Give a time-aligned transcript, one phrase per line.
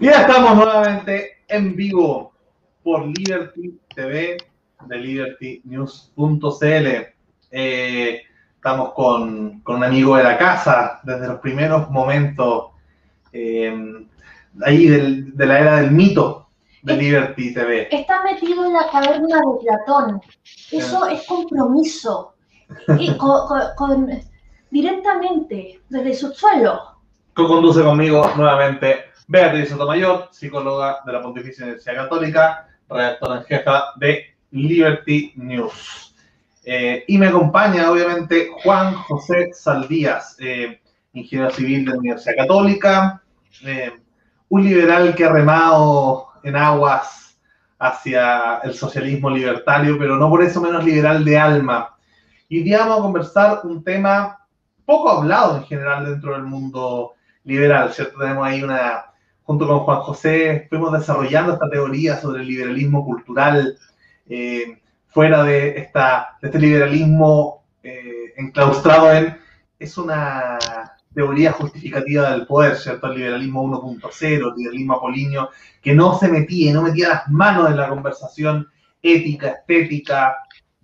[0.00, 2.32] Ya estamos nuevamente en vivo
[2.84, 4.36] por Liberty TV
[4.86, 6.86] de libertynews.cl.
[7.50, 8.22] Eh,
[8.54, 12.66] estamos con, con, un amigo de la casa desde los primeros momentos
[13.32, 14.06] eh,
[14.62, 16.46] ahí del, de la era del mito
[16.82, 17.88] de Liberty TV.
[17.90, 20.22] Está metido en la caverna de Platón.
[20.70, 22.34] Eso es compromiso.
[23.00, 24.08] Y con, con,
[24.70, 26.82] directamente desde su suelo.
[27.34, 34.24] Co-conduce conmigo nuevamente Beatriz Sotomayor, psicóloga de la Pontificia Universidad Católica, redactora en jefa de
[34.52, 36.14] Liberty News.
[36.64, 40.80] Eh, y me acompaña, obviamente, Juan José Saldías, eh,
[41.12, 43.22] ingeniero civil de la Universidad Católica,
[43.66, 43.92] eh,
[44.48, 47.38] un liberal que ha remado en aguas
[47.78, 51.98] hacia el socialismo libertario, pero no por eso menos liberal de alma.
[52.48, 54.38] Y hoy vamos a conversar un tema
[54.86, 57.12] poco hablado en general dentro del mundo
[57.44, 58.18] liberal, ¿cierto?
[58.18, 59.07] Tenemos ahí una,
[59.48, 63.78] junto con Juan José, fuimos desarrollando esta teoría sobre el liberalismo cultural,
[64.28, 69.38] eh, fuera de, esta, de este liberalismo eh, enclaustrado en,
[69.78, 70.58] es una
[71.14, 73.06] teoría justificativa del poder, ¿cierto?
[73.06, 75.48] El liberalismo 1.0, el liberalismo apolíneo,
[75.80, 78.68] que no se metía, no metía las manos en la conversación
[79.00, 80.36] ética, estética,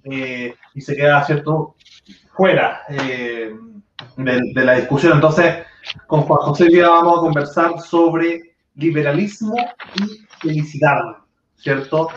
[0.05, 1.75] eh, y se quedaba, ¿cierto?,
[2.35, 3.55] fuera de,
[4.55, 5.13] la discusión.
[5.13, 5.67] Entonces,
[6.07, 9.57] con Juan José ya vamos a conversar sobre liberalismo
[9.97, 11.01] y felicidad,
[11.57, 12.09] ¿cierto?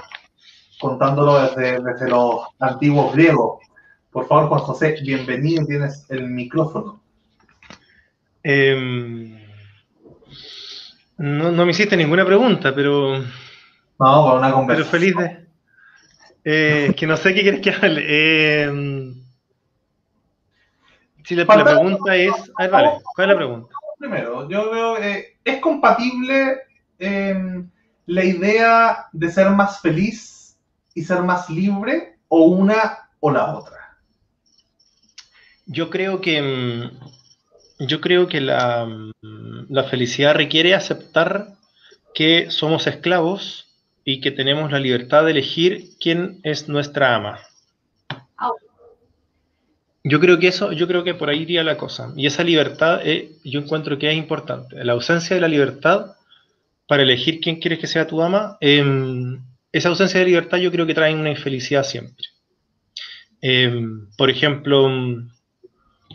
[0.79, 3.59] Contándolo desde, desde los antiguos griegos.
[4.11, 7.01] Por favor, Juan José, bienvenido, tienes el micrófono.
[8.43, 9.37] Eh,
[11.17, 13.19] no, no, me hiciste ninguna pregunta, pero.
[13.19, 13.25] No,
[13.97, 14.67] con una conversación.
[14.67, 15.47] Pero feliz de.
[16.49, 18.05] Eh, que no sé qué quieres que hable.
[18.07, 19.13] Eh,
[21.25, 22.31] si la, la, pregunta es.
[22.55, 23.76] A ver, vale, ¿cuál es la pregunta?
[23.97, 26.59] Primero, yo veo que ¿es compatible
[26.99, 27.63] eh,
[28.05, 30.57] la idea de ser más feliz
[30.93, 33.97] y ser más libre o una o la otra?
[35.65, 41.55] Yo creo que mm, yo creo que la, mm, la felicidad requiere aceptar
[42.13, 43.67] que somos esclavos
[44.03, 47.39] y que tenemos la libertad de elegir quién es nuestra ama.
[50.03, 52.13] Yo creo que eso, yo creo que por ahí iría la cosa.
[52.15, 54.83] Y esa libertad, eh, yo encuentro que es importante.
[54.83, 56.15] La ausencia de la libertad
[56.87, 58.83] para elegir quién quieres que sea tu ama, eh,
[59.71, 62.25] esa ausencia de libertad yo creo que trae una infelicidad siempre.
[63.41, 63.85] Eh,
[64.17, 64.89] por ejemplo,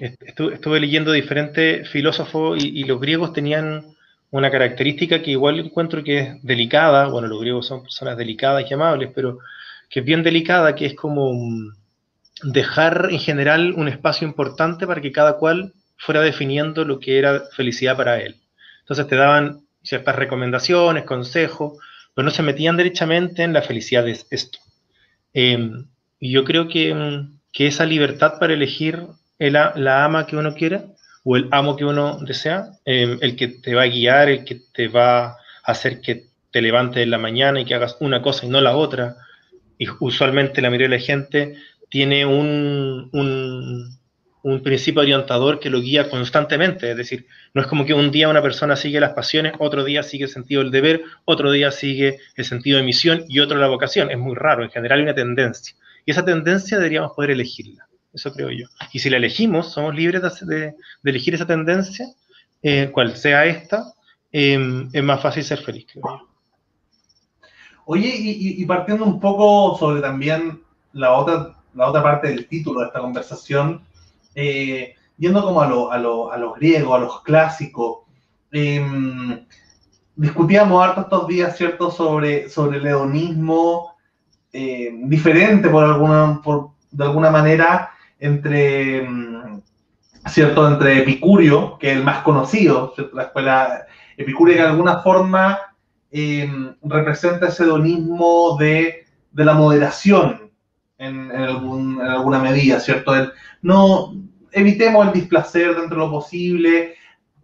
[0.01, 3.95] estuve, estuve, leyendo diferentes filósofos y, los griegos tenían
[4.31, 7.09] una característica que igual encuentro que es delicada.
[7.09, 9.39] Bueno, los griegos son personas delicadas y amables, pero
[9.89, 11.33] que es bien delicada, que es como
[12.43, 17.43] dejar en general un espacio importante para que cada cual fuera definiendo lo que era
[17.55, 18.37] felicidad para él.
[18.81, 21.79] Entonces te daban ciertas recomendaciones, consejos,
[22.15, 24.59] pero no se metían derechamente en la felicidad de esto.
[25.35, 25.71] Eh,
[26.21, 29.07] y yo creo que, que, esa libertad para elegir
[29.39, 30.85] el, la ama que uno quiera
[31.25, 34.61] o el amo que uno desea, eh, el que te va a guiar, el que
[34.73, 38.47] te va a hacer que te levantes en la mañana y que hagas una cosa
[38.47, 39.17] y no la otra,
[39.79, 41.57] y usualmente la mayoría de la gente
[41.93, 46.91] tiene un, un, principio orientador que lo guía constantemente.
[46.91, 50.03] Es decir, no es como que un día una persona sigue las pasiones, otro día
[50.03, 53.69] sigue el sentido del deber, otro día sigue el sentido de misión y otro la
[53.69, 54.11] vocación.
[54.11, 55.77] Es muy raro, en general hay una tendencia.
[56.07, 57.87] Y esa tendencia deberíamos poder elegirla.
[58.15, 58.69] Eso creo yo.
[58.95, 60.75] Y si la elegimos, somos libres de,
[61.05, 62.07] elegir esa tendencia,
[62.63, 63.93] eh, cual sea esta,
[64.33, 66.29] eh, es más fácil ser feliz, creo yo.
[67.85, 70.63] Oye, y partiendo un poco sobre también
[70.95, 73.83] la otra la otra parte del título de esta conversación,
[74.35, 77.99] eh, yendo como a, lo, a, lo, a, los griegos, a los clásicos.
[78.53, 79.47] Eh,
[80.17, 83.97] discutíamos harto estos días, ¿cierto?, sobre, sobre el hedonismo
[84.53, 89.07] eh, diferente por alguna, por, de alguna manera entre,
[90.27, 95.59] ¿cierto?, entre Epicurio, que es el más conocido, la escuela Epicurio, que de alguna forma
[96.83, 100.52] representa ese hedonismo de, de la moderación,
[101.03, 103.15] en, en, algún, en, alguna medida, ¿cierto?
[103.15, 103.33] El,
[103.63, 104.15] no
[104.53, 106.95] evitemos el displacer dentro de lo posible,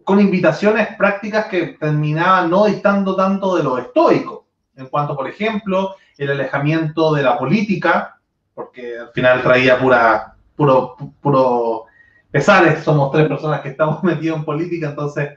[0.03, 5.95] con invitaciones prácticas que terminaban no distando tanto de lo estoico, en cuanto, por ejemplo,
[6.17, 8.17] el alejamiento de la política,
[8.55, 11.85] porque al final traía pura, puro, puro
[12.31, 15.29] pesares, somos tres personas que estamos metidos en política, entonces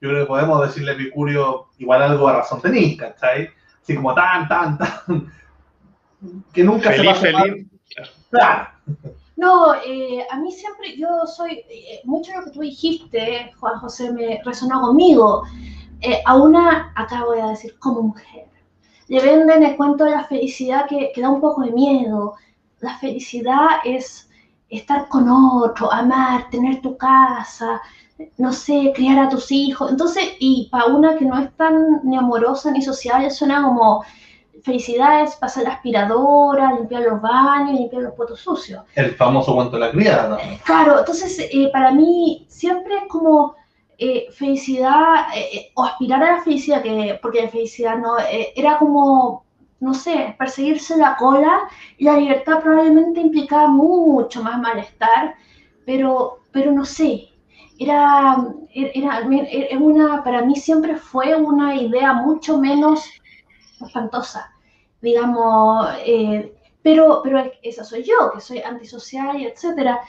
[0.00, 3.48] yo creo que podemos decirle a Epicurio igual algo a razón tenéis, ¿cachai?
[3.82, 5.32] Así como tan, tan, tan,
[6.52, 7.66] que nunca feliz, se va a feliz.
[8.30, 8.68] Claro.
[9.36, 13.78] No, eh, a mí siempre, yo soy, eh, mucho de lo que tú dijiste, Juan
[13.80, 15.44] José, me resonó conmigo,
[16.02, 18.48] eh, a una, acá voy a decir, como mujer,
[19.08, 22.34] le venden el cuento de la felicidad que, da un poco de miedo.
[22.80, 24.28] La felicidad es
[24.68, 27.80] estar con otro, amar, tener tu casa,
[28.38, 29.90] no sé, criar a tus hijos.
[29.90, 34.04] Entonces, y para una que no es tan ni amorosa ni sociable, suena como
[34.62, 38.84] felicidades, pasar la aspiradora, limpiar los baños, limpiar los potos sucios.
[38.94, 40.38] El famoso cuento de la criada, ¿no?
[40.38, 43.56] Eh, claro, entonces eh, para mí siempre es como
[43.98, 45.26] eh, felicidad
[45.74, 48.16] o aspirar a la felicidad, que, porque la felicidad no,
[48.56, 49.44] era como,
[49.80, 51.68] no sé, perseguirse la cola
[51.98, 55.34] y la libertad probablemente implicaba mucho más malestar,
[55.84, 57.28] pero, pero no sé,
[57.78, 58.36] era,
[58.74, 63.06] era, era una, para mí siempre fue una idea mucho menos
[63.86, 64.52] espantosa,
[65.00, 70.00] digamos, eh, pero, pero esa soy yo, que soy antisocial y etcétera.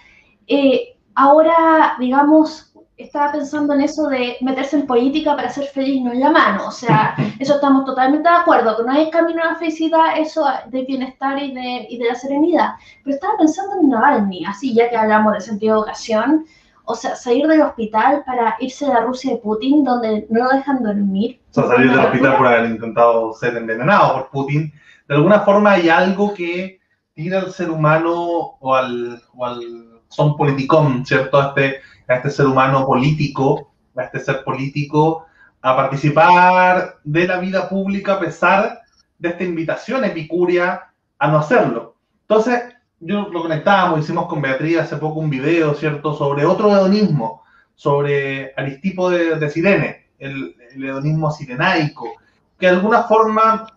[0.48, 6.12] Eh, ahora, digamos, estaba pensando en eso de meterse en política para ser feliz no
[6.12, 9.54] en la mano, o sea, eso estamos totalmente de acuerdo, que no hay camino a
[9.54, 12.70] la felicidad, eso de bienestar y de, y de la serenidad,
[13.04, 16.46] pero estaba pensando en Navalny, así ya que hablamos de sentido de ocasión,
[16.86, 20.50] o sea, salir del hospital para irse a la Rusia de Putin, donde no lo
[20.50, 21.40] dejan dormir.
[21.52, 24.74] O sea, salir del hospital por haber intentado ser envenenado por Putin.
[25.08, 26.80] De alguna forma hay algo que
[27.14, 28.14] tira al ser humano
[28.60, 31.42] o al, o al son politicón, ¿cierto?
[31.42, 35.26] A este, a este ser humano político, a este ser político,
[35.62, 38.82] a participar de la vida pública a pesar
[39.20, 40.90] de esta invitación epicúrea
[41.20, 41.96] a no hacerlo.
[42.22, 42.64] Entonces,
[43.00, 47.44] yo lo conectábamos, hicimos con Beatriz hace poco un video, ¿cierto?, sobre otro hedonismo,
[47.76, 52.14] sobre Aristipo de, de Sirene, el, hedonismo sirenaico,
[52.58, 53.68] que de alguna forma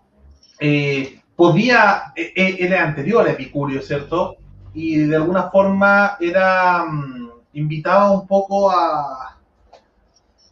[0.61, 4.37] eh, podía, e, e, era anterior a Epicurio, ¿cierto?
[4.73, 9.38] Y de alguna forma era, um, un poco a,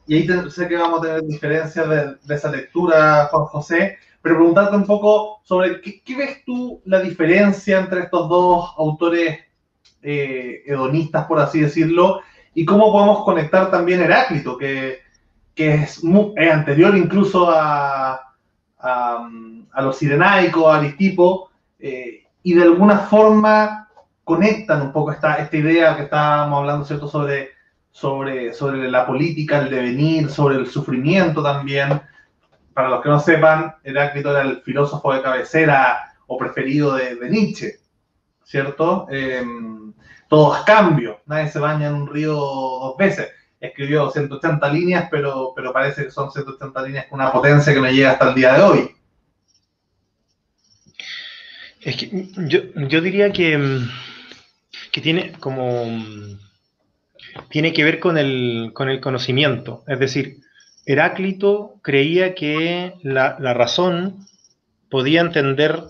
[0.06, 4.36] y ahí sé que vamos a tener diferencias de, de esa lectura, Juan José, pero
[4.36, 9.40] preguntarte un poco sobre qué, ves tú la diferencia entre estos dos autores
[10.02, 12.20] eh, hedonistas, por así decirlo,
[12.54, 15.01] y cómo podemos conectar también Heráclito, que,
[15.54, 16.02] que es,
[16.50, 18.34] anterior incluso a,
[18.78, 19.28] a,
[19.72, 23.88] a los sirenaicos, a Aristipo, eh, y de alguna forma
[24.24, 27.50] conectan un poco esta, esta idea que estábamos hablando, ¿cierto?, sobre,
[27.90, 32.00] sobre, sobre la política, el devenir, sobre el sufrimiento también
[32.72, 37.80] para los que no sepan, Heráclito era el filósofo de cabecera o preferido de, Nietzsche,
[38.44, 39.06] ¿cierto?
[39.10, 39.44] Eh,
[40.28, 43.30] todo es cambio, nadie se baña en un río dos veces.
[43.62, 47.94] Escribió 180 líneas, pero, pero parece que son 180 líneas con una potencia que me
[47.94, 48.90] llega hasta el día de hoy.
[51.80, 53.80] Es que yo, yo diría que,
[54.90, 55.86] que tiene como
[57.48, 59.84] tiene que ver con el, con el conocimiento.
[59.86, 60.40] Es decir,
[60.86, 64.26] Heráclito creía que la, razón
[64.90, 65.80] podía entender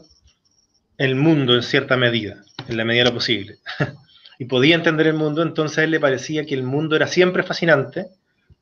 [0.99, 3.59] el mundo en cierta medida, en la medida de lo posible.
[4.39, 8.09] y podía entender el mundo, entonces él le parecía que el mundo era siempre fascinante,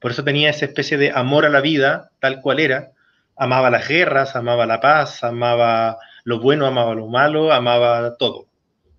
[0.00, 2.92] por eso tenía esa especie de amor a la vida, tal cual era.
[3.36, 8.46] Amaba las guerras, amaba la paz, amaba lo bueno, amaba lo malo, amaba todo.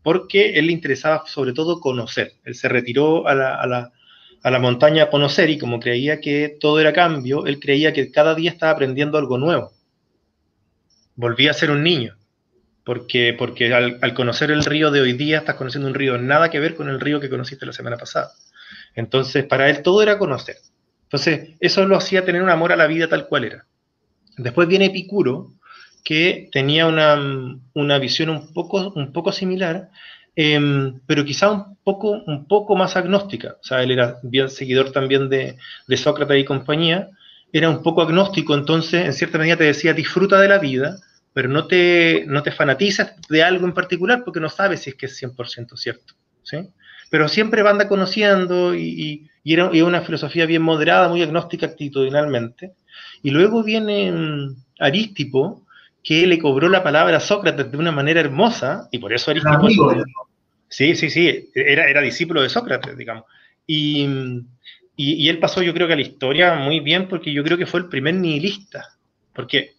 [0.04, 2.34] Porque él le interesaba sobre todo conocer.
[2.44, 3.92] Él se retiró a la,
[4.44, 8.12] a la montaña a conocer y como creía que todo era cambio, él creía que
[8.12, 9.74] cada día estaba aprendiendo algo nuevo.
[11.16, 12.16] Volvía a ser un niño,
[12.84, 16.60] porque, porque al, conocer el río de hoy día estás conociendo un río nada que
[16.60, 18.32] ver con el río que conociste la semana pasada.
[18.96, 20.58] Entonces, para él todo era conocer.
[21.04, 23.66] Entonces, eso lo hacía tener un amor a la vida tal cual era.
[24.38, 25.54] Después viene Epicuro,
[26.04, 27.20] que tenía una,
[27.74, 29.90] una visión un poco, un poco similar,
[30.36, 33.58] Em, pero quizá un poco, un poco más agnóstica.
[33.62, 35.58] O sea, él era bien seguidor también de,
[35.88, 37.10] de Sócrates y compañía,
[37.52, 40.98] era un poco agnóstico, entonces en cierta medida te decía, disfruta de la vida,
[41.34, 44.96] pero no te, no te fanatizas de algo en particular porque no sabes si es
[44.96, 46.14] que es 100% cierto.
[46.44, 46.58] ¿sí?
[47.10, 52.74] Pero siempre anda conociendo y, y, era, y, una filosofía bien moderada, muy agnóstica actitudinalmente.
[53.24, 55.66] Y luego viene mm, Aristipo,
[56.04, 59.78] que le cobró la palabra a Sócrates de una manera hermosa, y por eso Aristóteles...
[60.68, 63.26] Sí, sí, sí, era, era discípulo de Sócrates, digamos.
[63.68, 64.08] Y,
[64.96, 67.66] y, él pasó, yo creo que a la historia muy bien, porque yo creo que
[67.66, 68.88] fue el primer nihilista.
[69.34, 69.76] Porque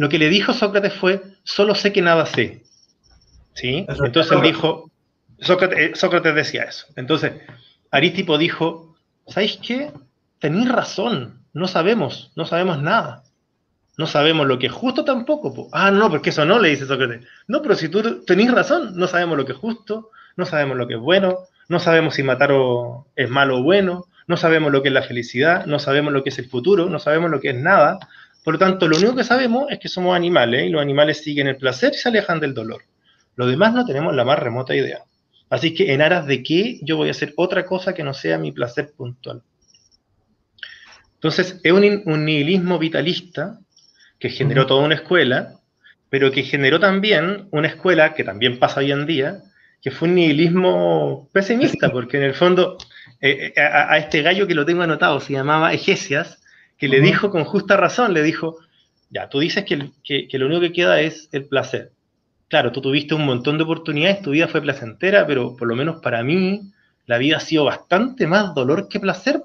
[0.00, 2.62] lo que le dijo Sócrates fue, solo sé que nada sé.
[3.52, 3.84] ¿Sí?
[3.86, 4.90] Entonces él dijo,
[5.40, 6.86] Sócrates, eh, Sócrates decía eso.
[6.96, 7.32] Entonces,
[7.90, 9.92] Aristipo dijo, ¿sabéis qué?
[10.38, 13.24] Tenéis razón, no sabemos, no sabemos nada.
[13.98, 15.68] No sabemos lo que es justo tampoco.
[15.70, 17.26] Ah, no, porque eso no, le dice Sócrates.
[17.46, 20.88] No, pero si tú tenés razón, no sabemos lo que es justo, no sabemos lo
[20.88, 22.52] que es bueno, no sabemos si matar
[23.16, 26.30] es malo o bueno, no sabemos lo que es la felicidad, no sabemos lo que
[26.30, 27.98] es el futuro, no sabemos lo que es nada.
[28.44, 31.46] Por lo tanto, lo único que sabemos es que somos animales y los animales siguen
[31.46, 32.82] el placer y se alejan del dolor.
[33.36, 35.04] Lo demás no tenemos la más remota idea.
[35.50, 38.38] Así que en aras de qué yo voy a hacer otra cosa que no sea
[38.38, 39.42] mi placer puntual.
[41.14, 43.58] Entonces, es un, nihilismo vitalista
[44.18, 45.58] que generó toda una escuela,
[46.08, 49.42] pero que generó también una escuela que también pasa hoy en día,
[49.82, 52.78] que fue un nihilismo pesimista, porque en el fondo
[53.20, 56.39] eh, eh, a, este gallo que lo tengo anotado, se llamaba Egesias,
[56.80, 58.56] que le dijo con justa razón, le dijo,
[59.10, 61.92] ya, tú dices que, que, lo único que queda es el placer.
[62.48, 66.00] Claro, tú tuviste un montón de oportunidades, tu vida fue placentera, pero por lo menos
[66.00, 66.72] para mí
[67.06, 69.42] la vida ha sido bastante más dolor que placer.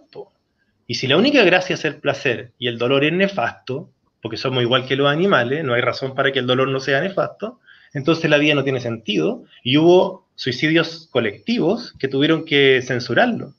[0.88, 3.90] Y si la única gracia es el placer y el dolor es nefasto,
[4.22, 7.02] porque somos igual que los animales, no hay razón para que el dolor no sea
[7.02, 7.60] nefasto,
[7.94, 13.54] entonces la vida no tiene sentido y hubo suicidios colectivos que tuvieron que censurarlo.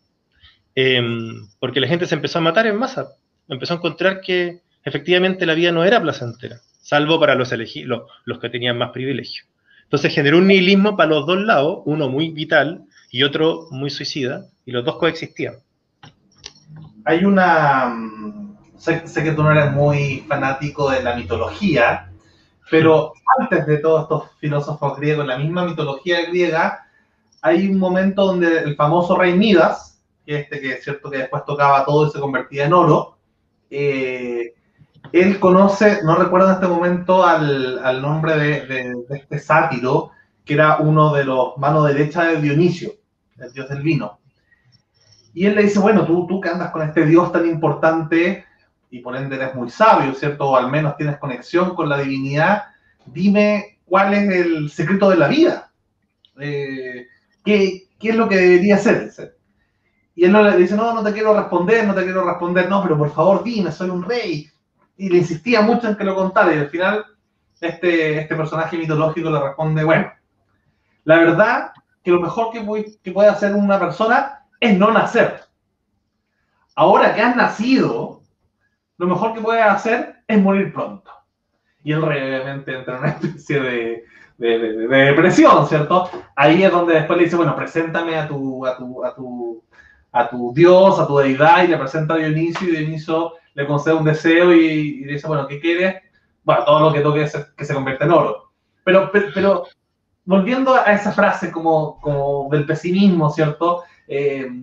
[0.75, 3.09] Em, porque la gente se empezó a matar en masa,
[3.49, 8.38] empezó a encontrar que efectivamente la vida no era placentera, salvo para los, los, los
[8.38, 9.45] que tenían más privilegio.
[9.85, 14.47] Entonces generó un nihilismo para los dos lados, uno muy vital y otro muy suicida,
[14.65, 15.55] y los dos coexistían.
[17.05, 17.87] Hay una...
[17.87, 22.11] Mm, sé, sé que tú no eres muy fanático de la mitología,
[22.71, 26.87] pero antes de todos estos filósofos griegos, la misma mitología griega,
[27.43, 31.45] hay un momento donde el famoso rey Midas, que este que es cierto que después
[31.45, 33.16] tocaba todo y se convertía en oro,
[33.71, 34.55] eh,
[35.13, 40.11] él conoce, no recuerdo en este momento al, al nombre de, este sátiro,
[40.45, 42.93] que era uno de los manos derechas de Dionisio,
[43.39, 44.19] el dios del vino.
[45.35, 48.45] Y él le dice, bueno, tú, tú que andas con este dios tan importante
[48.91, 50.49] y por ende eres muy sabio, ¿cierto?
[50.49, 52.65] O al menos tienes conexión con la divinidad,
[53.07, 55.73] dime cuál es el secreto de la vida.
[56.39, 57.07] Eh,
[57.45, 59.36] ¿qué, ¿qué, es lo que debería hacer?
[60.17, 62.83] Y él no le dice, no, no te quiero responder, no te quiero responder, no,
[62.83, 64.51] pero por favor dime, soy un rey.
[64.97, 67.05] Y le insistía mucho en que lo contara y al final
[67.61, 70.11] este, este personaje mitológico le responde, bueno,
[71.05, 72.65] la verdad que lo mejor que,
[73.03, 75.43] que puede hacer una persona es no nacer.
[76.75, 78.23] Ahora que has nacido,
[78.97, 81.11] lo mejor que puedes hacer es morir pronto.
[81.85, 84.05] Y él realmente entra en una especie de,
[84.39, 86.09] de, de, depresión, ¿cierto?
[86.35, 89.63] Ahí es donde después le dice, bueno, preséntame a a tu, a tu
[90.17, 93.95] a tu dios, a tu deidad, y le presenta a Dionisio, y Dionisio le concede
[93.95, 95.97] un deseo y, dice, bueno, ¿qué quieres?
[96.43, 98.51] Bueno, todo lo que toque es que se convierte en oro.
[98.83, 99.65] Pero, pero,
[100.25, 103.83] volviendo a esa frase como, como del pesimismo, ¿cierto?
[104.09, 104.63] Eh,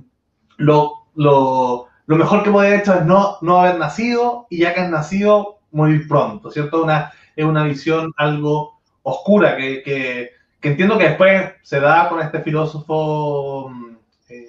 [0.57, 4.73] lo, lo, lo, mejor que puede haber hecho es no, no haber nacido y ya
[4.73, 6.83] que has nacido, morir pronto, ¿cierto?
[6.83, 12.21] Una, es una visión algo oscura que, que, que entiendo que después se da con
[12.21, 13.71] este filósofo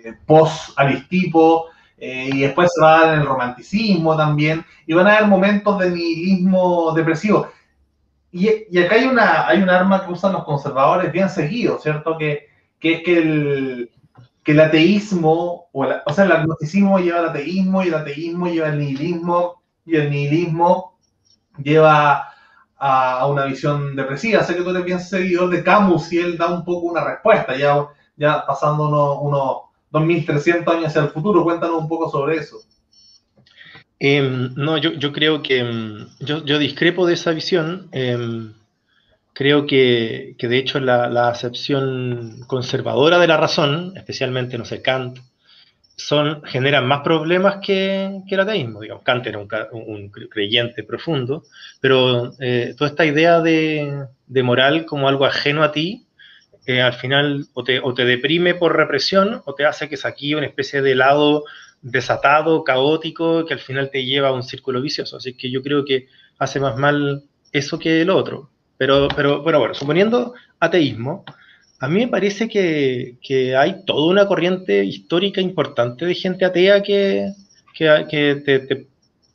[0.04, 5.16] eh, post-aristipo, eh, y después se va a dar el romanticismo también, y van a
[5.16, 7.48] haber momentos de nihilismo depresivo.
[8.32, 12.18] Y, y, acá hay, una, hay un arma que usan los conservadores bien seguido, ¿cierto?
[12.18, 12.48] Que,
[12.80, 13.90] que es que el,
[14.42, 18.68] que el ateísmo, o, o, sea, el agnosticismo lleva al ateísmo, y el ateísmo lleva
[18.68, 20.98] al nihilismo, y el nihilismo
[21.62, 22.34] lleva
[22.76, 24.42] a una visión depresiva.
[24.42, 27.56] Sé que tú eres bien seguidor de Camus y él da un poco una respuesta,
[27.56, 27.86] ya,
[28.16, 29.56] ya pasando unos, unos
[29.94, 31.44] 2.300 años hacia el futuro.
[31.44, 32.58] Cuéntanos un poco sobre eso.
[34.00, 37.88] Eh, no, yo, creo que em, yo, discrepo de esa visión.
[37.92, 38.50] Eh,
[39.32, 44.82] creo que, que, de hecho la, la, acepción conservadora de la razón, especialmente, no sé,
[44.82, 45.18] Kant,
[45.96, 48.80] son, generan más problemas que, que el ateísmo.
[49.04, 51.44] Kant era un, un creyente profundo,
[51.80, 56.03] pero eh, toda esta idea de, de moral como algo ajeno a ti,
[56.66, 60.46] al final o te, o te, deprime por represión o te hace que saque una
[60.46, 61.44] especie de lado
[61.82, 65.18] desatado, caótico, que al final te lleva a un círculo vicioso.
[65.18, 68.50] Así que yo creo que hace más mal eso que lo otro.
[68.76, 71.24] Pero, pero bueno, bueno, suponiendo ateísmo,
[71.78, 76.82] a mí me parece que, que hay toda una corriente histórica importante de gente atea
[76.82, 77.32] que,
[77.74, 78.86] que, que te, te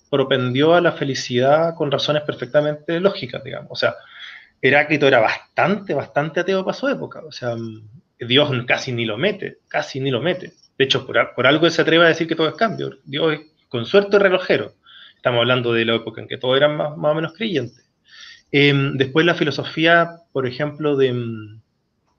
[0.09, 3.71] propendió a la felicidad con razones perfectamente lógicas, digamos.
[3.71, 3.95] O sea,
[4.61, 7.21] Heráclito era bastante, bastante ateo para su época.
[7.25, 7.55] O sea,
[8.19, 10.53] Dios casi ni lo mete, casi ni lo mete.
[10.77, 12.97] De hecho, por, por algo se atreve a decir que todo es cambio.
[13.05, 13.39] Dios
[13.69, 14.73] con suerte relojero.
[15.15, 17.85] Estamos hablando de la época en que todos eran más, o menos creyentes.
[18.51, 21.13] Eh, después la filosofía, por ejemplo, de,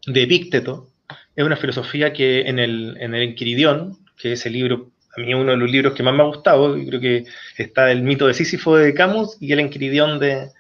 [0.07, 0.89] de Epícteto,
[1.35, 5.33] es una filosofía que en el, en el Enquiridión, que es el libro, a mí
[5.33, 7.25] es uno de los libros que más me ha gustado, creo que
[7.57, 10.51] está el mito de Sísifo de Camus y el Enquiridión de,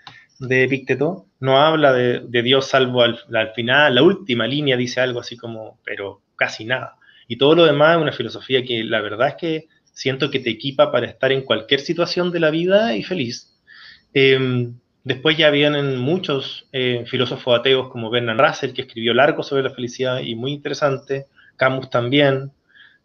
[0.40, 5.20] de Epicteto no habla de, Dios salvo al, al, final, la última línea dice algo
[5.20, 6.96] así como, pero casi nada.
[7.28, 10.50] Y todo lo demás es una filosofía que la verdad es que siento que te
[10.50, 13.54] equipa para estar en cualquier situación de la vida y feliz.
[14.14, 19.62] Em, después ya vienen muchos eh, filósofos ateos como Bernard Russell, que escribió largo sobre
[19.62, 22.52] la felicidad y muy interesante, Camus también.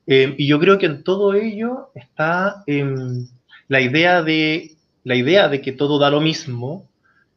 [0.07, 3.27] Em, y yo creo que en todo ello está em,
[3.67, 4.71] la, idea de,
[5.03, 6.89] la idea de que todo da lo mismo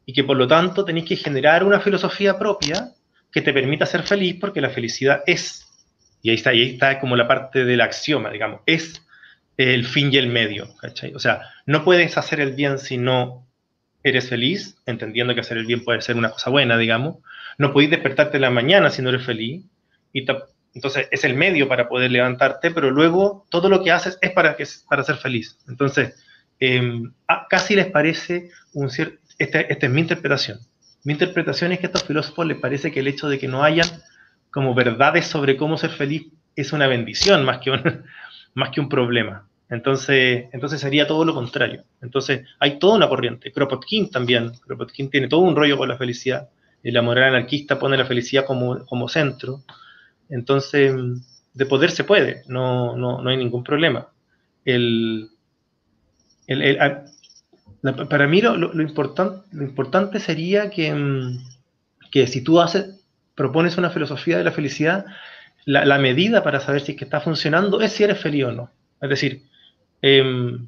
[0.09, 2.93] y que por lo tanto tenéis que generar una filosofía propia
[3.31, 5.67] que te permita ser feliz porque la felicidad es.
[6.23, 9.05] Y ahí está, ahí está como la parte del axioma, digamos, es
[9.55, 10.67] el fin y el medio.
[11.13, 13.45] O sea, no puedes hacer el bien si no
[14.01, 17.17] eres feliz, entendiendo que hacer el bien puede ser una cosa buena, digamos.
[17.59, 19.63] No podéis despertarte en la mañana si no eres feliz.
[20.11, 20.25] Y
[20.73, 24.55] entonces es el medio para poder levantarte, pero luego todo lo que haces es para,
[24.55, 25.59] que, para ser feliz.
[25.67, 26.15] Entonces,
[26.59, 27.13] em,
[27.47, 29.19] casi les parece un cierto...
[29.39, 30.59] Esta, es mi interpretación.
[31.03, 33.63] Mi interpretación es que a estos filósofos les parece que el hecho de que no
[33.63, 33.87] hayan
[34.51, 37.81] como verdades sobre cómo ser feliz es una bendición más que un,
[38.53, 39.47] más que un problema.
[39.69, 41.83] Entonces, entonces sería todo lo contrario.
[42.01, 43.51] Entonces, hay toda una corriente.
[43.51, 44.51] Kropotkin también.
[44.65, 46.49] Kropotkin tiene todo un rollo con la felicidad.
[46.83, 49.63] Y la moral anarquista pone la felicidad como, como centro.
[50.29, 50.93] Entonces,
[51.53, 54.09] de poder se puede, no, no, no hay ningún problema.
[54.63, 55.29] El,
[57.81, 61.37] para mí lo, importante, sería que,
[62.11, 63.01] que si tú haces,
[63.35, 65.05] propones una filosofía de la felicidad,
[65.65, 68.71] la, medida para saber si es que está funcionando es si eres feliz o no.
[69.01, 69.43] Es decir,
[70.01, 70.67] Em,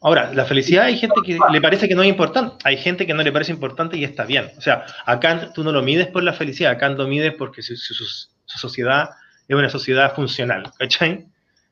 [0.00, 3.14] ahora, la felicidad hay gente que le parece que no es importante, hay gente que
[3.14, 4.50] no le parece importante y está bien.
[4.56, 7.76] O sea, acá tú no lo mides por la felicidad, acá lo mides porque su,
[8.46, 9.10] sociedad
[9.48, 11.26] es una sociedad funcional, ¿cachai?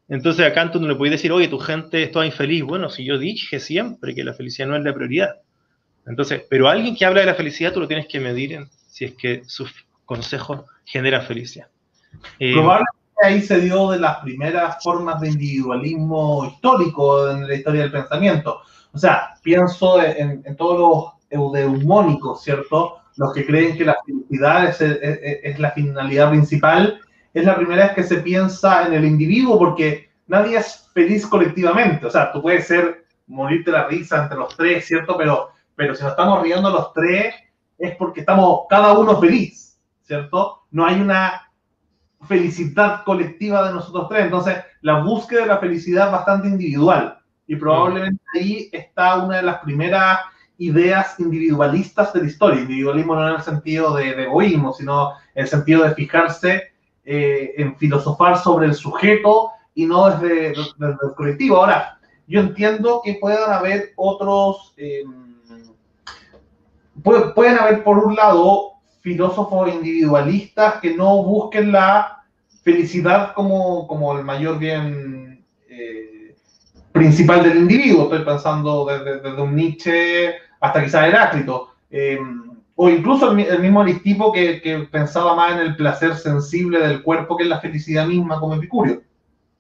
[0.09, 2.63] Entonces acá tú no le puedes decir, oye, tu gente está infeliz.
[2.63, 5.37] Bueno, si yo dije siempre que la felicidad no es la prioridad.
[6.07, 9.07] Entonces, pero alguien que habla de la felicidad tú lo tienes que medir en, si
[9.07, 9.73] es que sus
[10.05, 11.67] consejos generan felicidad.
[12.39, 12.55] Eh,
[13.23, 18.61] ahí se dio de las primeras formas de individualismo histórico en la historia del pensamiento.
[18.93, 22.99] O sea, pienso en, todos los eudeumónicos, ¿cierto?
[23.17, 27.01] Los que creen que la felicidad es, la finalidad principal.
[27.37, 32.07] Es la primera vez que se piensa en el individuo porque nadie es feliz colectivamente.
[32.07, 35.19] O sea, tú puedes ser, morirte la risa entre los tres, ¿cierto?
[35.19, 37.35] Pero, pero si nos estamos riendo los tres
[37.77, 40.63] es porque estamos cada uno feliz, ¿cierto?
[40.71, 41.53] No hay una
[42.27, 44.25] felicidad colectiva de nosotros tres.
[44.25, 49.43] Entonces, la búsqueda de la felicidad es bastante individual y probablemente ahí está una de
[49.43, 50.21] las primeras
[50.57, 52.63] ideas individualistas de la historia.
[52.63, 56.73] Individualismo no en el sentido de, egoísmo, sino en el sentido de fijarse
[57.09, 61.59] eh, en filosofar sobre el sujeto y no desde, el colectivo.
[61.59, 65.33] Ahora, yo entiendo que puedan haber otros, em,
[67.03, 72.25] pueden haber por un lado filósofos individualistas que no busquen la
[72.65, 76.35] felicidad como, como el mayor bien eh,
[76.91, 78.05] principal del individuo.
[78.05, 81.69] Estoy pensando desde, un Nietzsche hasta quizás Heráclito.
[82.77, 87.37] O incluso el, mismo Aristipo que, que, pensaba más en el placer sensible del cuerpo
[87.37, 89.03] que en la felicidad misma como Epicurio.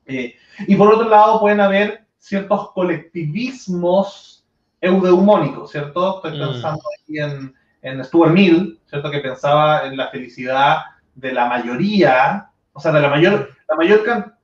[0.04, 4.46] Eh, y por otro lado pueden haber ciertos colectivismos
[4.80, 6.16] eudeumónicos, ¿cierto?
[6.16, 6.52] Estoy mm.
[6.52, 9.10] pensando aquí en, en Stuart Mill, ¿cierto?
[9.10, 10.78] Que pensaba en la felicidad
[11.14, 14.36] de la mayoría, o sea, de la mayor, la mayor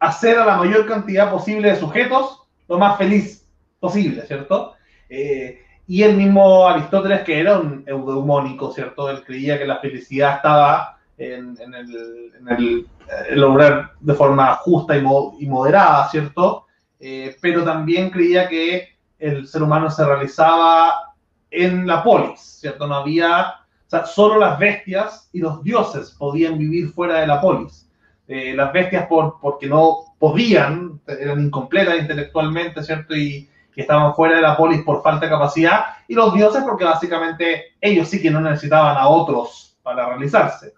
[0.00, 3.46] hacer a la mayor cantidad posible de sujetos lo más feliz
[3.78, 4.74] posible, ¿cierto?
[5.08, 9.08] Eh, y el mismo Aristóteles, que era un eudeumónico, ¿cierto?
[9.08, 12.86] Él creía que la felicidad estaba en, el,
[13.30, 16.66] lograr de forma justa y, moderada, ¿cierto?
[16.98, 21.14] Eh, pero también creía que el ser humano se realizaba
[21.50, 22.86] en la polis, ¿cierto?
[22.86, 27.40] No había, o sea, solo las bestias y los dioses podían vivir fuera de la
[27.40, 27.88] polis.
[28.26, 33.14] Eh, las bestias por, porque no podían, eran incompletas intelectualmente, ¿cierto?
[33.14, 33.48] Y,
[33.80, 38.08] estaban fuera de la polis por falta de capacidad, y los dioses porque básicamente ellos
[38.08, 40.72] sí que no necesitaban a otros para realizarse.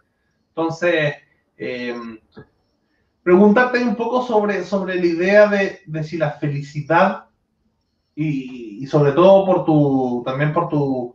[0.49, 1.15] Entonces,
[1.57, 1.97] eh,
[3.23, 7.29] preguntarte un poco sobre, sobre la idea de, de si la felicidad
[8.21, 11.15] y, sobre todo por tu, también por tu,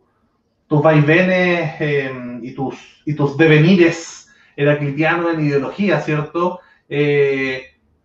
[0.66, 6.60] tus vaivenes em, y, tus, y tus devenires heraclitianos en ideología, ¿cierto?
[6.88, 7.64] Eh,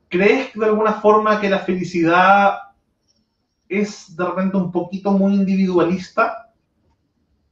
[0.10, 2.58] ¿Crees de alguna forma que la felicidad
[3.70, 6.52] es de repente un poquito muy individualista?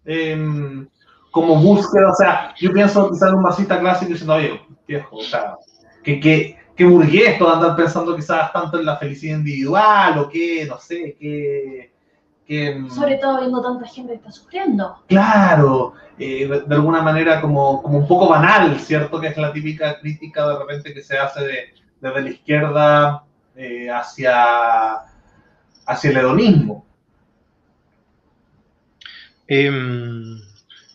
[0.04, 0.88] Em,
[1.32, 5.56] como búsqueda, o sea, yo pienso quizás un marxista clásico diciendo, oye, viejo, o sea,
[6.04, 10.66] que, que, que burgués todo andar pensando quizás tanto en la felicidad individual o que,
[10.66, 11.92] no sé, que...
[12.50, 15.04] Mm, Sobre todo viendo tanta gente que está sufriendo.
[15.08, 19.20] Claro, eh, de, alguna manera como, como un poco banal, ¿cierto?
[19.20, 21.58] Que es la típica crítica de repente que se hace de,
[22.00, 23.24] desde la izquierda
[23.56, 25.02] eh, hacia,
[25.88, 26.86] hacia el hedonismo.
[29.48, 30.40] Em,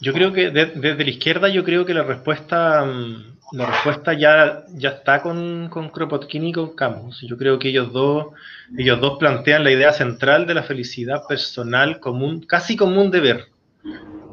[0.01, 4.65] yo creo que desde la izquierda yo creo que la respuesta mm, la respuesta ya,
[4.75, 7.21] ya está con, con Kropotkin y con Camus.
[7.21, 8.29] Yo creo que ellos dos,
[8.79, 13.11] ellos dos plantean la idea central de la felicidad personal como un, casi como un
[13.11, 13.49] deber.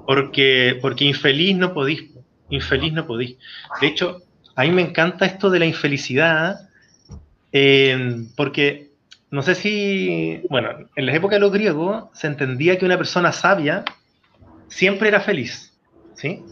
[0.06, 2.12] Porque, porque infeliz no podís,
[2.50, 3.36] infeliz no podís.
[3.82, 4.22] De hecho,
[4.56, 6.70] a mí me encanta esto de la infelicidad,
[7.52, 8.89] eh, porque
[9.32, 13.32] no sé si, bueno, en la época de los griegos se entendía que una persona
[13.32, 13.86] sabia
[14.68, 15.78] siempre era feliz.
[16.16, 16.44] ¿sí?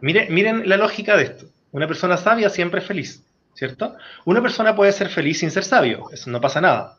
[0.00, 1.46] Miren, miren la lógica de esto.
[1.70, 3.96] Una persona sabia siempre es feliz, ¿cierto?
[4.24, 6.98] Una persona puede ser feliz sin ser sabio, eso no pasa nada.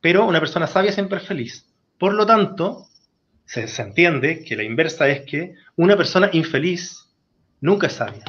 [0.00, 1.66] Pero una persona sabia siempre es feliz.
[1.98, 2.86] Por lo tanto,
[3.46, 7.06] se, se entiende que la inversa es que una persona infeliz
[7.60, 8.24] nunca es sabia.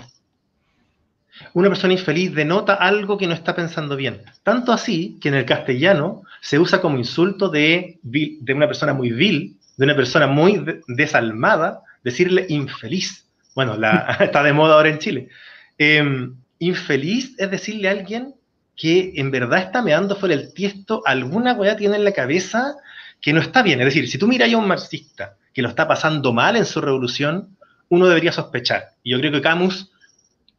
[1.54, 4.22] Una persona infeliz denota algo que no está pensando bien.
[4.44, 9.12] Tanto así que en el castellano se usa como insulto de, de una persona muy
[9.12, 13.26] vil, de una persona muy desalmada, decirle infeliz.
[13.56, 15.30] Bueno, la, está de moda ahora en Chile.
[15.78, 18.34] Em, infeliz es decirle a alguien
[18.76, 22.76] que en verdad está meando fuera el tiesto, alguna weá tiene en la cabeza
[23.22, 23.80] que no está bien.
[23.80, 26.80] Es decir, si tú miras a un marxista que lo está pasando mal en su
[26.82, 27.58] revolución,
[27.90, 28.92] uno debería sospechar.
[29.04, 29.92] Y yo creo que Camus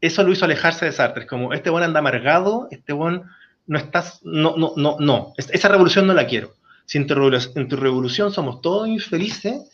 [0.01, 1.27] eso lo hizo alejarse de Sartre.
[1.27, 3.23] Como, este buen anda amargado, este buen
[3.67, 6.55] no estás, no, no, no, no, esa revolución no la quiero.
[6.87, 7.15] Si en tu,
[7.55, 9.71] en tu revolución somos todos infelices,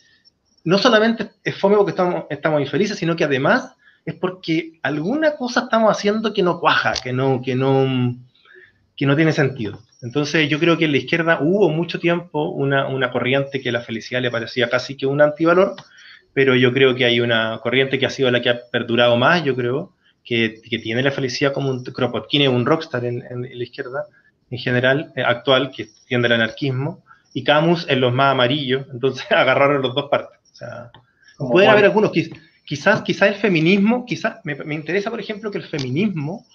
[0.64, 5.60] no solamente es fome porque estamos, estamos infelices, sino que además es porque alguna cosa
[5.60, 8.16] estamos haciendo que no cuaja, que no, que no,
[8.96, 9.78] que no tiene sentido.
[10.02, 13.80] Entonces yo creo que en la izquierda hubo mucho tiempo una, una corriente que la
[13.80, 15.76] felicidad le parecía casi que un antivalor,
[16.32, 19.44] pero yo creo que hay una corriente que ha sido la que ha perdurado más,
[19.44, 19.93] yo creo,
[20.24, 24.06] que, que tiene la felicidad como un Kropotkin, un rockstar en, en, la izquierda
[24.50, 29.26] en general, eh, actual, que tiende al anarquismo, y Camus en los más amarillos, entonces
[29.30, 30.38] agarraron los dos partes.
[30.52, 30.90] O sea,
[31.38, 32.12] pueden haber algunos
[32.66, 36.46] Quizás, quizás el feminismo, quizás, me, me, interesa, por ejemplo, que el feminismo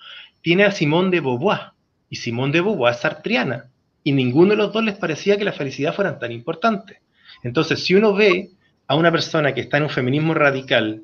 [0.42, 1.74] tiene a Simón de Beauvoir,
[2.10, 3.70] y Simón de Beauvoir es sartriana,
[4.04, 7.02] y ninguno de los dos les parecía que la felicidad fuera tan importante.
[7.44, 8.50] Entonces, si uno ve
[8.88, 11.04] a una persona que está en un feminismo radical,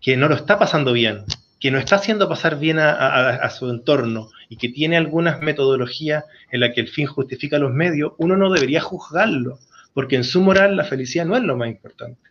[0.00, 1.24] que no lo está pasando bien,
[1.60, 6.60] que no está haciendo pasar bien a, su entorno y que tiene algunas metodologías en
[6.60, 9.58] las que el fin justifica los medios, uno no debería juzgarlo,
[9.92, 12.30] porque en su moral la felicidad no es lo más importante.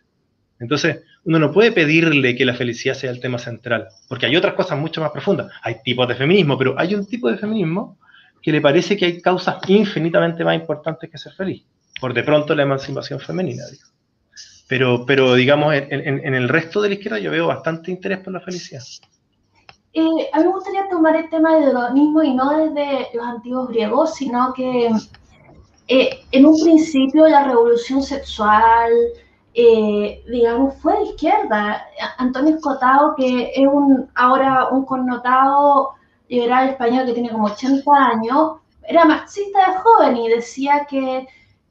[0.58, 4.54] Entonces, uno no puede pedirle que la felicidad sea el tema central, porque hay otras
[4.54, 5.52] cosas mucho más profundas.
[5.62, 7.98] Hay tipos de feminismo, pero hay un tipo de feminismo
[8.42, 11.62] que le parece que hay causas infinitamente más importantes que ser feliz.
[12.00, 13.64] Por de pronto la emancipación femenina.
[13.70, 13.84] Digo.
[14.66, 18.40] Pero, pero, digamos, en, el resto de la izquierda yo veo bastante interés por la
[18.40, 18.82] felicidad.
[19.92, 23.68] Eh, a mí me gustaría tomar el tema del hedonismo y no desde los antiguos
[23.68, 24.90] griegos, sino que
[25.88, 28.92] eh, en un principio la revolución sexual,
[29.54, 31.84] eh, digamos, fue de izquierda.
[32.18, 35.90] Antonio Escotado, que es un, ahora un connotado
[36.28, 38.52] liberal español que tiene como 80 años,
[38.86, 41.26] era marxista de joven y decía que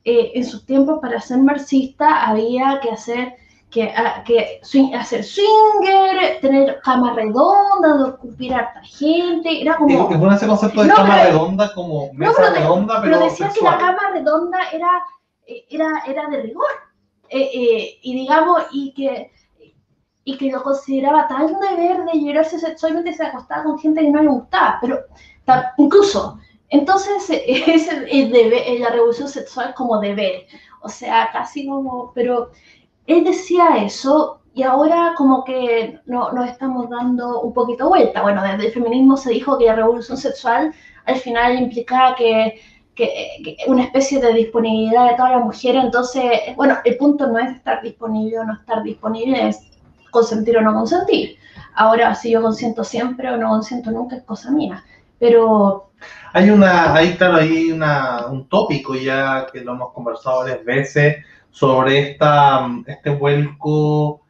[0.05, 3.35] eh, en sus tiempos para ser marxista había que hacer
[3.69, 3.93] que,
[4.25, 10.09] que swing, hacer swinger, tener cama redonda, a harta gente, era como...
[10.09, 13.17] Es bueno ese concepto de no, cama pero, redonda como mesa no, pero, redonda, pero,
[13.17, 13.77] pero decía sexual.
[13.77, 14.89] que la cama redonda era,
[15.69, 16.67] era, era de rigor.
[17.29, 19.31] Eh, eh, y digamos, y que,
[20.23, 24.23] y que lo consideraba tan deber de liberarse sexualmente se acostaba con gente que no
[24.23, 24.99] le gustaba, pero
[25.77, 30.47] incluso, entonces es el, el deber, la revolución sexual como deber,
[30.81, 32.49] o sea, casi como, pero
[33.09, 38.21] él decía eso y ahora como que no, nos estamos dando un poquito vuelta.
[38.21, 40.73] Bueno, desde el feminismo se dijo que la revolución sexual
[41.05, 42.61] al final implicaba que
[42.99, 45.75] que, una especie de disponibilidad de toda la mujer.
[45.75, 46.23] Entonces,
[46.55, 49.59] bueno, el punto no es estar disponible o no estar disponible, es
[50.11, 51.37] consentir o no consentir.
[51.75, 54.83] Ahora, si yo consiento siempre o no consiento nunca, es cosa mía.
[55.17, 55.91] Pero...
[56.33, 61.17] Hay una, ahí claro, hay una, un tópico ya que lo hemos conversado varias veces
[61.51, 64.21] sobre esta, este vuelco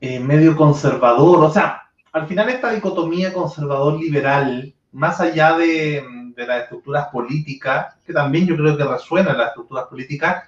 [0.00, 1.44] eh, medio conservador.
[1.44, 8.12] O sea, al final esta dicotomía conservador-liberal, más allá de, de las estructuras políticas, que
[8.12, 10.44] también yo creo que resuena en las estructuras políticas,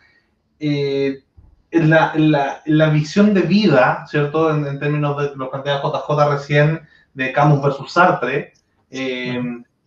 [0.61, 1.23] eh,
[1.71, 4.51] en, la, en, la, en, la, visión de vida, ¿cierto?
[4.51, 6.81] En, en términos de lo que JJ recién,
[7.15, 8.53] de Camus versus Sartre,
[8.91, 9.43] eh,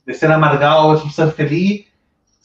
[0.06, 1.88] de ser amargado versus ser feliz,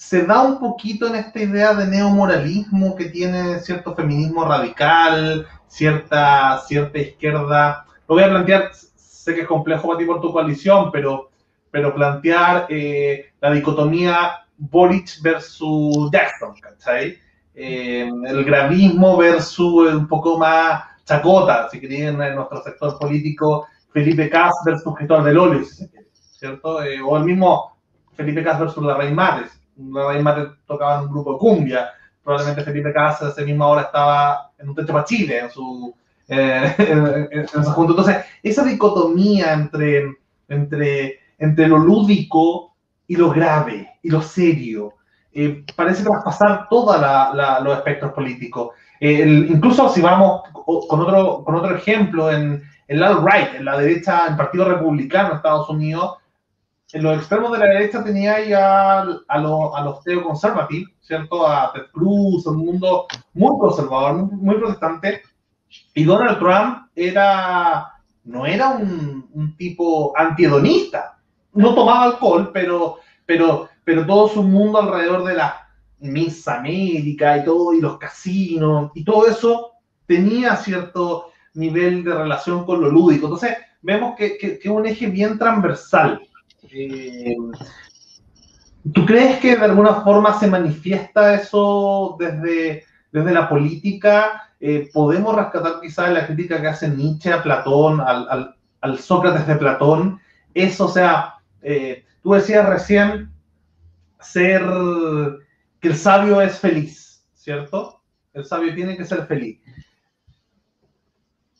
[0.08, 6.60] se da un poquito en esta idea de neomoralismo que tiene cierto feminismo radical, cierta,
[6.68, 7.84] cierta izquierda.
[8.06, 11.30] Lo voy a plantear, sé que es complejo para ti por tu coalición, pero
[11.72, 17.18] pero plantear eh, la dicotomía Boric versus Jackson, ¿cachai?
[17.54, 24.30] Eh, el gravismo versus un poco más chacota, si querían, en nuestro sector político, Felipe
[24.30, 25.64] Cas versus Gestor del Olio,
[26.12, 26.82] ¿cierto?
[26.82, 27.76] Eh, o el mismo
[28.14, 29.60] Felipe Cas versus la Rey Mates.
[29.76, 31.90] La Rey Mates tocaba en un grupo de cumbia,
[32.22, 35.94] probablemente Felipe Cas a esa misma hora estaba en un techo para Chile, en su,
[36.28, 37.92] eh, en, en, su junto.
[37.92, 40.16] Entonces, esa dicotomía entre,
[40.48, 42.74] entre, entre lo lúdico
[43.06, 44.94] y lo grave y lo serio,
[45.38, 48.70] eh, parece traspasar todos los aspectos políticos.
[48.98, 53.76] Eh, el, incluso si vamos con otro, con otro ejemplo, en, el alt-right, en la
[53.76, 56.16] derecha, en el Partido Republicano de Estados Unidos,
[56.92, 61.46] en los extremos de la derecha tenía a, a, lo, a los teoconservativos, ¿cierto?
[61.46, 65.22] A Ted Cruz, un mundo muy conservador, muy, muy, protestante.
[65.94, 67.92] Y Donald Trump era,
[68.24, 71.18] no era un, un tipo antihedonista.
[71.52, 75.68] No tomaba alcohol, pero, pero, pero todo su mundo alrededor de la
[75.98, 79.72] Miss América y todo, y los casinos, y todo eso
[80.06, 83.26] tenía cierto nivel de relación con lo lúdico.
[83.26, 86.20] Entonces, vemos que, que, que es un eje bien transversal.
[86.70, 87.36] Eh,
[88.92, 94.54] ¿Tú crees que de alguna forma se manifiesta eso desde, desde la política?
[94.60, 99.46] Eh, ¿Podemos rescatar quizás la crítica que hace Nietzsche a Platón, al, al, al Sócrates
[99.46, 100.20] de Platón?
[100.54, 103.30] Eso, o sea, eh, tú decías recién
[104.20, 104.62] ser
[105.80, 108.00] que el sabio es feliz, ¿cierto?
[108.32, 109.60] El sabio tiene que ser feliz.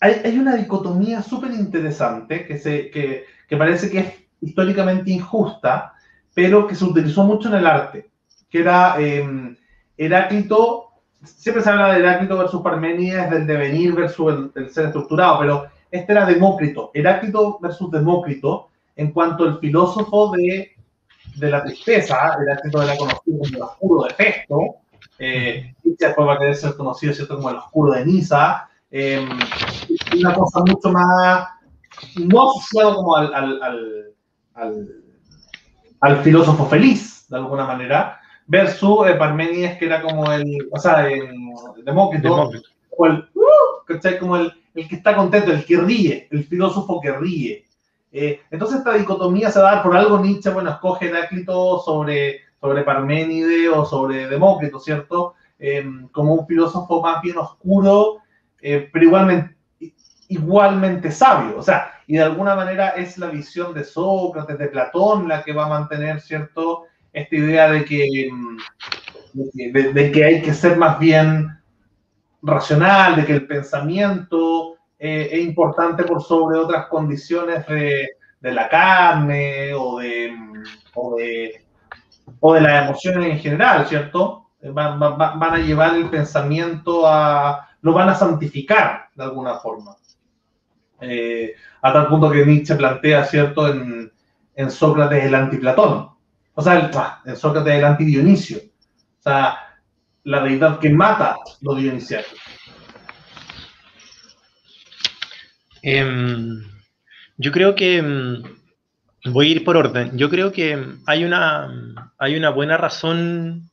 [0.01, 5.93] Hay, hay una dicotomía súper interesante que, que, que parece que es históricamente injusta,
[6.35, 8.11] pero que se utilizó mucho en el arte,
[8.51, 9.57] que era eh,
[9.97, 10.91] Heráclito,
[11.23, 15.67] siempre se habla de Heráclito versus Parménides, del devenir versus el, el, ser estructurado, pero
[15.91, 20.73] este era Demócrito, Heráclito versus Demócrito, en cuanto al filósofo de,
[21.37, 24.61] de la tristeza, Heráclito era conocido como el oscuro de Festo,
[25.19, 27.37] eh, después va a querer ser conocido ¿cierto?
[27.37, 29.27] como el oscuro de Nisa, eh,
[30.19, 31.49] una cosa mucho más,
[32.17, 34.16] no asociado como al, al, al
[34.57, 34.89] al,
[36.01, 41.09] al, filósofo feliz, de alguna manera, versus eh, Parménides, que era como el, o sea,
[41.09, 41.35] el
[41.85, 42.51] Demócrito.
[42.99, 47.13] O el, uh, como el, el, que está contento, el que ríe, el filósofo que
[47.13, 47.67] ríe.
[48.19, 52.41] Eh, entonces esta dicotomía se va a dar por algo Nietzsche, bueno, escoge Heráclito sobre,
[52.61, 55.35] sobre Parménides o sobre Demócrito, ¿cierto?
[55.59, 58.19] Eh, como un filósofo más bien oscuro,
[58.61, 59.57] eh, pero igualmente,
[60.29, 61.59] igualmente sabio.
[61.59, 65.53] O sea, y de alguna manera es la visión de Sócrates, de Platón, la que
[65.53, 68.31] va a mantener, ¿cierto?, esta idea de que,
[69.33, 71.49] de, de que hay que ser más bien
[72.43, 78.69] racional, de que el pensamiento eh, es importante por sobre otras condiciones de, de la
[78.69, 80.35] carne o de,
[80.95, 81.65] o de,
[82.41, 84.51] o de las emociones en general, ¿cierto?
[84.63, 89.97] Van, van, van a llevar el pensamiento a, lo van a santificar de alguna forma.
[91.01, 94.11] Eh, a tal punto que Nietzsche plantea, ¿cierto?, en,
[94.55, 96.11] en Sócrates el antiplatón,
[96.55, 96.91] o sea,
[97.25, 99.59] en Sócrates el anti-Dionisio, o sea,
[100.25, 102.31] la deidad que mata lo dionisiaco.
[105.83, 106.05] Eh,
[107.37, 110.17] yo creo que mm, voy a ir por orden.
[110.17, 111.71] Yo creo que hay una,
[112.19, 113.71] hay una buena razón,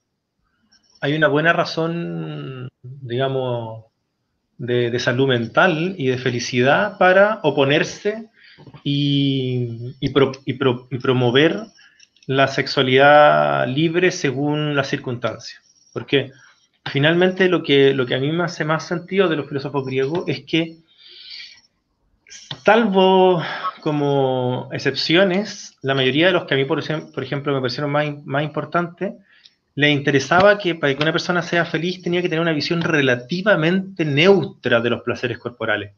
[1.02, 3.86] hay una buena razón, digamos,
[4.58, 8.30] de, salud mental y de felicidad para oponerse
[8.84, 11.64] y, y, pro, y, pro, y, promover
[12.28, 15.62] la sexualidad libre según las circunstancias.
[15.92, 16.32] Porque
[16.86, 20.24] finalmente lo que, lo que a mí me hace más sentido de los filósofos griegos
[20.28, 20.78] es que,
[22.64, 23.42] salvo
[23.82, 27.92] como excepciones, la mayoría de los que a mí, por, ejemplo, por ejemplo me parecieron
[27.92, 29.14] más, más importantes,
[29.76, 34.06] le interesaba que para que una persona sea feliz tenía que tener una visión relativamente
[34.06, 35.94] neutra de los placeres corporales.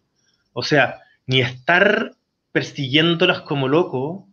[0.53, 2.13] O sea, ni estar
[2.51, 4.29] persiguiéndolas como loco,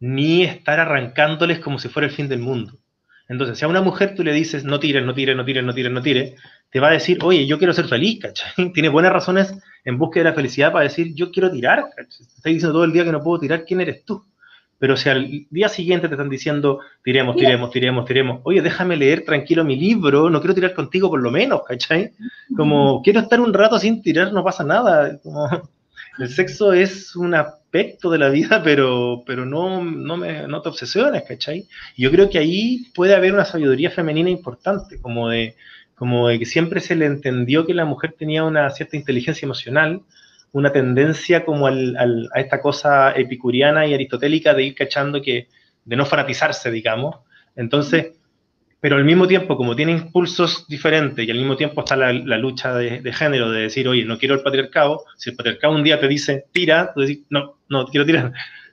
[0.00, 2.78] ni estar arrancándoles como si fuera el fin del mundo.
[3.28, 5.74] Entonces, si a una mujer tú le dices, no tires, no tires, no tires, no
[5.74, 6.34] tires, no tires,
[6.70, 8.72] te va a decir, oye, yo quiero ser feliz, ¿cachai?
[8.74, 9.54] Tiene buenas razones
[9.84, 12.26] en búsqueda de la felicidad para decir, yo quiero tirar, ¿cachai?
[12.42, 14.24] Te diciendo todo el día que no puedo tirar, ¿quién eres tú?
[14.82, 19.24] Pero si al día siguiente te están diciendo, tiremos, tiremos, tiremos, tiremos, oye, déjame leer
[19.24, 22.10] tranquilo mi libro, no quiero tirar contigo por lo menos, ¿cachai?
[22.56, 25.20] Como, quiero estar un rato sin tirar, no pasa nada.
[25.22, 25.48] Como,
[26.18, 30.70] el sexo es un aspecto de la vida, pero, pero no, no, me, no te
[30.70, 31.68] obsesiones, ¿cachai?
[31.94, 35.54] Y yo creo que ahí puede haber una sabiduría femenina importante, como de,
[35.94, 40.02] como de que siempre se le entendió que la mujer tenía una cierta inteligencia emocional,
[40.52, 45.48] una tendencia como al, al, a esta cosa epicuriana y aristotélica de ir cachando que,
[45.84, 47.16] de no fanatizarse, digamos,
[47.56, 48.12] Entonces,
[48.80, 52.74] pero al mismo tiempo, como tiene impulsos diferentes y al mismo tiempo está la, lucha
[52.74, 56.08] de, género, de decir, oye, no quiero el patriarcado, si el patriarcado un día te
[56.08, 58.32] dice, tira, tú dices, no, no, quiero tirar.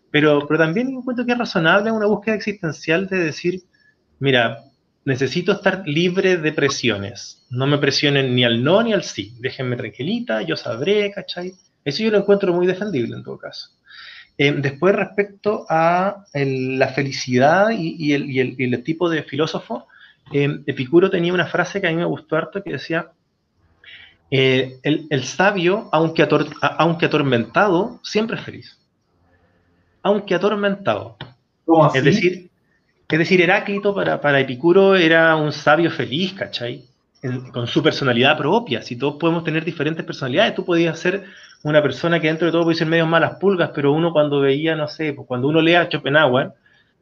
[0.10, 3.62] Pero, pero también encuentro que es razonable una búsqueda existencial de decir,
[4.18, 4.63] mira,
[5.06, 7.46] necesito estar libre de presiones.
[7.52, 9.36] No me presionen ni al no ni al sí.
[9.39, 11.54] Déjenme tranquilita, yo sabré, ¿cachai?
[11.84, 13.70] Eso yo lo encuentro muy defendible en todo caso.
[14.38, 19.88] Eh, después, respecto a la felicidad y, el, tipo de filósofo,
[20.32, 23.12] eh, Epicuro tenía una frase que a mí me gustó harto que decía,
[24.32, 26.28] eh, el, sabio, aunque,
[26.62, 28.78] aunque atormentado, siempre es feliz.
[30.04, 31.18] Aunque atormentado.
[31.65, 31.98] ¿Cómo así?
[31.98, 32.50] Es decir,
[33.10, 36.88] es decir, Heráclito para, para Epicuro era un sabio feliz, ¿cachai?
[37.52, 38.82] Con su personalidad propia.
[38.82, 41.26] Si todos podemos tener diferentes personalidades, tú podías ser
[41.64, 44.76] una persona que dentro de todo puede ser medio malas pulgas, pero uno cuando veía,
[44.76, 46.54] no sé, pues, cuando uno lee a Schopenhauer,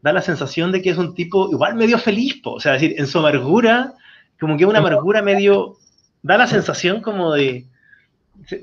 [0.02, 3.08] da la sensación de que es un tipo igual medio feliz, o sea, decir, en
[3.08, 3.94] su amargura,
[4.40, 5.76] como que una amargura medio,
[6.24, 7.66] da la sensación como de,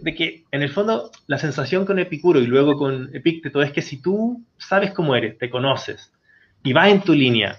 [0.02, 3.82] de que en el fondo la sensación con Epicuro y luego con Epicteto es que
[3.82, 6.12] si tú sabes cómo eres, te conoces
[6.62, 7.58] y vas en tu línea,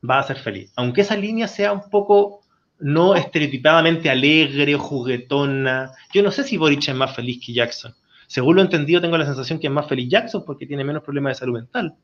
[0.00, 0.72] vas a ser feliz.
[0.76, 2.42] Aunque esa línea sea un poco
[2.80, 5.92] no estereotipadamente alegre o juguetona.
[6.12, 7.94] Yo no sé si Boric es más feliz que Jackson.
[8.26, 11.36] Según lo entendido, tengo la sensación que es más feliz Jackson porque tiene menos problemas
[11.36, 11.94] de salud mental.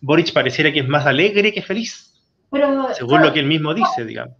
[0.00, 2.14] Boric pareciera que es más alegre que feliz.
[2.94, 4.36] según lo que él mismo dice, digamos.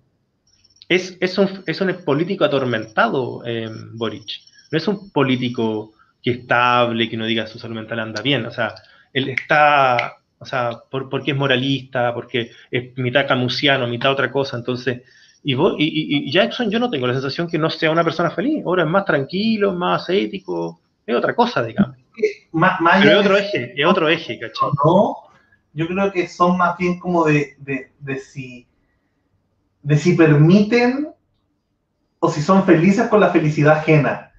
[0.89, 4.41] Es, es, un, es un político atormentado, eh, Boric.
[4.73, 8.45] No es un político que estable, que no diga su salud mental anda bien.
[8.47, 8.75] O sea,
[9.13, 14.57] él está, o sea, porque es moralista, porque es mitad camusiano, mitad otra cosa.
[14.57, 15.03] Entonces,
[15.43, 18.63] y, Jackson, yo no tengo la sensación que no sea una persona feliz.
[18.65, 21.97] Ahora es más tranquilo, más ético, es otra cosa, digamos.
[22.53, 24.69] Más, Pero es otro eje, es otro eje, ¿cachai?
[24.85, 25.17] No,
[25.73, 28.67] yo creo que son más bien como de, de, si,
[29.83, 31.09] de si permiten
[32.19, 34.33] o si son felices con la felicidad ajena.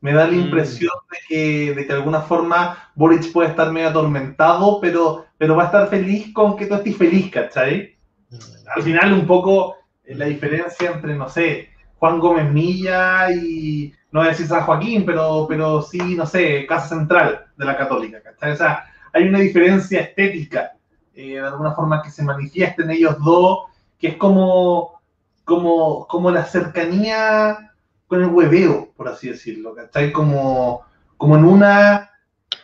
[0.00, 0.40] Me da la mm.
[0.40, 5.56] impresión de, que, de que de alguna forma Boric puede estar medio atormentado, pero, pero
[5.56, 7.96] va a estar feliz con que tú estés feliz, ¿cachai?
[8.30, 8.36] Mm.
[8.76, 9.76] Al final un poco
[10.06, 15.04] la diferencia entre, no sé, Juan Gómez Milla y, no voy a decir San Joaquín,
[15.04, 18.52] pero, pero sí, no sé, Casa Central de la Católica, ¿cachai?
[18.52, 20.72] O sea, hay una diferencia estética,
[21.14, 25.00] eh, de alguna forma, que se manifiesta en ellos dos, que es como,
[25.44, 27.72] como, como la cercanía
[28.06, 30.12] con el hueveo, por así decirlo, ¿cachai?
[30.12, 30.82] Como,
[31.16, 32.10] como en una,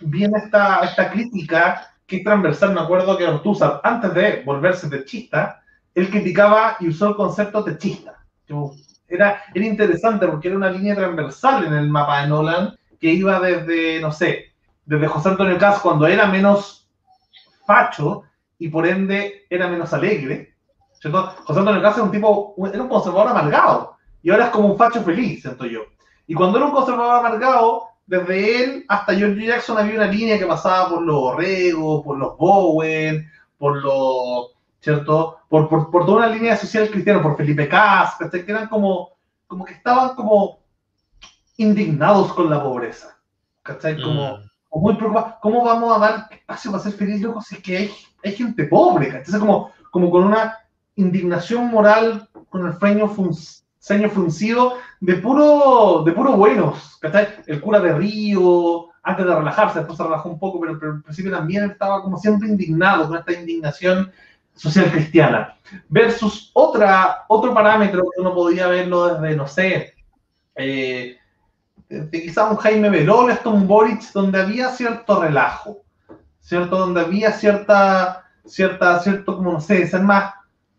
[0.01, 5.05] viene esta, esta crítica que es transversal, me acuerdo que Ortúzar, antes de volverse de
[5.05, 5.60] chista,
[5.95, 8.25] él criticaba y usó el concepto techista.
[9.09, 13.41] Era, era interesante porque era una línea transversal en el mapa de Nolan que iba
[13.41, 14.53] desde, no sé,
[14.85, 16.89] desde José Antonio Cas cuando era menos
[17.67, 18.25] facho
[18.59, 20.55] y por ende era menos alegre.
[21.03, 24.77] José Antonio Cas era un tipo, era un conservador amargado y ahora es como un
[24.79, 25.81] facho feliz, siento yo.
[26.27, 30.47] Y cuando era un conservador amargado, desde él hasta George Jackson había una línea que
[30.47, 35.39] pasaba por los Orrego, por los Bowen, por los ¿cierto?
[35.49, 39.11] Por, por, por, toda una línea social cristiana, por Felipe Cas, que eran como,
[39.47, 40.61] como que estaban como
[41.57, 43.19] indignados con la pobreza,
[43.63, 44.01] ¿cachai?
[44.01, 44.81] Como, mm.
[44.81, 47.91] muy preocupados, ¿cómo vamos a dar espacio para ser feliz, loco, si es que hay,
[48.25, 49.39] hay gente pobre, ¿cachai?
[49.39, 50.59] Como, como con una
[50.97, 57.29] indignación moral, con el ceño, fruncido, de puro, de puro buenos, ¿cachai?
[57.47, 61.03] El cura de Río, antes de relajarse, después se relajó un poco, pero, pero al
[61.03, 64.11] principio también estaba como siempre indignado, con esta indignación
[64.61, 65.57] social cristiana,
[65.89, 69.95] versus otra, otro parámetro que uno podía verlo desde, no sé,
[70.55, 71.17] eh,
[71.89, 75.79] un Jaime Belol, esto un Boric, donde había cierto relajo,
[76.41, 76.77] ¿cierto?
[76.77, 80.35] Donde había cierta, cierta, cierto, como no sé, ser más,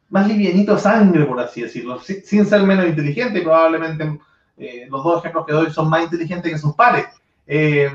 [0.09, 4.19] más livianito sangre, por así decirlo, sin, ser menos inteligente, probablemente
[4.57, 7.05] eh, los dos ejemplos que doy son más inteligentes que sus pares.
[7.47, 7.91] Eh,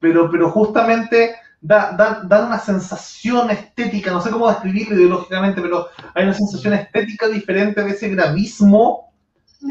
[0.00, 6.34] pero, pero justamente da, una sensación estética, no sé cómo describirlo ideológicamente, pero hay una
[6.34, 9.10] sensación estética diferente de ese gravismo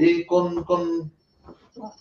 [0.01, 0.63] eh, con, No,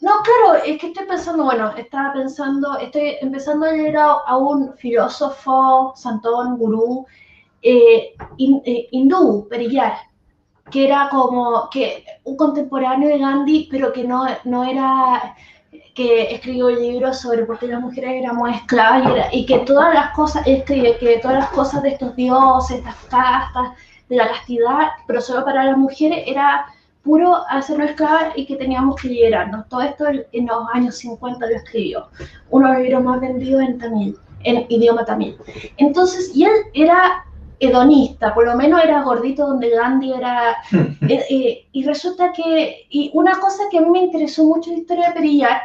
[0.01, 5.93] claro, es que estoy pensando, bueno, estaba pensando, estoy empezando a leer a, un filósofo,
[5.95, 7.07] santón, gurú,
[7.61, 9.99] eh, eh, hindú, Periyar,
[10.70, 15.36] que era como que un contemporáneo de Gandhi, pero que no, no era
[15.95, 20.47] que escribió libros sobre por qué las mujeres éramos esclavas y, que todas las cosas,
[20.47, 23.72] escribe que todas las cosas de estos dioses, estas castas,
[24.09, 26.66] de la castidad, pero solo para las mujeres era
[27.03, 29.68] puro hacernos esclavas y que teníamos que liberarnos.
[29.68, 32.09] Todo esto en los años 50 lo escribió.
[32.51, 35.36] Uno de los libros más vendidos en tamil, en idioma tamil.
[35.78, 37.24] Entonces, y él era
[37.59, 40.57] hedonista, por lo menos era gordito donde Gandhi era...
[41.09, 44.76] eh, eh, y resulta que, y una cosa que a mí me interesó mucho en
[44.76, 45.61] la historia de Perillar,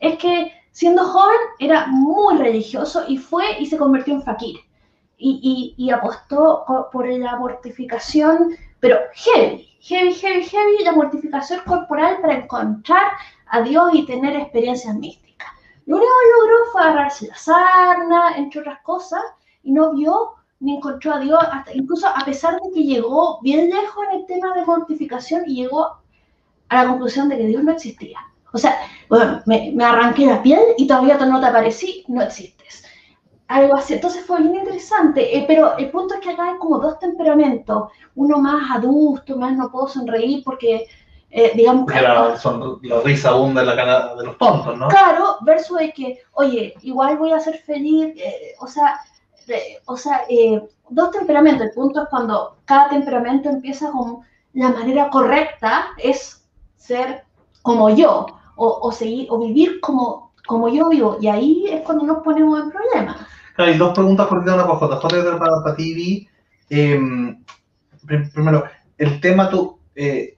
[0.00, 4.60] es que siendo joven era muy religioso y fue y se convirtió en fakir.
[5.18, 13.12] Y, apostó por la mortificación, pero heavy, heavy, heavy, heavy, la mortificación corporal para encontrar
[13.46, 15.48] a Dios y tener experiencias místicas.
[15.86, 19.22] Lo único que logró fue agarrarse la sarna, entre otras cosas,
[19.62, 23.70] y no vio ni encontró a Dios, hasta, incluso a pesar de que llegó bien
[23.70, 25.96] lejos en el tema de mortificación y llegó
[26.68, 28.18] a la conclusión de que Dios no existía.
[28.52, 28.78] O sea,
[29.08, 32.84] bueno, me, me arranqué la piel y todavía no te aparecí, no existes.
[33.48, 33.94] Algo así.
[33.94, 35.36] Entonces fue bien interesante.
[35.36, 37.90] eh, pero el punto es que acá hay como dos temperamentos.
[38.16, 40.86] Uno más adulto, más no puedo sonreír porque,
[41.30, 44.88] eh, digamos Porque la, son, la risa abunda en la cara de los tontos, ¿no?
[44.88, 48.98] Claro, versus de que, oye, igual voy a ser feliz, eh, o sea,
[49.46, 51.66] de- o sea, eh, dos temperamentos.
[51.66, 54.20] El punto es cuando cada temperamento empieza con
[54.54, 56.44] la manera correcta, es
[56.76, 57.25] ser
[57.66, 61.18] como yo, o, o seguir, o vivir como, como yo vivo.
[61.20, 63.16] Y ahí es cuando nos ponemos en problemas.
[63.54, 66.28] Claro, y dos preguntas cortitas, una por JJ para, para TV.
[66.70, 67.00] Eh,
[68.06, 68.64] prim- primero,
[68.98, 70.36] el tema, tú, eh,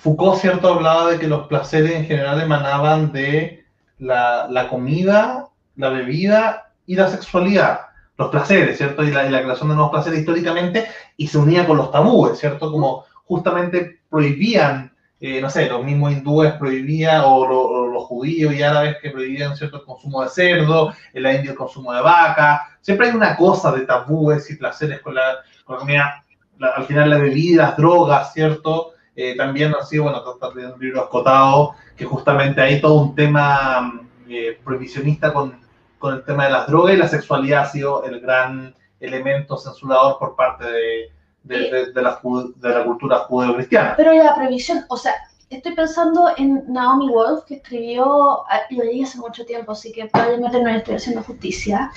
[0.00, 0.68] Foucault, ¿cierto?
[0.74, 3.64] Hablaba de que los placeres en general emanaban de
[3.98, 7.80] la, la comida, la bebida y la sexualidad.
[8.16, 9.02] Los placeres, ¿cierto?
[9.04, 12.38] Y la, y la creación de nuevos placeres históricamente, y se unía con los tabúes,
[12.38, 12.70] ¿cierto?
[12.70, 14.89] Como justamente prohibían,
[15.20, 19.56] eh, no sé, los mismos hindúes prohibían, o, lo- los judíos y árabes que prohibían,
[19.56, 19.78] ¿cierto?
[19.78, 22.78] El consumo de cerdo, en la India el consumo de vaca.
[22.80, 26.24] Siempre hay una cosa de tabúes y placeres con la, con la comida.
[26.58, 28.92] La- al final las bebidas, drogas, ¿cierto?
[29.16, 34.00] Eh, también ha sido, bueno, está un libro escotado, que justamente hay todo un tema
[34.28, 35.60] eh, prohibicionista con,
[35.98, 40.18] con el tema de las drogas y la sexualidad ha sido el gran elemento censurador
[40.18, 41.12] por parte de,
[41.42, 42.20] de, de- de la,
[42.56, 43.94] de la cultura judeo-cristiana.
[43.96, 45.14] Pero la previsión, o sea,
[45.48, 50.06] estoy pensando en Naomi Wolf, que escribió, ah, lo leí hace mucho tiempo, así que
[50.06, 51.90] probablemente no le estoy haciendo justicia.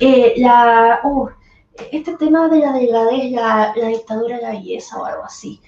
[0.00, 1.28] Eh, la, uh,
[1.92, 5.60] este tema de la delgadez, la, la dictadura de la belleza o algo así,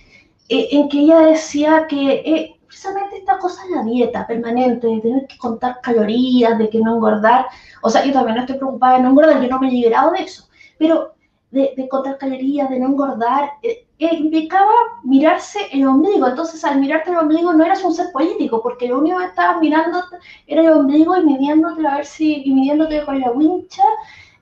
[0.48, 5.00] eh, en que ella decía que eh, precisamente esta cosa es la dieta permanente, de
[5.00, 7.46] tener que contar calorías, de que no engordar,
[7.82, 10.10] o sea, yo también no estoy preocupada de no engordar, yo no me he liberado
[10.12, 11.14] de eso, pero
[11.50, 14.72] de, de contar calorías, de no engordar, eh, eh, implicaba
[15.04, 16.26] mirarse el ombligo.
[16.28, 19.60] Entonces, al mirarte el ombligo no eras un ser político, porque lo único que estabas
[19.60, 19.98] mirando
[20.46, 23.82] era el ombligo y midiéndote a ver si, y midiéndote con la wincha,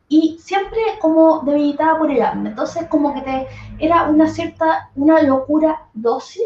[0.08, 2.50] y siempre como debilitada por el hambre.
[2.50, 3.46] Entonces, como que te
[3.78, 6.44] era una cierta, una locura dócil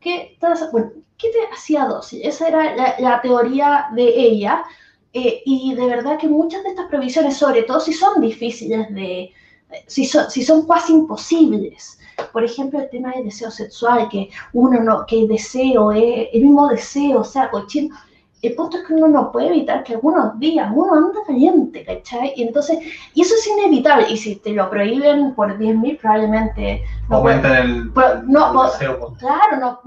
[0.00, 0.36] que,
[0.72, 2.22] bueno, ¿qué te hacía dócil?
[2.24, 4.64] Esa era la, la teoría de ella.
[5.12, 9.32] eh, y de verdad que muchas de estas previsiones, sobre todo si son difíciles de,
[9.86, 11.98] si son, si son casi imposibles.
[12.32, 16.42] Por ejemplo, el tema del deseo sexual, que uno no, que el deseo es el
[16.42, 17.94] mismo deseo, o sea, cochino.
[18.42, 22.32] El punto es que uno no puede evitar que algunos días uno anda caliente, ¿cachai?
[22.36, 22.78] Y entonces,
[23.14, 24.06] y eso es inevitable.
[24.10, 28.98] Y si te lo prohíben por 10.000, probablemente no Aumentan el, Pero no, el deseo
[28.98, 29.80] por- Claro, no,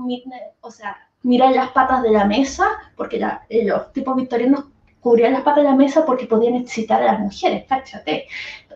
[0.62, 2.66] o sea, mirar las patas de la mesa,
[2.96, 4.66] porque la- eh, los tipos victorianos
[5.06, 8.26] cubrían las patas de la mesa porque podían excitar a las mujeres, cáchate.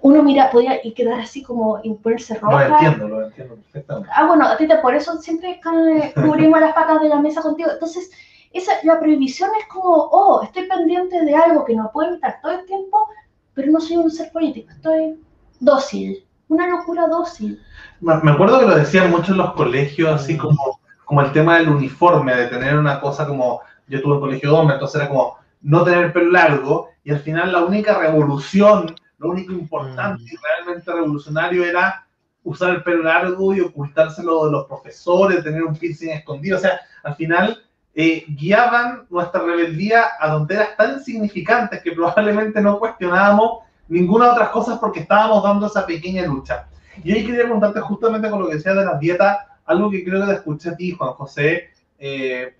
[0.03, 2.67] Uno mira, podía y quedar así como y ponerse Lo roja.
[2.67, 4.09] entiendo, lo entiendo perfectamente.
[4.15, 7.41] Ah, bueno, a ti te, por eso siempre eh, cubrimos las patas de la mesa
[7.41, 7.71] contigo.
[7.71, 8.11] Entonces,
[8.53, 12.51] esa, la prohibición es como, oh, estoy pendiente de algo que no puedo evitar todo
[12.51, 13.07] el tiempo,
[13.55, 15.19] pero no soy un ser político, estoy
[15.59, 17.59] dócil, una locura dócil.
[18.01, 21.57] Me me acuerdo que lo decían mucho en los colegios, así como, como el tema
[21.57, 25.09] del uniforme, de tener una cosa como, yo tuve un colegio de hombre, entonces era
[25.09, 30.35] como no tener pelo largo, y al final la única revolución, lo único importante y
[30.37, 32.07] realmente revolucionario era
[32.43, 36.79] usar el pelo largo y ocultárselo de los profesores, tener un piercing escondido, o sea,
[37.03, 37.61] al final
[37.93, 44.79] eh, guiaban nuestra rebeldía a tonteras tan insignificantes que probablemente no cuestionábamos ninguna otras cosas
[44.79, 46.67] porque estábamos dando esa pequeña lucha.
[47.03, 50.21] Y ahí quería preguntarte justamente con lo que decías de las dietas, algo que creo
[50.21, 52.55] que te escuché a ti, Juan José, eh,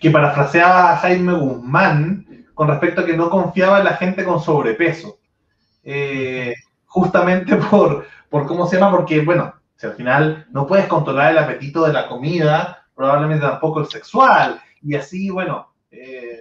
[0.00, 4.40] que parafraseaba a Jaime Guzmán con respecto a que no confiaba en la gente con
[4.40, 5.18] sobrepeso.
[5.82, 6.54] Eh,
[6.86, 11.38] justamente por, por cómo se llama, porque, bueno, si al final no puedes controlar el
[11.38, 14.60] apetito de la comida, probablemente tampoco el sexual.
[14.82, 16.40] Y así, bueno, eh,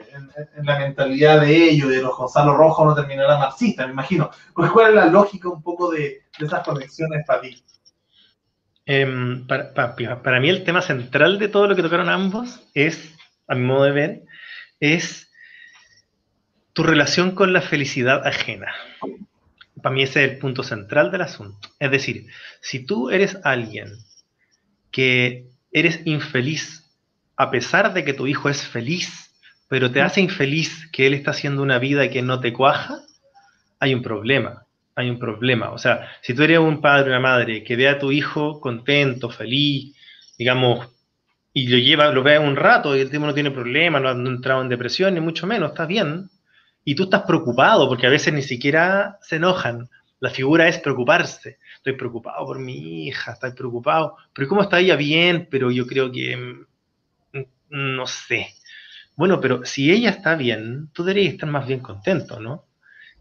[0.56, 4.30] en, la mentalidad de ellos, de los Gonzalo Rojo, no terminará marxista, me imagino.
[4.54, 7.64] Pues, ¿Cuál es la lógica un poco de, de esas conexiones para ti?
[8.86, 9.74] Em, para-
[10.24, 13.16] para mí el tema central de todo lo que tocaron ambos es,
[13.50, 14.22] a mi modo de ver,
[14.80, 15.30] es
[16.74, 18.74] tu relación con la felicidad ajena.
[19.82, 21.70] para mí ese es el punto central del asunto.
[21.80, 22.28] Es decir,
[22.62, 23.88] si tú eres alguien
[24.92, 26.86] que eres infeliz
[27.36, 29.34] a pesar de que tu hijo es feliz,
[29.70, 33.02] pero te hace infeliz que él está haciendo una vida que no te cuaja,
[33.80, 35.72] hay un problema, hay un problema.
[35.72, 38.60] O sea, si tú eres un padre o una madre que ve a tu hijo
[38.60, 39.96] contento, feliz,
[40.38, 40.90] digamos,
[41.60, 44.12] y lo lleva, lo ve un rato y el tipo no tiene problema, no ha
[44.12, 46.30] entrado en depresión, ni mucho menos, está bien,
[46.86, 49.90] y tú estás preocupado, porque a veces ni siquiera se enojan.
[50.22, 51.60] La figura es preocuparse.
[51.76, 54.16] Estoy preocupado por mi hija, estoy preocupado.
[54.34, 54.96] Pero ¿cómo está ella?
[54.96, 56.36] Bien, pero yo creo que...
[57.34, 58.48] Mm, no sé.
[59.16, 62.66] Bueno, pero si ella está bien, tú deberías estar más bien contento, ¿no?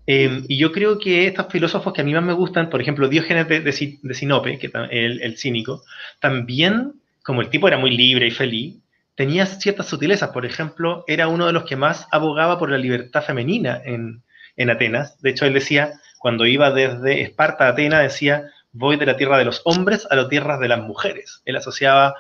[0.07, 3.09] Em, y yo creo que estos filósofos que a mí más me gustan, por ejemplo,
[3.09, 5.83] Diógenes de, Sinope, que el, el cínico,
[6.21, 6.95] también,
[7.29, 8.79] como el tipo era muy libre y feliz,
[9.15, 10.31] tenía ciertas sutilezas.
[10.31, 14.23] Por ejemplo, era uno de los que más abogaba por la libertad femenina en,
[14.71, 15.21] Atenas.
[15.21, 19.37] De hecho, él decía, cuando iba desde Esparta a Atenas, decía, voy de la tierra
[19.37, 21.43] de los hombres a la tierra de las mujeres.
[21.45, 22.15] Él asociaba,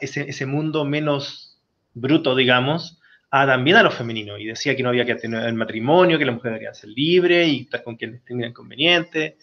[0.00, 1.58] ese, mundo menos
[1.92, 3.00] bruto, digamos,
[3.32, 4.38] a, también a lo femenino.
[4.38, 7.44] Y decía que no había que tener el matrimonio, que la mujer debería ser libre
[7.48, 9.38] y estar con quien tenga inconveniente.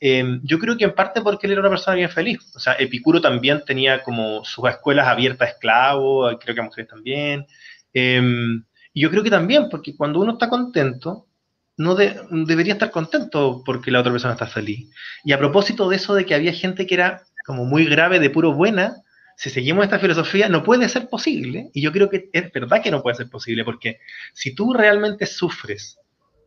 [0.00, 2.38] Em, yo creo que en parte porque él era una persona bien feliz.
[2.54, 6.88] O sea, Epicuro también tenía como sus escuelas abiertas a esclavos, creo que a mujeres
[6.88, 7.46] también.
[7.92, 11.26] Em, y yo creo que también, porque cuando uno está contento,
[11.76, 14.90] no debería estar contento porque la otra persona está feliz.
[15.24, 18.30] Y a propósito de eso de que había gente que era como muy grave, de
[18.30, 19.02] puro buena,
[19.36, 21.70] si seguimos esta filosofía, no puede ser posible.
[21.72, 24.00] Y yo creo que es verdad que no puede ser posible, porque
[24.34, 25.98] si tú realmente sufres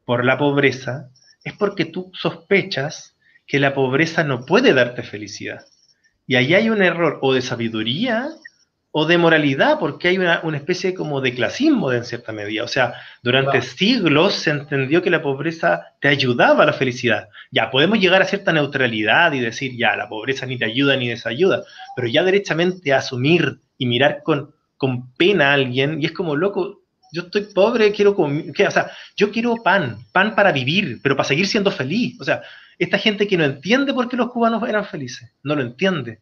[0.03, 1.09] por la pobreza,
[1.43, 3.10] es porque tú sospechas
[3.51, 5.65] que la pobreza no puede darte felicidad.
[6.25, 8.29] Y ahí hay un error o de sabiduría
[8.91, 12.63] o de moralidad, porque hay una, especie como de clasismo en cierta medida.
[12.63, 17.27] O sea, durante siglos se entendió que la pobreza te ayudaba a la felicidad.
[17.51, 21.09] Ya, podemos llegar a cierta neutralidad y decir, ya, la pobreza ni te ayuda ni
[21.09, 26.37] desayuda, pero ya derechamente asumir y mirar con, con pena a alguien, y es como,
[26.37, 31.17] loco, yo estoy pobre, quiero comer, o sea, yo quiero pan, pan para vivir, pero
[31.17, 32.19] para seguir siendo feliz.
[32.21, 32.41] O sea,
[32.83, 36.17] esta gente que no entiende por qué los cubanos eran felices, no lo entiende.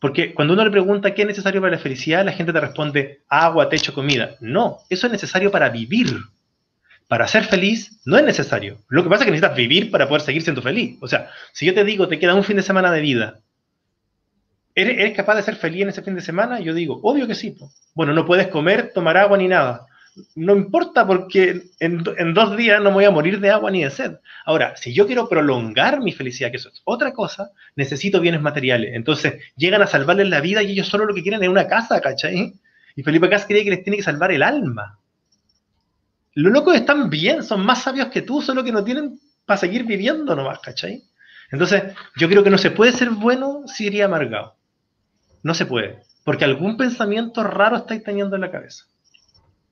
[0.00, 3.20] Porque cuando uno le pregunta qué es necesario para la felicidad, la gente te responde
[3.28, 4.34] agua, techo, comida.
[4.40, 6.20] No, eso es necesario para vivir.
[7.06, 8.78] Para ser feliz no es necesario.
[8.88, 10.96] Lo que pasa es que necesitas vivir para poder seguir siendo feliz.
[11.02, 13.40] O sea, si yo te digo, te queda un fin de semana de vida,
[14.74, 16.60] ¿eres, capaz de ser feliz en ese fin de semana?
[16.60, 17.54] Yo digo, obvio que sí.
[17.94, 19.86] Bueno, no puedes comer, tomar agua ni nada
[20.34, 22.02] no importa porque en,
[22.34, 24.16] dos días no me voy a morir de agua ni de sed.
[24.44, 28.94] Ahora, si yo quiero prolongar mi felicidad, que eso es otra cosa, necesito bienes materiales.
[28.94, 32.00] Entonces, llegan a salvarles la vida y ellos solo lo que quieren es una casa,
[32.00, 32.54] ¿cachai?
[32.94, 34.98] Y Felipe Cas cree que les tiene que salvar el alma.
[36.34, 39.84] Los locos están bien, son más sabios que tú, solo que no tienen para seguir
[39.84, 41.02] viviendo nomás, ¿cachai?
[41.50, 41.82] Entonces,
[42.16, 44.56] yo creo que no se puede ser bueno si iría amargado.
[45.42, 48.84] No se puede, porque algún pensamiento raro estáis teniendo en la cabeza.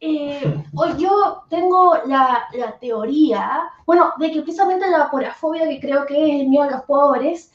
[0.03, 0.65] Eh,
[0.97, 6.41] yo tengo la, la, teoría, bueno, de que precisamente la aporafobia, que creo que es
[6.41, 7.53] el miedo a los pobres,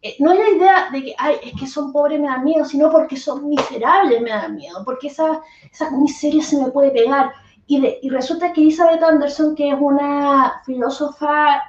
[0.00, 2.64] eh, no es la idea de que, ay, es que son pobres me dan miedo,
[2.64, 5.42] sino porque son miserables me dan miedo, porque esa,
[5.72, 7.32] esa miseria se me puede pegar.
[7.66, 11.64] Y, y resulta que Elizabeth Anderson, que es una filósofa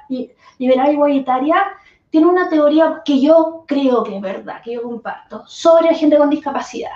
[0.58, 1.64] liberal igualitaria,
[2.10, 6.30] tiene una teoría que yo creo que es verdad, que yo comparto, sobre gente con
[6.30, 6.90] discapacidad.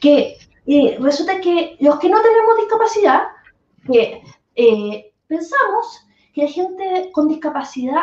[0.00, 0.36] Que
[0.68, 3.22] y resulta que los que no tenemos discapacidad,
[4.54, 8.02] eh, pensamos que la gente con discapacidad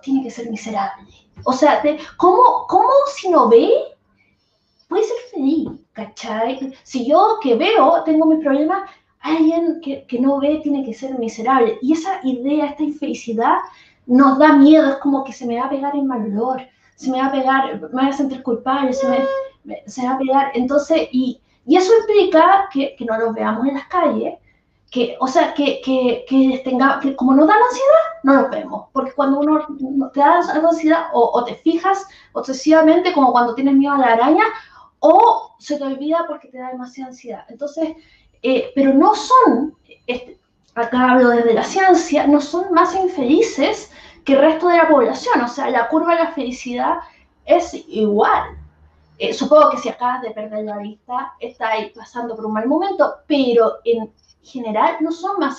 [0.00, 1.08] tiene que ser miserable.
[1.44, 1.82] O sea,
[2.18, 3.68] ¿cómo, ¿cómo si no ve
[4.86, 5.70] puede ser feliz?
[5.92, 6.72] ¿Cachai?
[6.84, 11.18] Si yo que veo tengo mis problemas, alguien que, que, no ve tiene que ser
[11.18, 11.78] miserable.
[11.82, 13.56] Y esa idea, esta infelicidad,
[14.06, 16.62] nos da miedo, es como que se me va a pegar el mal olor,
[16.94, 20.14] se me va a pegar, me voy a sentir culpable, se me, se me va
[20.14, 20.52] a pegar.
[20.54, 24.34] Entonces, y, y eso implica que, que no los veamos en las calles,
[24.90, 28.88] que, o sea, que, que, que, tenga, que como nos dan ansiedad, no los vemos.
[28.92, 33.94] Porque cuando uno te da ansiedad, o, o, te fijas obsesivamente, como cuando tienes miedo
[33.94, 34.44] a la araña,
[34.98, 37.44] o se te olvida porque te da demasiada ansiedad.
[37.48, 37.96] Entonces,
[38.42, 40.38] eh, pero no son, este,
[40.74, 43.90] acá hablo desde la ciencia, no son más infelices
[44.24, 45.40] que el resto de la población.
[45.40, 46.98] O sea, la curva de la felicidad
[47.46, 48.58] es igual.
[49.22, 53.18] Eh, supongo que si acabas de perder la vista, estáis pasando por un mal momento,
[53.28, 54.12] pero en
[54.42, 55.58] general no son más.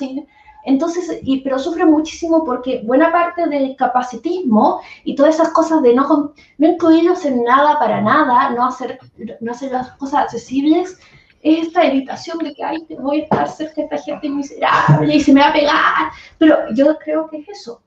[0.65, 5.95] Entonces, y, pero sufren muchísimo porque buena parte del capacitismo y todas esas cosas de
[5.95, 8.99] no, no incluirlos en nada para nada, no hacer,
[9.39, 10.99] no hacer las cosas accesibles,
[11.41, 15.15] es esta evitación de que, ay, te voy a estar cerca de esta gente miserable
[15.15, 16.11] y se me va a pegar.
[16.37, 17.81] Pero yo creo que es eso.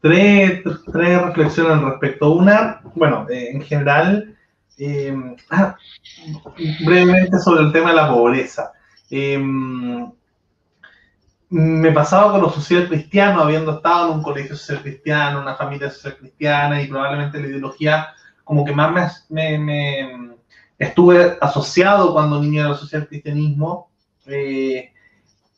[0.00, 2.32] Tres, tres reflexiones al respecto.
[2.32, 4.31] Una, bueno, eh, en general,
[5.50, 5.76] ah,
[6.84, 8.72] brevemente sobre el tema de la pobreza.
[9.10, 9.38] Eh,
[11.52, 15.90] me pasaba con lo social cristiano, habiendo estado en un colegio social cristiano, una familia
[15.90, 18.08] social cristiana y probablemente la ideología
[18.42, 20.36] como que más me, me,
[20.78, 23.90] estuve asociado cuando niño al social cristianismo,
[24.26, 24.92] eh,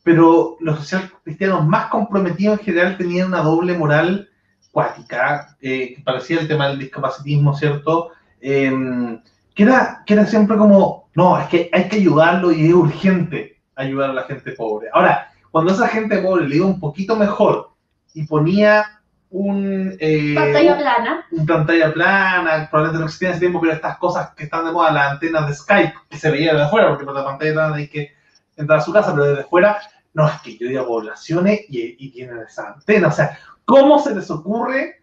[0.02, 4.28] pero los social cristianos más comprometidos en general tenían una doble moral
[4.72, 8.10] cuática, eh, que parecía el tema del discapacitismo, ¿cierto?
[8.46, 9.22] Em,
[9.54, 13.58] que, era, que era siempre como, no, es que hay que ayudarlo y es urgente
[13.74, 14.90] ayudar a la gente pobre.
[14.92, 17.70] Ahora, cuando esa gente pobre le iba un poquito mejor
[18.12, 19.96] y ponía un...
[19.98, 21.26] Eh, pantalla plana.
[21.30, 24.72] Un, pantalla plana, probablemente no existía en ese tiempo, pero estas cosas que están de
[24.72, 27.76] moda, las antenas de Skype, que se veía desde afuera, porque por la pantalla plana
[27.76, 28.12] hay que
[28.58, 29.78] entrar a su casa, pero desde fuera,
[30.12, 33.08] no, es que yo digo poblaciones y, y tienen esa antena.
[33.08, 34.96] O sea, ¿cómo se les ocurre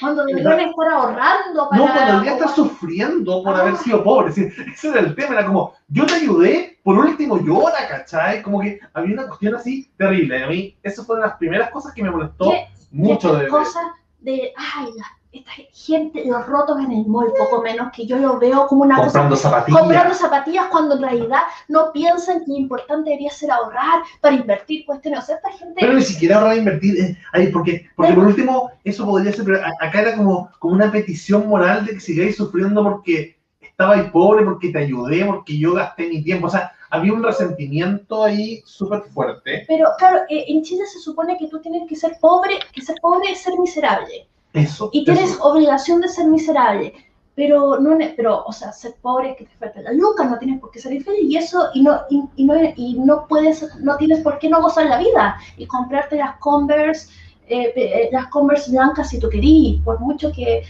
[0.00, 1.82] cuando deberían estar ahorrando para...
[1.82, 4.38] No, cuando deberían estar sufriendo por haber sido pobres.
[4.38, 8.42] Ese era el tema, era como, yo te ayudé, por último llora, ¿cachai?
[8.42, 10.44] Como que había una cuestión así terrible.
[10.44, 12.52] A mí, esas fueron las primeras cosas que me molestó
[12.90, 13.48] mucho de...
[13.48, 13.84] cosas
[14.20, 14.88] de, ay,
[15.32, 18.96] esta gente, los rotos en el mall, poco menos, que yo lo veo como una
[18.96, 19.48] comprando cosa...
[19.48, 19.80] Zapatillas.
[19.80, 20.66] Comprando zapatillas.
[20.66, 25.20] cuando en realidad no piensan que lo importante debería ser ahorrar para invertir cuestiones.
[25.20, 25.74] O sea, esta gente...
[25.80, 29.60] Pero ni siquiera ahorrar invertir, eh, ahí, porque, porque por último, eso podría ser, pero
[29.80, 34.68] acá era como, como una petición moral de que sigáis sufriendo porque estabais pobre, porque
[34.68, 36.48] te ayudé, porque yo gasté mi tiempo.
[36.48, 39.64] O sea, había un resentimiento ahí súper fuerte.
[39.66, 42.96] Pero claro, eh, en Chile se supone que tú tienes que ser pobre, que ser
[43.00, 44.28] pobre es ser miserable.
[44.52, 44.90] Eso.
[44.92, 46.92] Y tienes obligación de ser miserable.
[47.34, 50.60] Pero, no, pero, o sea, ser pobre es que te falta la luca, no tienes
[50.60, 54.20] por qué ser infeliz y eso, y no, y, no, y no puedes, no tienes
[54.20, 57.08] por qué no gozar la vida y comprarte las Converse,
[57.48, 60.62] eh, eh, las Converse blancas si tú querís, por mucho que,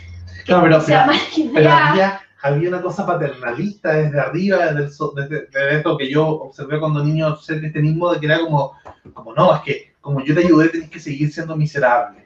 [0.47, 2.21] sea más idea.
[2.43, 7.59] había, una cosa paternalista desde arriba, desde, desde, esto que yo observé cuando niño ser
[7.59, 8.75] cristianismo, de que era como,
[9.13, 12.22] como no, es que como yo te ayudé, tenés que seguir siendo miserable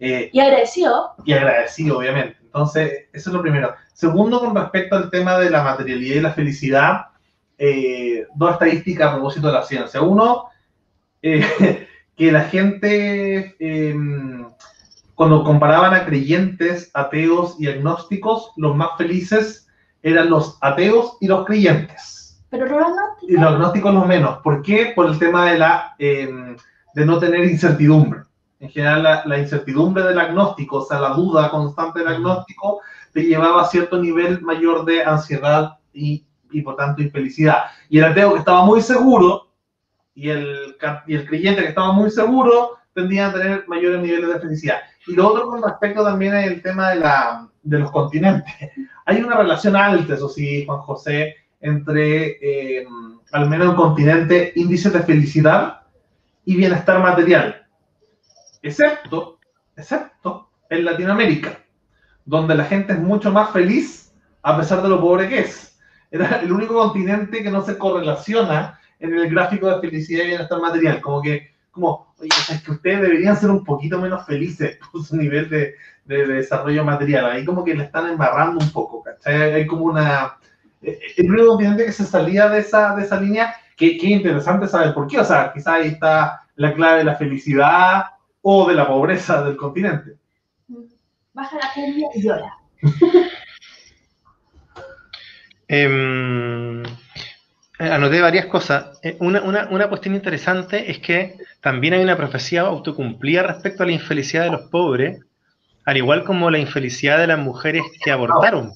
[0.00, 1.12] eh, y agradecido.
[1.24, 2.38] Y agradecido, obviamente.
[2.42, 3.74] Entonces, eso es lo primero.
[3.92, 7.06] Segundo, con respecto al tema de la materialidad y la felicidad,
[7.58, 10.00] eh, dos estadísticas a propósito de la ciencia.
[10.00, 10.46] Uno,
[11.20, 11.86] eh,
[12.16, 13.56] que la gente,
[15.14, 19.68] cuando comparaban a creyentes, ateos y agnósticos, los más felices
[20.02, 22.42] eran los ateos y los creyentes.
[22.48, 23.30] Pero los agnósticos.
[23.30, 24.38] Y los agnósticos los menos.
[24.38, 24.92] ¿Por qué?
[24.96, 26.56] Por el tema de, la, de
[27.04, 28.22] no tener incertidumbre
[28.60, 32.80] en general la, incertidumbre del agnóstico, o sea, la duda constante del agnóstico,
[33.12, 37.64] te llevaba a cierto nivel mayor de ansiedad y, y por tanto infelicidad.
[37.88, 39.48] Y el ateo que estaba muy seguro
[40.14, 44.40] y el, y el creyente que estaba muy seguro tendían a tener mayores niveles de
[44.40, 44.76] felicidad.
[45.06, 48.52] Y lo otro con respecto también es el tema de, la, de los continentes.
[49.06, 52.36] Hay una relación alta, eso sí, Juan José, entre
[52.80, 52.86] eh,
[53.32, 55.80] al menos el continente índice de felicidad
[56.44, 57.59] y bienestar material
[58.62, 59.38] excepto,
[59.76, 61.58] excepto en Latinoamérica,
[62.24, 65.78] donde la gente es mucho más feliz a pesar de lo pobre que es.
[66.10, 70.60] Era el único continente que no se correlaciona en el gráfico de felicidad y bienestar
[70.60, 71.00] material.
[71.00, 75.16] Como que, como, oye, es que ustedes deberían ser un poquito menos felices por su
[75.16, 77.26] nivel de, de, desarrollo material.
[77.26, 79.54] Ahí como que le están embarrando un poco, ¿cachai?
[79.54, 80.36] Hay como una...
[80.82, 84.94] El único continente que se salía de esa, de esa línea, que, que interesante saber
[84.94, 85.20] por qué.
[85.20, 88.04] O sea, quizás ahí está la clave de la felicidad
[88.42, 90.16] o de la pobreza del continente.
[91.32, 92.52] Baja la cumbia y llora.
[95.72, 96.82] Em,
[97.78, 98.98] anoté varias cosas.
[99.04, 103.86] Eh, una, una, una, cuestión interesante es que también hay una profecía autocumplida respecto a
[103.86, 105.20] la infelicidad de los pobres,
[105.84, 108.72] al igual como la infelicidad de las mujeres que abortaron.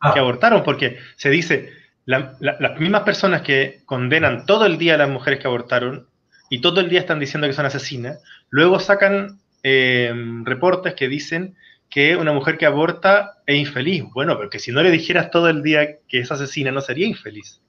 [0.00, 0.12] Ah.
[0.12, 1.70] Que abortaron, porque se dice,
[2.04, 6.08] las mismas personas que condenan todo el día a las mujeres que abortaron
[6.50, 10.12] y todo el día están diciendo que son asesinas, luego sacan eh,
[10.44, 11.56] reportes que dicen
[11.88, 14.04] que una mujer que aborta es infeliz.
[14.12, 17.60] Bueno, porque si no le dijeras todo el día que es asesina, no sería infeliz.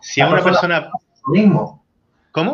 [0.00, 0.90] Si a una persona...
[1.28, 1.84] Mismo.
[2.30, 2.52] ¿Cómo?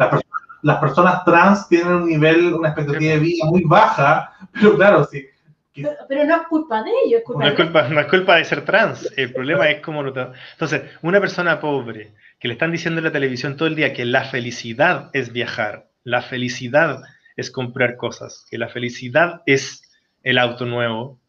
[0.63, 5.27] las personas trans tienen un nivel, una expectativa de vida muy baja, pero claro, sí.
[5.75, 7.23] Pero, no es culpa de ellos.
[7.35, 9.13] no, es culpa, no es culpa de ser trans.
[9.17, 10.03] El problema es cómo...
[10.07, 14.05] Entonces, una persona pobre que le están diciendo en la televisión todo el día que
[14.05, 17.01] la felicidad es viajar, la felicidad
[17.37, 19.89] es comprar cosas, que la felicidad es
[20.25, 21.21] el auto nuevo.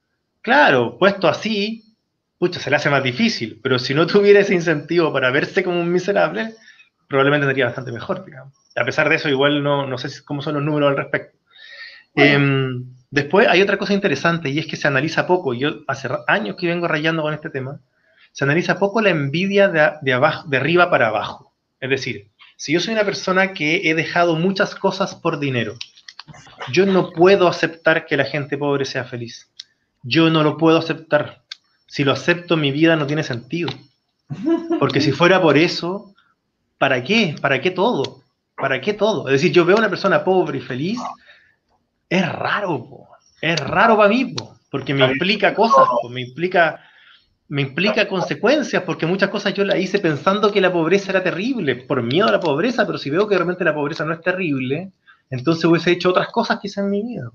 [0.42, 1.84] Claro, puesto así,
[2.40, 5.80] pucha, se le hace más difícil, pero si no tuviera ese incentivo para verse como
[5.80, 6.56] un miserable,
[7.08, 8.56] probablemente tendría bastante mejor, digamos.
[8.76, 11.38] A pesar de eso, igual no, no sé cómo son los números al respecto.
[12.16, 16.56] Em, después hay otra cosa interesante y es que se analiza poco, yo hace años
[16.56, 17.82] que vengo rayando con este tema,
[18.34, 21.54] se analiza poco la envidia de, de, abajo, de arriba para abajo.
[21.80, 22.28] Es decir,
[22.58, 25.76] si yo soy una persona que he dejado muchas cosas por dinero,
[26.72, 29.50] yo no puedo aceptar que la gente pobre sea feliz.
[30.02, 31.44] Yo no lo puedo aceptar.
[31.88, 33.70] Si lo acepto, mi vida no tiene sentido.
[34.80, 36.14] Porque si fuera por eso,
[36.78, 37.36] ¿para qué?
[37.40, 38.22] ¿Para qué todo?
[38.56, 39.28] ¿Para qué todo?
[39.28, 41.00] Es decir, yo veo a una persona pobre y feliz,
[42.10, 42.88] es raro,
[43.42, 44.36] es raro para mí,
[44.70, 46.80] porque me implica cosas, me implica
[47.48, 51.76] me implica consecuencias, porque muchas cosas yo las hice pensando que la pobreza era terrible,
[51.76, 54.92] por miedo a la pobreza, pero si veo que realmente la pobreza no es terrible,
[55.30, 57.30] entonces hubiese hecho otras cosas quizás en mi vida.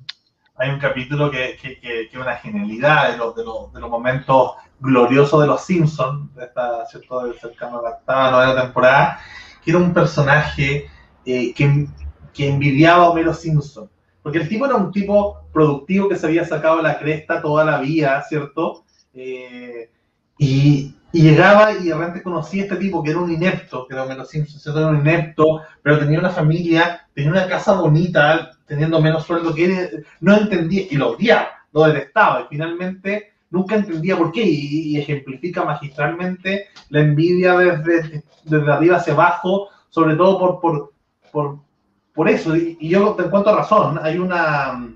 [0.57, 5.41] Hay un capítulo que es una genialidad de los, de, los, de los, momentos gloriosos
[5.41, 7.33] de los Simpsons, de esta, ¿cierto?
[7.35, 9.21] cercano a la octava, novena temporada,
[9.65, 10.91] que era un personaje
[11.25, 11.87] eh, que,
[12.35, 13.89] que envidiaba a Homero Simpson.
[14.21, 17.79] Porque el tipo era un tipo productivo que se había sacado la cresta toda la
[17.79, 18.85] vida, ¿cierto?
[19.15, 19.91] Eh,
[20.39, 24.29] y, llegaba y de repente conocía a este tipo que era un inepto, que menos
[24.29, 29.55] Simpson, era un inepto, pero tenía una familia, tenía una casa bonita, teniendo menos sueldo
[29.55, 34.43] que él, no entendía, y lo odiaba, lo detestaba, y finalmente nunca entendía por qué,
[34.45, 40.93] y, ejemplifica magistralmente la envidia desde, desde arriba hacia abajo, sobre todo por, por,
[41.33, 41.59] por,
[42.15, 44.89] por eso, y, y yo te encuentro razón, hay una,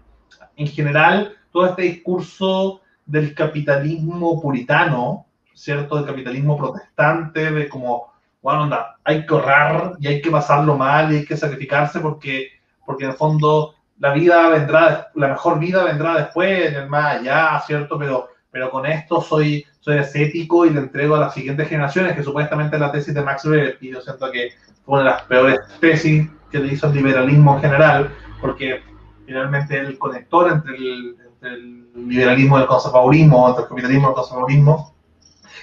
[0.56, 5.26] en general, todo este discurso del capitalismo puritano,
[5.62, 5.94] ¿cierto?
[5.94, 11.12] Del capitalismo protestante, de como, bueno, onda, hay que ahorrar y hay que pasarlo mal
[11.12, 12.48] y hay que sacrificarse porque,
[12.84, 17.18] porque en el fondo la vida vendrá, la mejor vida vendrá después, en el más
[17.18, 17.96] allá, ¿cierto?
[17.96, 22.24] Pero, pero con esto soy, soy ascético y le entrego a las siguientes generaciones, que
[22.24, 24.50] supuestamente es la tesis de Max Weber, y yo siento que
[24.84, 28.10] fue una de las peores tesis que le hizo el liberalismo en general,
[28.40, 28.82] porque
[29.26, 34.10] finalmente el conector entre el, entre el liberalismo y el conservadurismo, entre el capitalismo y
[34.10, 34.91] el conservadurismo,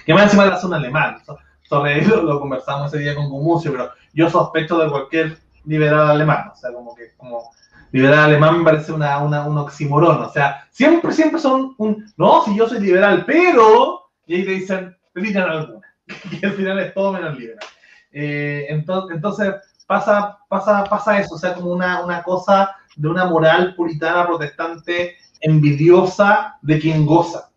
[0.04, 1.18] que más encima era un alemán.
[1.62, 6.50] Sobre eso lo conversamos ese día con Gumucio, pero yo sospecho de cualquier liberal alemán.
[6.52, 7.50] O sea, como que como
[7.92, 10.22] liberal alemán me parece una, una, un oximorón.
[10.22, 14.50] O sea, siempre, siempre son un, no, si yo soy liberal, pero, y ahí te
[14.52, 15.80] dicen, te alguna,
[16.40, 17.64] que al final es todo menos liberal.
[18.12, 19.54] Eh, entonces, entonces
[19.86, 25.16] pasa, pasa, pasa eso, o sea, como una, una cosa de una moral puritana protestante
[25.40, 27.50] envidiosa de quien goza,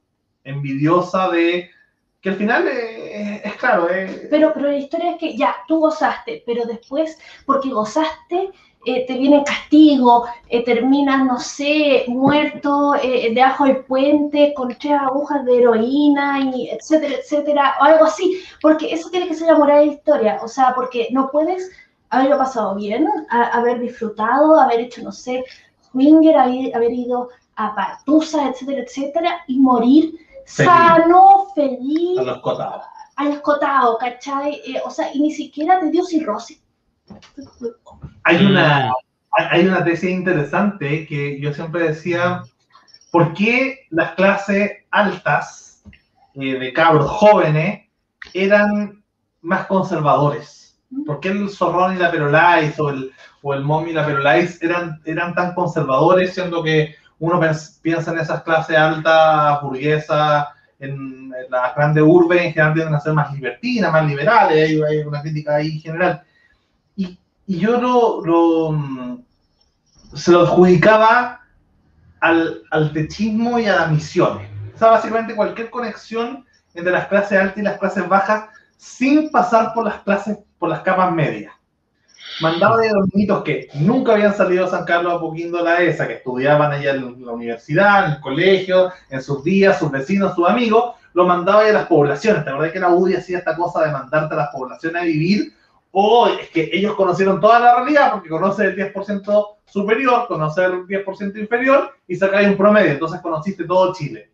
[0.44, 1.70] envidiosa de
[2.24, 3.90] que al final eh, es claro.
[3.92, 8.50] Eh, pero, pero la historia es que ya, tú gozaste, pero después, porque gozaste,
[8.86, 10.26] eh, te viene castigo,
[10.66, 17.76] terminas, no sé, muerto debajo del puente con tres agujas de heroína, y etcétera, etcétera,
[17.82, 20.74] o algo así, porque eso tiene que ser la moral de la historia, o sea,
[20.76, 21.72] porque no puedes
[22.10, 25.44] haberlo pasado bien, haber disfrutado, haber hecho, no sé,
[25.92, 30.14] swinger, haber, haber ido a Partusa, etcétera, etcétera, y morir
[30.46, 32.20] sano, feliz.
[32.20, 32.84] A los cotados.
[33.16, 34.62] A los cotados, ¿cachai?
[34.66, 36.62] Eh, o sea, y ni siquiera te dio cirrosis.
[38.24, 38.92] Hay una,
[39.32, 42.44] hay una tesis interesante que yo siempre decía,
[43.12, 45.84] ¿por qué las clases altas
[46.36, 47.90] eh, de cabros jóvenes
[48.34, 49.04] eran
[49.42, 50.80] más conservadores?
[51.06, 54.62] ¿Por qué el zorrón y la perolais o el, o el mom y la perolais
[54.62, 57.40] eran, eran tan conservadores, siendo que uno
[57.82, 60.46] piensa en esas clases altas, burguesas,
[60.78, 65.56] en, las grandes urbes, en general tienden ser más libertinas, más liberales, hay, una crítica
[65.56, 66.22] ahí general.
[66.98, 67.18] Y,
[67.48, 69.24] yo mm,
[70.14, 71.40] se lo adjudicaba
[72.20, 74.50] al, al techismo y a las misiones.
[74.76, 79.74] O sea, básicamente cualquier conexión entre las clases altas y las clases bajas sin pasar
[79.74, 81.54] por las clases, por las capas medias
[82.44, 86.08] mandaba de los niñitos que nunca habían salido a San Carlos a Poquindo la ESA,
[86.08, 90.48] que estudiaban allá en la universidad, en el colegio, en sus días, sus vecinos, sus
[90.48, 92.44] amigos, los mandaba a las poblaciones.
[92.44, 95.54] ¿Te acordás que la UDI hacía esta cosa de mandarte a las poblaciones a vivir?
[95.92, 100.88] O es que ellos conocieron toda la realidad porque conocen el 10% superior, conocer el
[100.88, 102.92] 10% inferior y sacáis un promedio.
[102.92, 104.32] Entonces conociste todo Chile.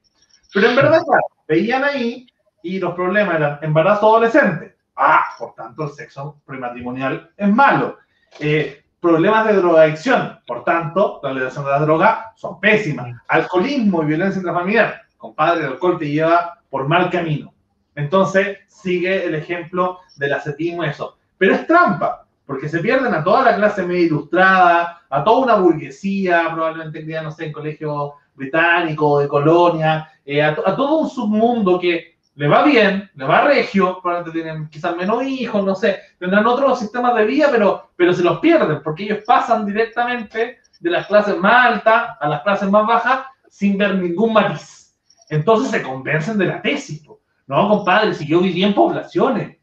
[0.54, 1.02] Pero en verdad,
[1.48, 2.26] veían ahí
[2.64, 8.00] y los problemas eran embarazo adolescente Ah, por tanto, el sexo prematrimonial es malo.
[8.38, 13.16] Eh, problemas de drogadicción, por tanto, la legalización de la droga son pésimas.
[13.30, 17.54] Alcoholismo y violencia intrafamiliar, compadre, el alcohol te lleva por mal camino.
[17.96, 21.18] Entonces, sigue el ejemplo del ascetismo y eso.
[21.38, 25.56] Pero es trampa, porque se pierden a toda la clase media ilustrada, a toda una
[25.56, 32.19] burguesía, probablemente no sé, en colegio británico, de colonia, eh, a, todo un submundo que
[32.40, 36.80] le va bien, le va regio, probablemente tienen quizás menos hijos, no sé, tendrán otros
[36.80, 41.36] sistemas de vida, pero, pero se los pierden, porque ellos pasan directamente de las clases
[41.38, 44.96] más altas a las clases más bajas sin ver ningún matiz.
[45.28, 47.06] Entonces se convencen de la tesis,
[47.46, 48.14] ¿no, compadre?
[48.14, 49.58] Si yo viví en poblaciones,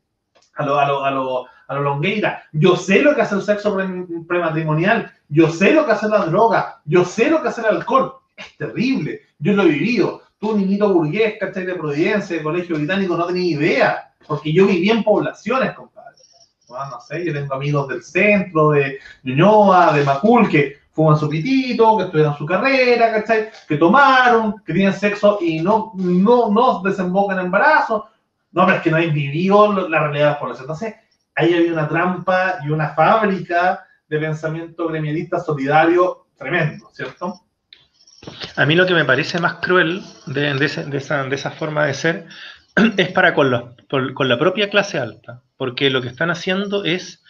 [0.57, 3.43] a lo, a lo, a lo, a lo longueira, yo sé lo que hace el
[3.43, 3.74] sexo
[4.29, 8.16] prematrimonial, yo sé lo que hace la droga, yo sé lo que hace el alcohol,
[8.37, 10.26] es terrible, yo lo he vivido.
[10.39, 11.64] Tú, niñito burgués, ¿cachai?
[11.64, 16.16] De Providencia, de colegio británico, no tenía idea, porque yo viví en poblaciones, compadre.
[16.68, 21.99] no sé, yo tengo amigos del centro, de Ñuñoa, de Macul, que fuman su pitito,
[21.99, 23.51] que estudian su carrera, ¿cachai?
[23.68, 27.51] Que tomaron, que tienen sexo y no, no, no desembocan en.
[27.51, 30.64] No, pero es que no hay vivido la realidad de la población.
[30.64, 30.95] Entonces,
[31.34, 37.45] ahí hay una trampa y una fábrica de pensamiento gremialista solidario tremendo, ¿cierto?
[38.57, 40.51] A mí lo que me parece más cruel de,
[41.33, 42.27] esa, forma de ser
[42.97, 47.22] es para con, la propia clase alta, porque lo que están haciendo es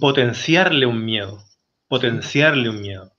[0.00, 1.42] potenciarle un miedo,
[1.88, 3.12] potenciarle un miedo.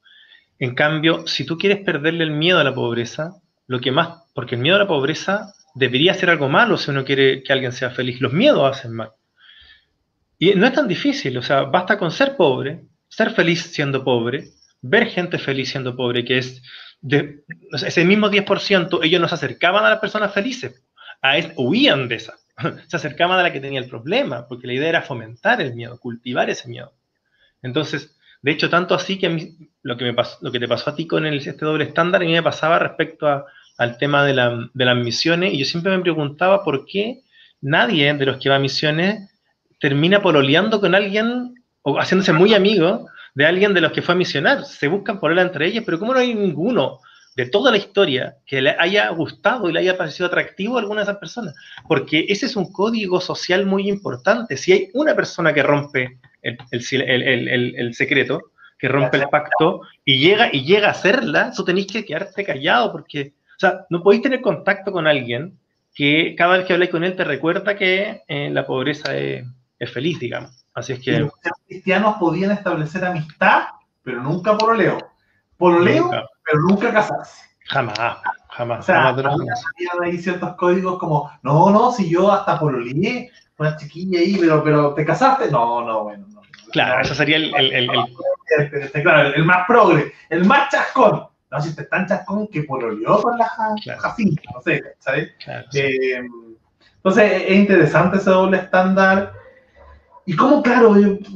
[0.59, 4.55] En cambio, si tú quieres perderle el miedo a la pobreza, lo que más, porque
[4.55, 7.89] el miedo a la pobreza debería ser algo malo si uno quiere que alguien sea
[7.89, 8.21] feliz.
[8.21, 9.11] Los miedos hacen mal.
[10.37, 14.49] Y no es tan difícil, o sea, basta con ser pobre, ser feliz siendo pobre,
[14.81, 16.61] ver gente feliz siendo pobre, que es
[17.01, 20.83] de, ese mismo 10%, ellos no se acercaban a las personas felices,
[21.21, 22.35] a huían de esa,
[22.87, 25.99] se acercaban a la que tenía el problema, porque la idea era fomentar el miedo,
[25.99, 26.93] cultivar ese miedo.
[27.61, 30.95] Entonces, de hecho, tanto así que lo, que me pasó, lo que te pasó a
[30.95, 33.45] ti con el, este doble estándar, a mí me pasaba respecto
[33.77, 37.23] al tema de, la, de las misiones, y yo siempre me preguntaba por qué
[37.61, 39.31] nadie de los que va a misiones
[39.79, 44.17] termina pololeando con alguien o haciéndose muy amigo de alguien de los que fue a
[44.17, 44.65] misionar.
[44.65, 46.99] Se buscan por él entre ellas, pero ¿cómo no hay ninguno
[47.35, 51.01] de toda la historia que le haya gustado y le haya parecido atractivo a alguna
[51.01, 51.53] de esas personas?
[51.87, 54.57] Porque ese es un código social muy importante.
[54.57, 60.49] Si hay una persona que rompe el, el, secreto, que rompe el pacto y llega,
[60.51, 64.41] y llega a hacerla, tú tenés que quedarte callado porque, o sea, no podéis tener
[64.41, 65.59] contacto con alguien
[65.93, 69.45] que cada vez que habláis con él te recuerda que eh, la pobreza es,
[69.85, 70.65] es feliz, digamos.
[70.73, 71.19] Así es que.
[71.19, 71.31] los
[71.67, 73.63] cristianos podían establecer amistad,
[74.03, 74.97] pero nunca por oleo.
[75.57, 76.11] Por oleo,
[76.43, 77.55] pero nunca casarse.
[77.67, 77.97] Jamás,
[78.49, 78.79] jamás.
[78.79, 79.29] O sea, había
[80.03, 84.63] ahí ciertos códigos como, no, no, si yo hasta por oleé, una chiquilla ahí, pero,
[84.63, 85.49] pero ¿te casaste?
[85.49, 86.27] No, no, bueno.
[86.29, 87.89] No, claro, eso sería el, el, el,
[88.59, 91.27] este, este, claro, el más progre, el más chascón.
[91.49, 93.49] No, si te tan chascón que por oleó con la
[93.97, 95.31] jacinta, no sé, ¿sabes?
[95.73, 96.21] Eh,
[96.97, 99.31] entonces, es interesante ese doble estándar
[100.27, 100.95] y cómo, claro,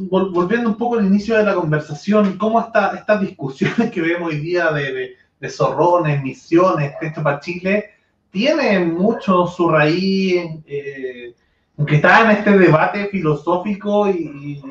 [0.10, 4.40] volviendo un poco al inicio de la conversación, cómo esta, estas discusiones que vemos hoy
[4.40, 5.16] día de,
[5.48, 7.92] zorrones, misiones, esto para Chile,
[8.32, 11.36] tienen mucho su raíz, eh,
[11.86, 14.62] que está en este debate filosófico y,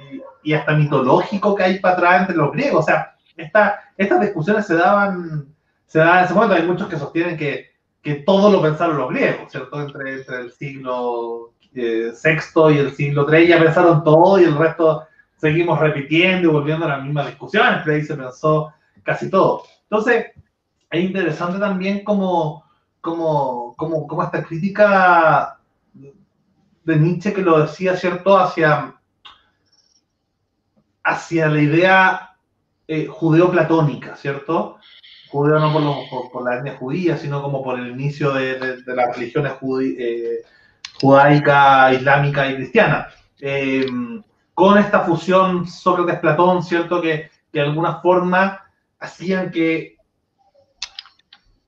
[0.43, 2.85] y, hasta mitológico que hay para atrás entre los griegos.
[2.85, 5.47] O sea, esta, estas discusiones se daban,
[5.87, 6.55] se daban en ese momento.
[6.55, 7.71] Hay muchos que sostienen que,
[8.03, 9.81] que todo lo pensaron los griegos, ¿cierto?
[9.81, 14.57] Entre, entre el siglo eh, sexto y el siglo III ya pensaron todo y el
[14.57, 15.07] resto
[15.37, 19.63] seguimos repitiendo y volviendo a las mismas discusiones, pero ahí se pensó casi todo.
[19.83, 20.27] Entonces,
[20.91, 22.65] es interesante también como,
[23.01, 25.59] como, como, como esta crítica
[26.85, 28.95] de Nietzsche que lo decía, ¿cierto?, hacia,
[31.05, 32.37] hacia la idea
[32.87, 34.79] eh, judeo-platónica, ¿cierto?
[35.31, 36.03] Judeo no
[36.33, 39.97] por, la etnia judía, sino como por el inicio de, de, las religiones judías.
[39.99, 40.39] Eh,
[41.01, 43.09] judaica, islámica y cristiana.
[43.41, 43.87] Eh,
[44.55, 47.01] con esta fusión Sócrates-Platón, ¿cierto?
[47.01, 48.63] Que, de alguna forma
[48.99, 49.97] hacían que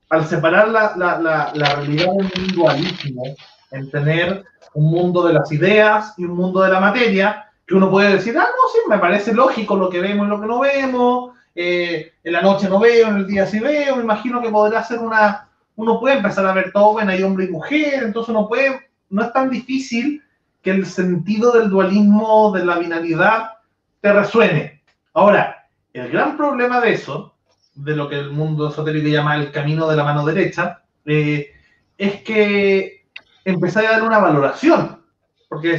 [0.09, 3.23] al separar la, la, la, realidad del individualismo,
[3.71, 7.89] en tener un mundo de las ideas y un mundo de la materia, que uno
[7.89, 10.59] puede decir, ah, no, sí, me parece lógico lo que vemos y lo que no
[10.59, 14.49] vemos, eh, en la noche no veo, en el día sí veo, me imagino que
[14.49, 18.35] podrá ser una, uno puede empezar a ver todo, en hay hombre y mujer, entonces
[18.35, 20.23] uno puede no es tan difícil
[20.61, 23.51] que el sentido del dualismo, de la binaridad,
[23.99, 24.83] te resuene.
[25.13, 27.35] Ahora, el gran problema de eso,
[27.75, 31.51] de lo que el mundo esotérico llama el camino de la mano derecha, eh,
[31.97, 33.05] es que
[33.43, 35.03] empezáis a dar una valoración.
[35.49, 35.77] Porque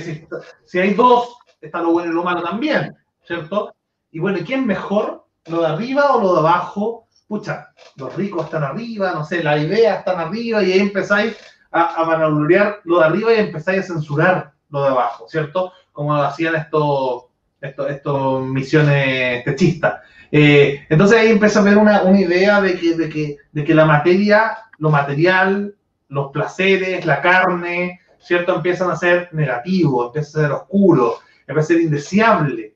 [0.66, 3.74] si, hay dos, está lo bueno y lo malo también, ¿cierto?
[4.11, 5.24] Y bueno, ¿quién mejor?
[5.47, 7.09] ¿Lo de arriba o lo de abajo?
[7.26, 11.35] Pucha, los ricos están arriba, no sé, la idea están arriba y ahí empezáis
[11.72, 15.72] a, a lo de arriba y empezáis a censurar lo de abajo, ¿cierto?
[15.92, 17.24] Como hacían estos,
[17.60, 20.00] estos, misiones techistas.
[20.30, 23.74] Eh, entonces ahí empieza a haber una, una idea de que, de, que, de que
[23.74, 25.74] la materia, lo material,
[26.08, 28.56] los placeres, la carne, ¿cierto?
[28.56, 32.72] Empiezan a ser negativos, empiezan a ser oscuros, empiezan a ser indeseables.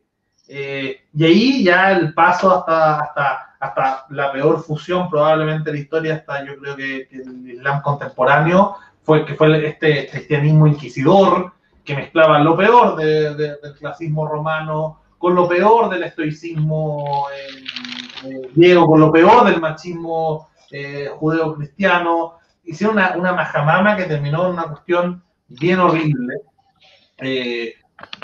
[0.49, 5.83] Eh, y ahí ya el paso hasta, hasta, hasta la peor fusión probablemente de la
[5.83, 8.77] historia, hasta yo creo que, el Islam contemporáneo,
[9.07, 11.53] fue que fue este cristianismo inquisidor,
[11.85, 18.87] que mezclaba lo peor del clasismo romano con lo peor del estoicismo eh, eh, griego,
[18.87, 22.35] con lo peor del machismo eh, judeo-cristiano.
[22.65, 26.35] Hicieron una, una majamama que terminó en una cuestión bien horrible,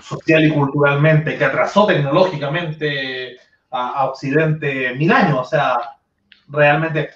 [0.02, 3.36] social y culturalmente, que atrasó tecnológicamente
[3.70, 5.38] a, Occidente mil años.
[5.38, 5.78] O sea,
[6.48, 7.10] realmente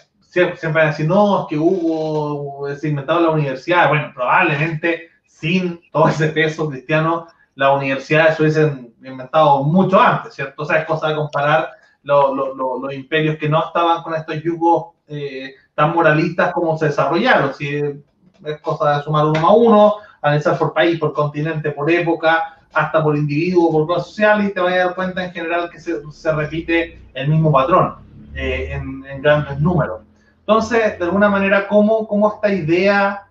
[0.44, 3.88] siempre, van a decir, no, es que hubo, se inventado la universidad.
[3.88, 10.62] Bueno, probablemente sin todo ese peso cristiano, las universidades se hubiesen inventado mucho antes, ¿cierto?
[10.62, 11.70] O sea, es cosa de comparar
[12.02, 17.54] los imperios que no estaban con estos yugos eh, tan moralistas como se desarrollaron.
[17.54, 22.56] Si es cosa de sumar uno a uno, analizar por país, por continente, por época,
[22.72, 25.80] hasta por individuo, por clase social, y te vas a dar cuenta en general que
[25.80, 27.96] se, se repite el mismo patrón
[28.34, 30.02] eh, en, en, grandes números.
[30.46, 33.26] Entonces, de alguna manera, ¿cómo, cómo esta idea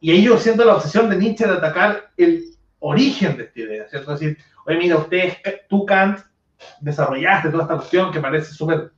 [0.00, 2.44] y ahí yo siento la obsesión de Nietzsche de atacar el
[2.78, 4.14] origen de esta idea, ¿cierto?
[4.14, 5.34] Es decir, oye, mira, usted,
[5.68, 6.20] tú, Kant,
[6.80, 8.92] desarrollaste toda esta cuestión que parece súper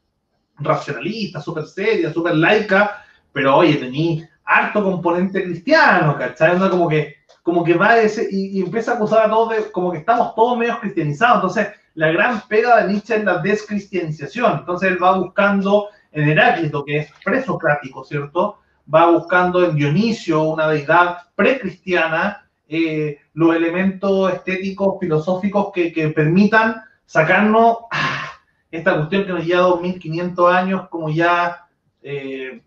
[0.58, 6.56] racionalista, súper seria, súper laica, pero oye, tení harto componente cristiano, ¿cachai?
[6.70, 9.98] como que, como que va ese, y, empieza a acusar a todos de como que
[9.98, 11.36] estamos todos medio cristianizados.
[11.36, 14.60] Entonces, la gran pega de Nietzsche es la descristianización.
[14.60, 18.58] Entonces, él va buscando en Heráclito, que es presocrático, ¿cierto?
[18.92, 27.78] va buscando en Dionisio, una deidad precristiana, eh, los elementos estéticos, filosóficos que, permitan sacarnos
[27.90, 28.30] ah,
[28.70, 31.66] esta cuestión que nos lleva 2500 años como ya
[32.02, 32.62] eh,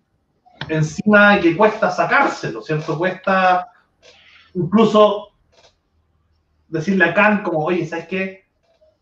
[0.70, 2.98] encima y que cuesta sacárselo, ¿cierto?
[2.98, 3.68] Cuesta
[4.54, 5.30] incluso
[6.68, 8.46] decirle a Kant como, oye, ¿sabes qué?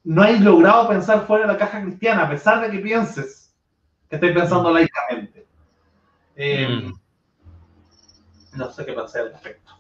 [0.04, 3.43] No hay logrado pensar fuera de la caja cristiana, a pesar de que pienses
[4.16, 5.46] estés pensando laicamente.
[6.36, 6.94] Eh, mm.
[8.58, 9.72] No sé qué pensé al respecto.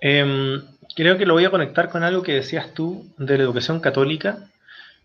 [0.00, 0.62] Em,
[0.94, 4.50] creo que lo voy a conectar con algo que decías tú de la educación católica.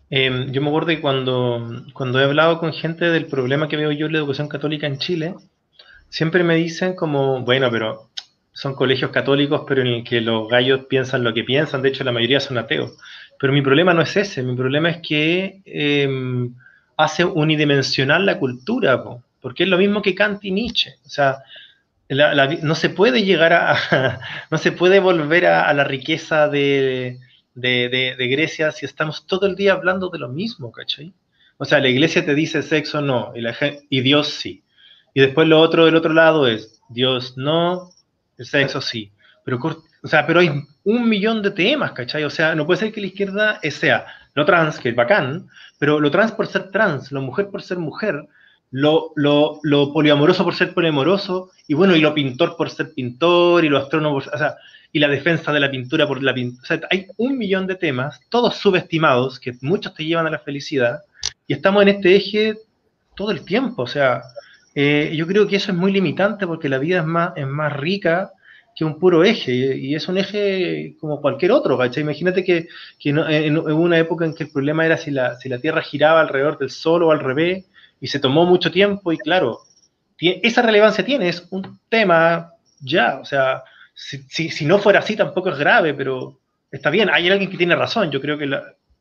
[0.08, 3.92] Em, yo me acuerdo que cuando, cuando he hablado con gente del problema que veo
[3.92, 5.34] yo en la educación católica en Chile,
[6.08, 8.10] siempre me dicen como, bueno, pero
[8.52, 12.04] son colegios católicos, pero en el que los gallos piensan lo que piensan, de hecho
[12.04, 12.96] la mayoría son ateos.
[13.38, 16.54] Pero mi problema no es ese, mi problema es que em,
[16.96, 19.02] hace unidimensional la cultura,
[19.40, 20.94] porque es lo mismo que Kant y Nietzsche.
[21.04, 21.42] O sea,
[22.08, 24.20] no se puede llegar a,
[24.50, 27.18] no se puede volver a, la riqueza de,
[27.54, 31.12] Grecia si estamos todo el día hablando de lo mismo, ¿cachai?
[31.58, 33.54] O sea, la iglesia te dice sexo no, y, la,
[33.88, 34.62] y Dios sí.
[35.14, 37.90] Y después lo otro del otro lado es Dios no,
[38.36, 39.10] el sexo sí.
[39.44, 39.58] Pero,
[40.02, 40.50] o sea, pero hay
[40.84, 42.24] un millón de temas, ¿cachai?
[42.24, 46.00] O sea, no puede ser que la izquierda sea lo trans, que es bacán, pero
[46.00, 48.26] lo trans por ser trans, lo mujer por ser mujer,
[48.70, 53.64] lo, lo, lo, poliamoroso por ser poliamoroso, y bueno, y lo pintor por ser pintor,
[53.64, 54.56] y lo astrónomo, o sea,
[54.92, 56.62] y la defensa de la pintura por la pintura.
[56.62, 60.38] O sea, hay un millón de temas, todos subestimados, que muchos te llevan a la
[60.38, 61.00] felicidad,
[61.46, 62.58] y estamos en este eje
[63.14, 63.82] todo el tiempo.
[63.82, 64.22] O sea,
[64.74, 67.72] eh, yo creo que eso es muy limitante porque la vida es más, es más
[67.72, 68.32] rica
[68.76, 72.02] que un puro eje, y es un eje como cualquier otro, ¿cachai?
[72.02, 72.68] Imagínate que,
[72.98, 76.20] que en, una época en que el problema era si la, si la Tierra giraba
[76.20, 77.64] alrededor del Sol o al revés,
[78.02, 79.60] y se tomó mucho tiempo y claro,
[80.18, 83.62] esa relevancia tiene, es un tema ya, o sea,
[83.94, 84.18] si,
[84.50, 86.38] si, no fuera así tampoco es grave, pero
[86.70, 88.46] está bien, hay alguien que tiene razón, yo creo que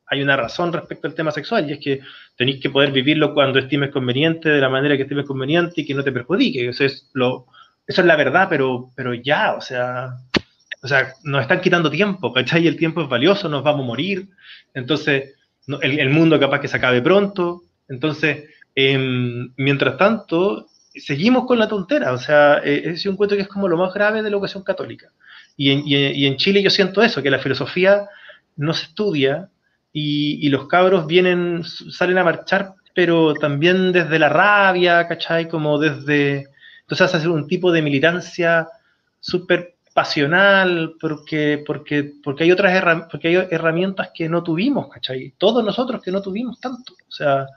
[0.07, 1.99] hay una razón respecto al tema sexual y es que
[2.37, 5.93] tenéis que poder vivirlo cuando estimes conveniente, de la manera que estimes conveniente y que
[5.93, 7.47] no te perjudique, eso es, lo,
[7.87, 10.17] eso es la verdad, pero, pero ya, o sea,
[10.81, 12.67] o sea, nos están quitando tiempo, ¿cachai?
[12.67, 14.29] El tiempo es valioso, nos vamos a morir,
[14.73, 15.35] entonces
[15.81, 22.11] el, mundo capaz que se acabe pronto, entonces Em, mientras tanto, seguimos con la tontera,
[22.11, 24.63] o sea, eh, es un cuento que es como lo más grave de la educación
[24.63, 25.11] católica.
[25.55, 28.09] Y en, y en Chile yo siento eso, que la filosofía
[28.57, 29.49] no se estudia
[29.93, 35.47] y, y, los cabros vienen, salen a marchar, pero también desde la rabia, ¿cachai?
[35.47, 36.47] Como desde...
[36.85, 38.67] Entonces hace un tipo de militancia
[39.19, 45.33] súper pasional, porque, porque, porque, hay otras porque hay herramientas que no tuvimos, ¿cachai?
[45.37, 46.93] Todos nosotros que no tuvimos tanto.
[47.07, 47.47] O sea,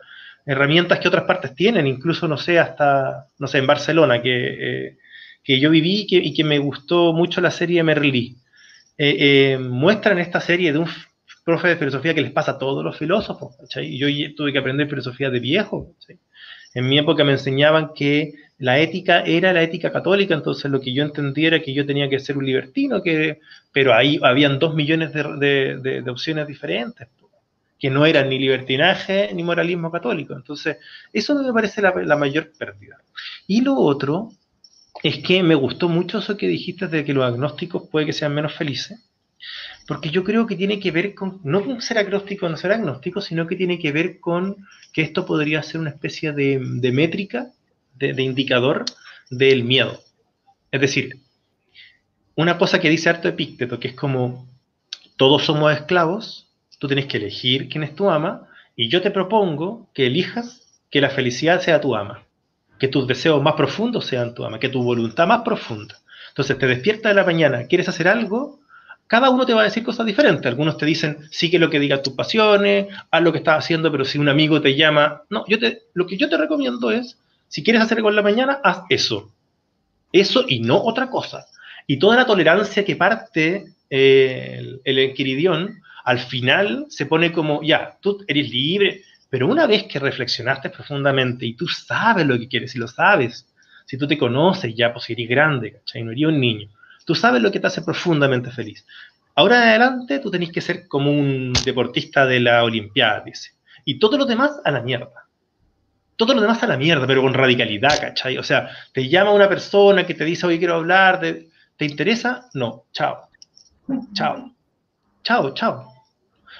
[0.46, 4.98] herramientas que otras partes tienen, incluso, no sé, hasta, no sé, en Barcelona, que, eh,
[5.42, 8.36] que yo viví y que, me gustó mucho la serie Merlí.
[8.96, 10.88] Eh, eh, muestran esta serie de un
[11.44, 13.86] profe de filosofía que les pasa a todos los filósofos, ¿cachai?
[13.86, 15.94] Y yo tuve que aprender filosofía de viejo,
[16.72, 20.92] En mi época me enseñaban que la ética era la ética católica, entonces lo que
[20.92, 23.40] yo entendía era que yo tenía que ser un libertino, que,
[23.72, 27.06] pero ahí habían dos millones de, opciones diferentes,
[27.78, 30.34] que no eran ni libertinaje ni moralismo católico.
[30.34, 30.78] Entonces,
[31.12, 32.98] eso me parece la, mayor pérdida.
[33.46, 34.30] Y lo otro
[35.04, 38.34] es que me gustó mucho eso que dijiste de que los agnósticos puede que sean
[38.34, 38.98] menos felices,
[39.86, 42.72] porque yo creo que tiene que ver con, no con ser agnóstico o no ser
[42.72, 44.56] agnóstico, sino que tiene que ver con
[44.92, 47.52] que esto podría ser una especie de, de métrica
[47.98, 48.84] de, indicador
[49.30, 50.00] del miedo.
[50.70, 51.20] Es decir,
[52.34, 54.46] una cosa que dice harto Epícteto, que es como
[55.16, 59.88] todos somos esclavos, tú tienes que elegir quién es tu ama, y yo te propongo
[59.92, 62.22] que elijas que la felicidad sea tu ama,
[62.78, 65.96] que tus deseos más profundos sean tu ama, que tu voluntad más profunda.
[66.28, 68.60] Entonces te despiertas de la mañana, quieres hacer algo,
[69.08, 70.46] cada uno te va a decir cosas diferentes.
[70.46, 74.04] Algunos te dicen, sigue lo que digan tus pasiones, haz lo que estás haciendo, pero
[74.04, 77.18] si un amigo te llama, no, yo te, lo que yo te recomiendo es
[77.48, 79.32] si quieres hacer algo la mañana, haz eso.
[80.12, 81.46] Eso y no otra cosa.
[81.86, 85.70] Y toda la tolerancia que parte eh, el, el
[86.04, 91.44] al final se pone como, ya, tú eres libre, pero una vez que reflexionaste profundamente
[91.44, 93.46] y tú sabes lo que quieres, y lo sabes,
[93.84, 96.02] si tú te conoces ya, pues eres grande, ¿cachai?
[96.02, 96.68] No eres un niño.
[97.04, 98.86] Tú sabes lo que te hace profundamente feliz.
[99.34, 103.52] Ahora en adelante tú tenés que ser como un deportista de la Olimpiada, dice.
[103.84, 105.27] Y todo lo demás a la mierda
[106.18, 108.36] todo lo demás a la mierda, pero con radicalidad, ¿cachai?
[108.38, 112.50] O sea, te llama una persona que te dice, oye, quiero hablar, ¿te interesa?
[112.54, 113.28] No, chao.
[114.12, 114.52] Chao.
[115.22, 115.92] Chao, chao.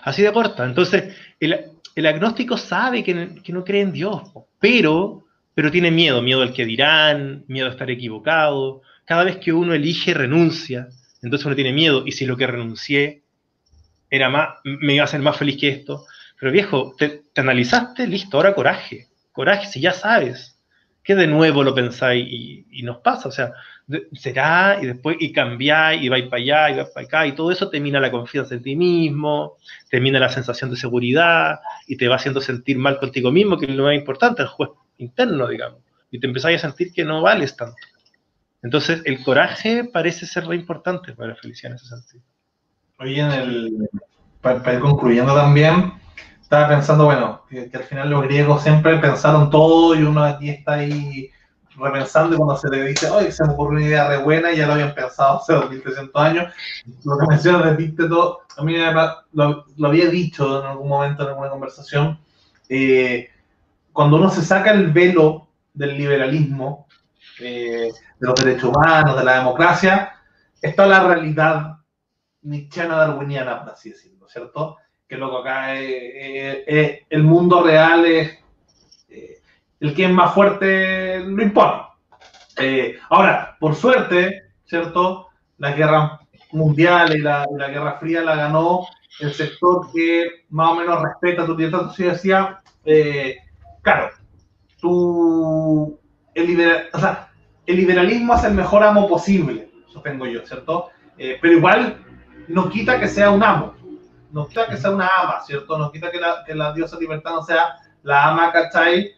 [0.04, 0.64] Así de corta.
[0.64, 4.22] Entonces, el, agnóstico sabe que, no cree en Dios,
[4.60, 8.82] pero, pero tiene miedo, miedo al que dirán, miedo a estar equivocado.
[9.04, 10.86] Cada vez que uno elige, renuncia.
[11.20, 12.04] Entonces uno tiene miedo.
[12.06, 13.24] Y si lo que renuncié
[14.08, 16.06] era más, me iba a hacer más feliz que esto.
[16.38, 19.07] Pero viejo, te analizaste, listo, ahora coraje
[19.38, 20.58] coraje si ya sabes?
[21.08, 23.28] que de nuevo lo pensáis y, nos pasa?
[23.28, 23.54] O sea,
[24.12, 27.50] será y después y cambiáis y vais para allá y vais para acá y todo
[27.50, 29.56] eso termina la confianza en ti mismo,
[29.88, 33.70] termina la sensación de seguridad y te va haciendo sentir mal contigo mismo, que es
[33.70, 34.68] lo más importante, el juez
[34.98, 35.80] interno, digamos.
[36.10, 37.76] Y te empezáis a sentir que no vales tanto.
[38.62, 42.24] Entonces, el coraje parece ser re importante para la felicidad en ese sentido.
[42.98, 43.88] Oye, en el,
[44.42, 45.94] para ir concluyendo también,
[46.48, 50.76] estaba pensando, bueno, que, al final los griegos siempre pensaron todo y uno aquí está
[50.76, 51.30] ahí
[51.76, 54.56] repensando y cuando se le dice, oye, se me ocurrió una idea re buena y
[54.56, 56.54] ya lo habían pensado hace 2300 años.
[57.04, 58.74] Lo que mencionas de Epícteto, a mí
[59.32, 62.18] lo, lo, había dicho en algún momento en alguna conversación,
[62.70, 63.28] eh,
[63.92, 66.86] cuando uno se saca el velo del liberalismo,
[67.40, 70.14] eh, de los derechos humanos, de la democracia,
[70.62, 71.76] está la realidad
[72.40, 74.78] nietzscheana darwiniana, por así decirlo, ¿cierto?
[75.08, 78.38] Que loco acá es, el mundo real es
[79.08, 79.38] eh,
[79.80, 81.82] el que es más fuerte lo impone.
[82.58, 85.28] Eh, ahora, por suerte, ¿cierto?
[85.56, 86.20] La guerra
[86.52, 88.86] mundial y la, guerra fría la ganó
[89.20, 91.90] el sector que más o menos respeta tu libertad.
[91.96, 93.38] Decía, eh,
[93.80, 94.10] claro,
[96.34, 96.46] el,
[97.66, 100.90] liberalismo es el mejor amo posible, eso tengo yo, ¿cierto?
[101.16, 101.98] pero igual
[102.46, 103.74] no quita que sea un amo
[104.30, 105.78] no quita que sea una ama, ¿cierto?
[105.78, 109.12] No quita que la, que la diosa libertad no sea la ama, ¿cachai?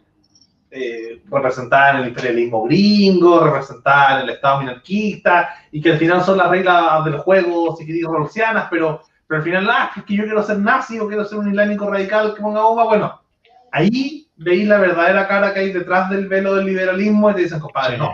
[0.73, 6.23] Eh, representada en el imperialismo gringo, representada en el Estado minarquista, y que al final
[6.23, 10.15] son las reglas del juego, si queréis, revolucionarias, pero, pero al final, ah, es que
[10.15, 13.21] yo quiero ser nazi o quiero ser un islámico radical que ponga bomba, bueno,
[13.73, 17.59] ahí veis la verdadera cara que hay detrás del velo del liberalismo y te dicen,
[17.59, 18.13] compadre, no,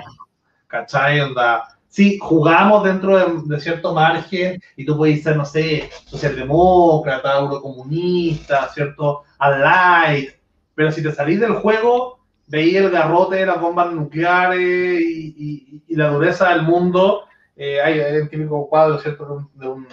[0.65, 1.21] ¿cachai?
[1.21, 8.69] Onda, sí, jugamos dentro de, cierto margen y tú puedes ser, no sé, socialdemócrata, eurocomunista,
[8.73, 9.23] ¿cierto?
[9.39, 10.31] Alight,
[10.75, 16.09] pero si te salís del juego, veías el garrote de las bombas nucleares y, la
[16.09, 17.23] dureza del mundo.
[17.55, 19.87] Eh, hay el típico cuadro, ¿cierto?, de un,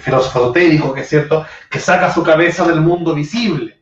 [0.00, 3.80] filósofo esotérico, que es cierto, que saca su cabeza del mundo visible.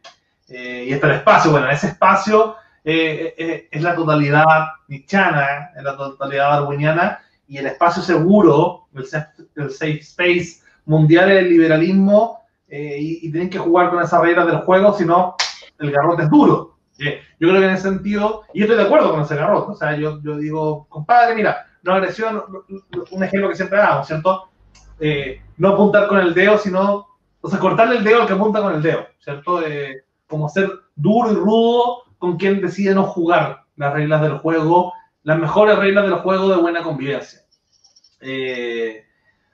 [0.49, 1.51] Eh, y está el espacio.
[1.51, 2.55] Bueno, ese espacio
[2.87, 9.07] eh, eh, es la totalidad nichana, es la totalidad darwiniana, y el espacio seguro, el
[9.07, 14.59] safe, space mundial es el liberalismo, eh, y, tienen que jugar con esas reglas del
[14.59, 15.35] juego, si no,
[15.79, 16.77] el garrote es duro.
[16.99, 19.97] yo creo que en ese sentido, y estoy de acuerdo con ese garrote, o sea,
[19.97, 22.43] yo, yo digo, compadre, mira, no agresión,
[23.11, 24.51] un ejemplo que siempre damos, ¿cierto?
[25.57, 27.07] no apuntar con el dedo, sino,
[27.41, 29.63] o sea, cortarle el dedo al que apunta con el dedo, ¿cierto?
[30.27, 34.95] como ser duro y rudo con quien decide no jugar las reglas del juego,
[35.25, 37.41] las mejores reglas del juego de buena convivencia.
[38.23, 39.05] Eh,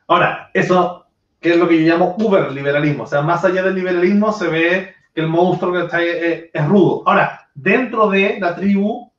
[0.06, 1.06] ahora, eso,
[1.40, 4.46] que es lo que yo llamo uber liberalismo, o sea, más allá del liberalismo se
[4.46, 7.02] ve que el monstruo que está ahí es, rudo.
[7.06, 9.10] Ahora, dentro de la tribu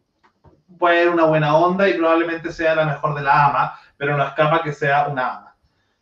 [0.80, 4.24] puede haber una buena onda y probablemente sea la mejor de la ama, pero no
[4.24, 5.56] escapa que sea una ama,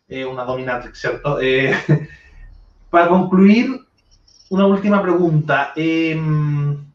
[0.08, 1.42] eh, una dominatrix, ¿cierto?
[1.42, 1.76] Eh,
[2.92, 3.88] para concluir,
[4.50, 5.74] una última pregunta.
[5.76, 6.89] Em,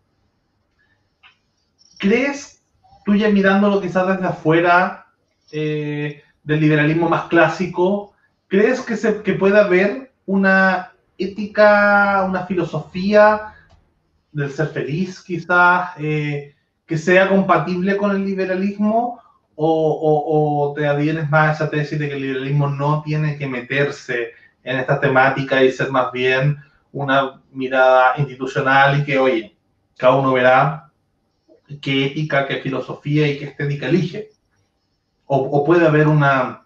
[2.05, 2.63] ¿Crees,
[3.07, 5.07] tú ya mirándolo quizás desde afuera
[5.51, 8.13] eh, del liberalismo más clásico,
[8.47, 13.55] ¿crees que, se, que puede haber una ética, una filosofía
[14.33, 16.55] del ser feliz quizás, eh,
[16.85, 19.23] que sea compatible con el liberalismo?
[19.57, 23.47] O, o, te adhieres más a esa tesis de que el liberalismo no tiene que
[23.47, 24.33] meterse
[24.63, 26.59] en esta temática y ser más bien
[26.93, 29.57] una mirada institucional y que, oye,
[29.97, 30.85] cada uno verá
[31.81, 34.31] qué ética, qué filosofía y qué estética elige.
[35.27, 36.63] O, puede haber una,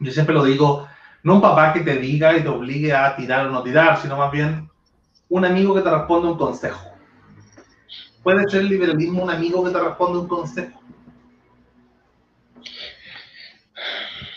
[0.00, 0.88] yo siempre lo digo,
[1.22, 4.16] no un papá que te diga y te obligue a tirar o no tirar, sino
[4.16, 4.68] más bien
[5.28, 6.90] un amigo que te responde un consejo.
[8.22, 10.80] ¿Puede ser el liberalismo un amigo que te responde un consejo?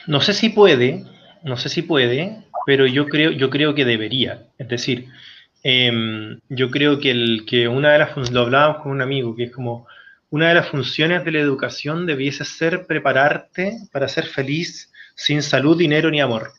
[0.08, 1.06] No sé si puede,
[1.44, 4.48] no sé si puede, pero yo creo, yo creo que debería.
[4.58, 5.10] Es decir,
[5.64, 9.46] em, yo creo que, el, que una de las, lo hablábamos con un amigo, que
[9.46, 9.88] es como
[10.30, 15.78] una de las funciones de la educación debiese ser prepararte para ser feliz sin salud,
[15.78, 16.54] dinero ni amor.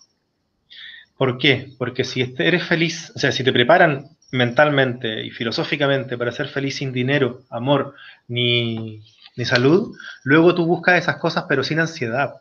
[1.16, 1.72] ¿Por qué?
[1.78, 6.48] Porque si este, eres feliz, o sea, si te preparan mentalmente y filosóficamente para ser
[6.48, 7.94] feliz sin dinero, amor
[8.28, 9.02] ni,
[9.36, 12.34] ni salud, luego tú buscas esas cosas pero sin ansiedad.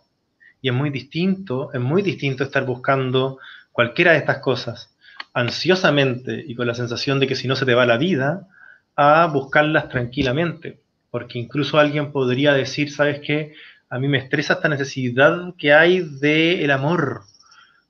[0.62, 3.40] Y es muy distinto, es muy distinto estar buscando
[3.72, 4.92] cualquiera de estas cosas
[5.34, 8.48] ansiosamente y con la sensación de que si no se te va la vida,
[8.96, 10.82] a buscarlas tranquilamente.
[11.10, 13.54] Porque incluso alguien podría decir, ¿sabes qué?
[13.90, 17.22] A mí me estresa esta necesidad que hay del el amor.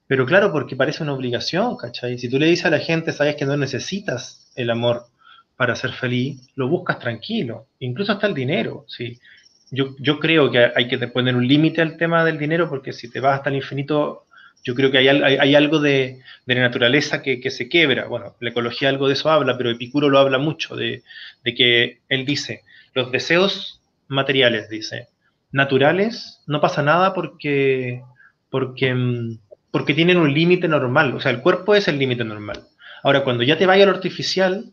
[0.08, 2.18] Pero claro, porque parece una obligación, ¿cachai?
[2.18, 5.06] Si tú le dices a la gente, sabes que no necesitas el amor
[5.56, 9.20] para ser feliz, lo buscas tranquilo, incluso hasta el dinero, ¿sí?
[9.72, 13.22] yo, creo que hay que poner un límite al tema del dinero porque si te
[13.22, 14.26] vas hasta el infinito,
[14.64, 18.08] yo creo que hay, hay, algo de, de, la naturaleza que, que, se quebra.
[18.08, 21.04] Bueno, la ecología algo de eso habla, pero Epicuro lo habla mucho, de,
[21.44, 22.64] de que él dice,
[22.94, 25.08] los deseos materiales, dice,
[25.52, 28.02] naturales, no pasa nada porque,
[28.50, 29.38] porque, mm,
[29.72, 32.64] porque tienen un límite normal, o sea, el cuerpo es el límite normal.
[33.04, 34.66] Ahora, cuando ya te vaya lo artificial,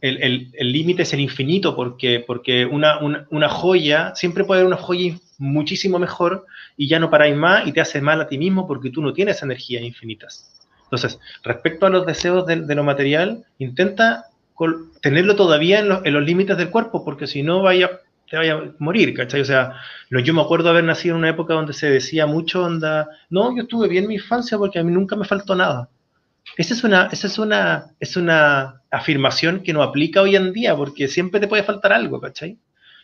[0.00, 5.14] el límite es el infinito, porque, porque una, una, joya, siempre puede haber una joya
[5.38, 6.44] muchísimo mejor
[6.76, 9.12] y ya no paráis más y te hace mal a ti mismo porque tú no
[9.12, 10.58] tienes energías infinitas.
[10.84, 14.26] Entonces, respecto a los deseos de, lo material, intenta
[15.02, 19.14] tenerlo todavía en, los límites del cuerpo, porque si no vaya, te vaya a morir,
[19.14, 19.42] ¿cachai?
[19.42, 19.74] O sea,
[20.10, 23.62] yo me acuerdo haber nacido en una época donde se decía mucho, onda, no, yo
[23.62, 25.90] estuve bien en mi infancia porque a mí nunca me faltó nada.
[26.56, 30.74] Esa es una, esa es una, es una afirmación que no aplica hoy en día,
[30.74, 32.56] porque siempre te puede faltar algo, ¿cachai?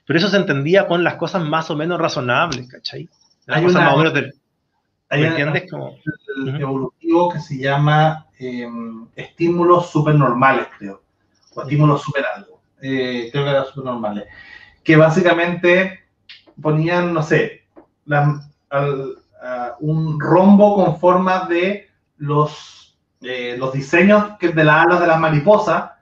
[0.06, 3.08] Pero eso se entendía con las cosas más o menos razonables, ¿cachai?
[3.46, 4.34] Las hay cosas más o menos del,
[5.10, 5.70] ¿Me entiendes?
[5.70, 5.96] Como,
[6.46, 8.68] el evolutivo que se llama eh,
[9.14, 11.02] estímulos supernormales, creo.
[11.54, 12.60] O estímulos super algo.
[12.82, 14.24] Eh, creo que eran supernormales.
[14.82, 16.00] Que básicamente
[16.60, 17.64] ponían, no sé,
[19.80, 22.74] un rombo con forma de los
[23.26, 25.92] eh, los diseños que de las alas de las mariposas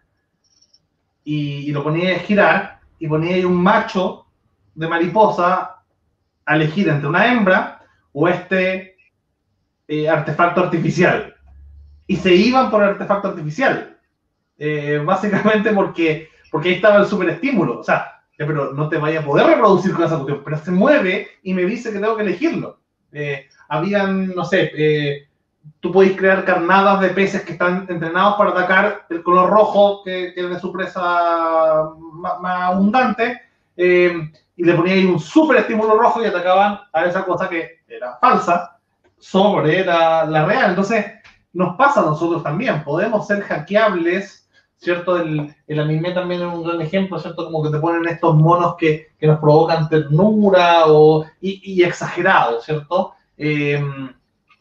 [1.23, 4.27] y, lo ponía a girar y ponía ahí un macho
[4.77, 5.83] de mariposa
[6.47, 8.97] a elegir entre una hembra o este
[9.89, 11.35] eh, artefacto artificial.
[12.07, 13.99] Y se iban por el artefacto artificial.
[14.57, 17.81] Eh, básicamente porque, porque ahí estaba el superestímulo.
[17.81, 21.27] O sea, pero no te vaya a poder reproducir con esa cuestión, pero se mueve
[21.43, 22.79] y me dice que tengo que elegirlo.
[23.69, 25.27] habían, no sé,
[25.83, 30.33] tú puedes crear carnadas de peces que están entrenados para atacar el color rojo, que,
[30.33, 33.41] que es su presa más, abundante,
[33.77, 38.17] eh, y le ponías un súper estímulo rojo y atacaban a esa cosa que era
[38.21, 38.79] falsa
[39.19, 40.71] sobre la, la, real.
[40.71, 41.05] Entonces,
[41.53, 45.17] nos pasa a nosotros también, podemos ser hackeables, ¿cierto?
[45.17, 47.47] El, el anime también es un gran ejemplo, ¿cierto?
[47.47, 52.65] Como que te ponen estos monos que, que nos provocan ternura o, y, y exagerados,
[52.65, 53.15] ¿cierto?
[53.37, 53.83] Eh,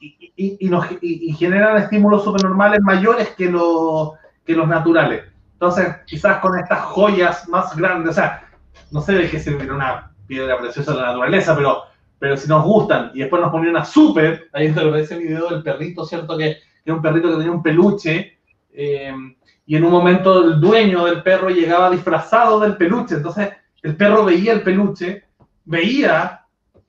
[0.01, 3.45] y, generan estímulos supernormales mayores que,
[4.45, 5.23] que los naturales.
[5.53, 8.49] Entonces, quizás con estas joyas más grandes, o sea,
[8.89, 11.83] no sé de qué sirve una piedra preciosa de la naturaleza, pero,
[12.17, 15.61] pero si nos gustan y después nos ponen una super, ahí está ese video del
[15.61, 16.37] perrito, ¿cierto?
[16.37, 18.39] Que, que un perrito que tenía un peluche,
[18.73, 19.13] eh,
[19.65, 23.49] y en un momento el dueño del perro llegaba disfrazado del peluche, entonces
[23.83, 25.25] el perro veía el peluche,
[25.65, 26.45] veía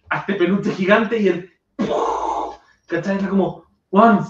[0.08, 1.52] a este peluche gigante y el
[2.92, 3.18] ¿Cachai?
[3.18, 4.20] Era como, Juan,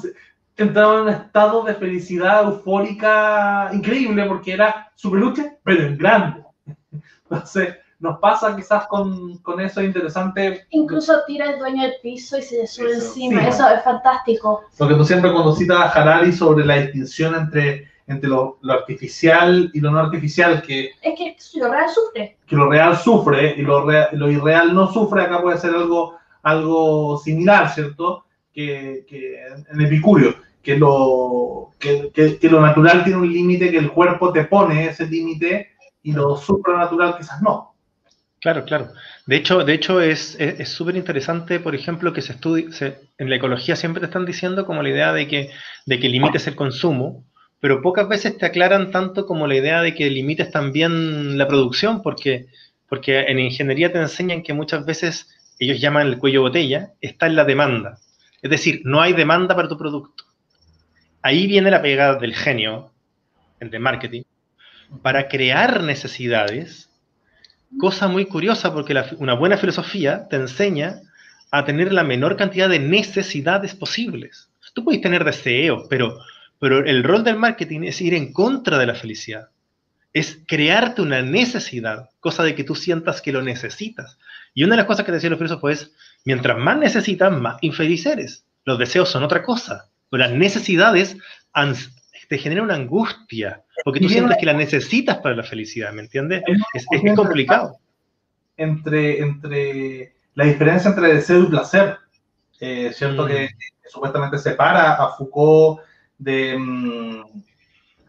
[0.57, 6.45] entraba en un estado de felicidad eufórica increíble porque era su peluche, pero en grande.
[7.31, 10.67] Entonces, nos pasa quizás con, con eso interesante.
[10.71, 13.41] Incluso tira el dueño del piso y se le sube Eso, encima.
[13.43, 13.49] sí.
[13.49, 14.65] Eso es fantástico.
[14.79, 18.73] Lo que tú siempre cuando citas a Harari sobre la distinción entre, entre lo, lo
[18.73, 22.39] artificial y lo no artificial, que, Es que lo real sufre.
[22.47, 27.19] que lo real sufre y lo, lo irreal no sufre, acá puede ser algo, algo
[27.19, 28.25] similar, ¿cierto?
[28.53, 29.39] Que, que
[29.73, 34.33] en Epicurio, que lo, que, que- que lo natural tiene un límite que el cuerpo
[34.33, 35.70] te pone ese límite
[36.03, 37.74] y lo supranatural quizás no.
[38.41, 38.91] Claro, claro.
[39.27, 42.99] De hecho, de hecho es es- es súper interesante, por ejemplo, que se estudie, se-
[43.19, 45.51] en la ecología siempre te están diciendo como la idea de que,
[45.87, 47.24] de que limites el consumo,
[47.61, 52.03] pero pocas veces te aclaran tanto como la idea de que limites también la producción,
[52.03, 52.47] porque,
[52.89, 55.29] porque en ingeniería te enseñan que muchas veces
[55.61, 57.99] ellos llaman el cuello botella, está en la demanda.
[58.43, 60.24] Es decir, no hay demanda para tu producto.
[61.23, 62.93] Ahí viene la pegada del genio,
[63.60, 64.23] el de marketing,
[65.02, 66.90] para crear necesidades
[67.78, 71.01] cosa muy curiosa porque una buena filosofía te enseña
[71.51, 74.51] a tener la menor cantidad de necesidades posibles.
[74.74, 76.19] Tú puedes tener deseos, pero,
[76.59, 79.48] pero el rol del marketing es ir en contra de la felicidad.
[80.14, 84.19] Es crearte una necesidad, cosa de que tú sientas que lo necesitas.
[84.55, 85.93] Y una de las cosas que decían los filósofos es,
[86.24, 88.47] mientras más necesitas, más infeliz eres.
[88.65, 91.16] Los deseos son otra cosa, pero las necesidades
[92.28, 96.43] te generan una angustia, porque tú sientes que la necesitas para la felicidad, ¿me entiendes?
[96.73, 97.77] Es, es, complicado.
[98.57, 101.99] entre, entre la diferencia entre deseo y placer,
[102.61, 103.24] eh, ¿cierto?
[103.24, 103.28] Mm.
[103.28, 103.49] Que,
[103.82, 105.81] que supuestamente separa a Foucault
[106.16, 107.23] de, mm,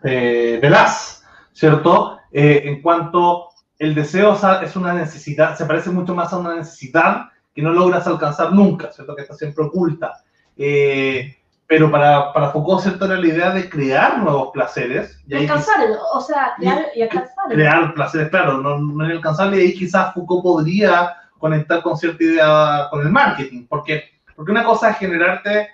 [0.04, 2.20] eh, Las, ¿cierto?
[2.32, 7.26] Eh, en cuanto el deseo es una necesidad, se parece mucho más a una necesidad
[7.54, 9.16] que no logras alcanzar nunca, ¿cierto?
[9.16, 10.24] Que está siempre oculta.
[10.58, 11.36] Eh,
[11.68, 13.06] pero para, para Foucault, ¿cierto?
[13.06, 15.20] Era la idea de crear nuevos placeres.
[15.28, 15.98] Y ahí alcanzarlo.
[16.14, 17.56] O sea, crear y alcanzarlo.
[17.56, 22.24] crear placeres, claro, no, no es inalcanzable y ahí quizás Foucault podría conectar con cierta
[22.24, 24.04] idea con el marketing, porque,
[24.36, 25.68] porque una cosa es generarte,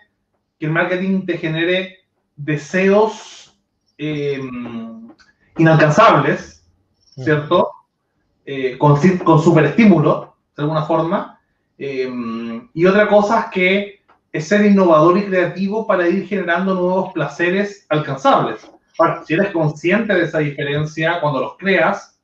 [0.57, 1.99] que el marketing te genere
[2.35, 3.59] deseos
[3.97, 4.41] eh,
[5.57, 6.65] inalcanzables,
[6.97, 7.69] ¿cierto?
[8.45, 11.38] Eh, con, con superestímulo, de alguna forma,
[11.79, 14.01] eh, y otra cosa es que
[14.31, 18.69] es ser innovador y creativo para ir generando nuevos placeres alcanzables.
[18.99, 22.19] Ahora, si eres consciente de esa diferencia cuando los creas,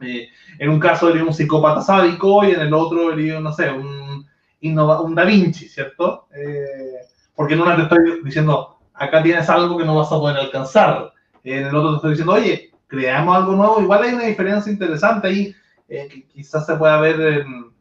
[0.00, 0.28] eh,
[0.58, 4.26] en un caso eres un psicópata sádico y en el otro eres, no sé, un,
[4.62, 6.26] un Da Vinci, ¿cierto?
[6.34, 7.00] Eh,
[7.34, 11.12] porque en una te estoy diciendo, acá tienes algo que no vas a poder alcanzar.
[11.44, 13.80] En el otro te estoy diciendo, oye, creamos algo nuevo.
[13.80, 15.54] Igual hay una diferencia interesante ahí,
[15.88, 17.75] eh, que quizás se pueda ver, en-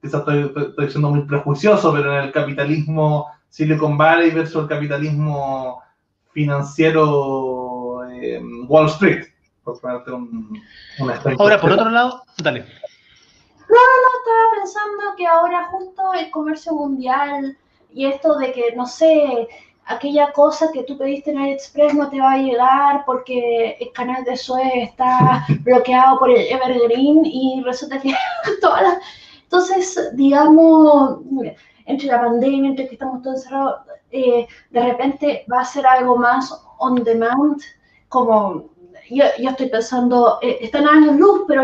[0.00, 5.82] quizás estoy, estoy- siendo muy prejuicioso, pero en el capitalismo Silicon Valley versus el capitalismo
[6.32, 9.26] financiero eh, Wall Street,
[9.64, 10.60] por ponerte un,
[10.98, 11.10] un.
[11.38, 12.60] Ahora, por otro lado, dale.
[12.60, 17.56] estaba pensando que ahora justo el comercio mundial
[17.92, 19.48] y esto de que, no sé,
[19.86, 24.24] aquella cosa que tú pediste en AliExpress no te va a llegar porque el canal
[24.24, 28.14] de Suez está bloqueado por el Evergreen y resulta que
[28.60, 28.98] todas las...
[29.48, 31.20] Entonces, digamos,
[31.86, 33.80] entre la pandemia, entre que estamos todos encerrados,
[34.10, 37.60] eh, de repente va a ser algo más on demand,
[38.08, 38.70] como
[39.10, 41.62] yo, yo estoy pensando, eh, está en años luz, pero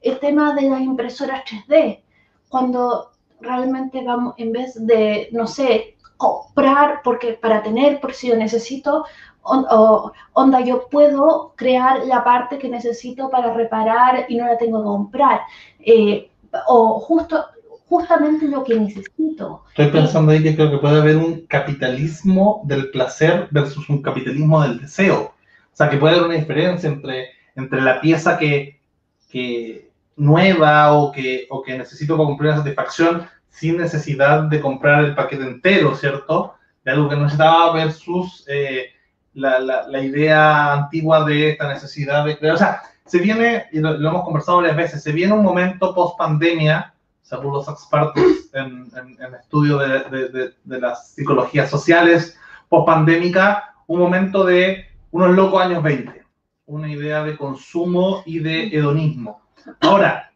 [0.00, 2.02] el tema de las impresoras 3D,
[2.48, 3.10] cuando
[3.40, 9.04] realmente vamos, en vez de, no sé, comprar porque para tener, por si yo necesito,
[9.42, 14.58] on- o- onda, yo puedo crear la parte que necesito para reparar y no la
[14.58, 15.40] tengo que comprar,
[15.80, 16.30] Eh,
[16.66, 17.46] o justo,
[17.88, 19.64] justamente lo que necesito.
[19.70, 24.62] Estoy pensando ahí que creo que puede haber un capitalismo del placer versus un capitalismo
[24.62, 25.34] del deseo.
[25.72, 28.80] O sea, que puede haber una diferencia entre, entre la pieza que,
[29.28, 35.04] que nueva o que, o que necesito para cumplir una satisfacción sin necesidad de comprar
[35.04, 36.54] el paquete entero, ¿cierto?
[36.84, 38.90] De algo que no necesitaba versus eh,
[39.34, 42.52] la, la, la idea antigua de esta necesidad de.
[42.52, 45.92] O sea, se viene, y lo, lo hemos conversado varias veces, se viene un momento
[45.94, 48.22] post pandemia, según los expertos
[48.52, 52.38] en, en, en estudio de, de, de, de, las psicologías sociales
[52.68, 56.24] post pandémica, un momento de unos locos años 20,
[56.66, 59.42] una idea de consumo y de hedonismo.
[59.80, 60.30] Ahora,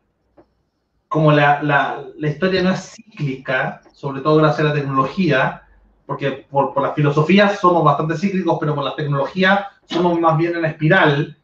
[1.07, 5.63] como la, la, la historia no es cíclica, sobre todo gracias a la tecnología,
[6.07, 10.57] porque por, por la filosofía somos bastante cíclicos, pero por la tecnología somos más bien
[10.57, 11.39] en espiral,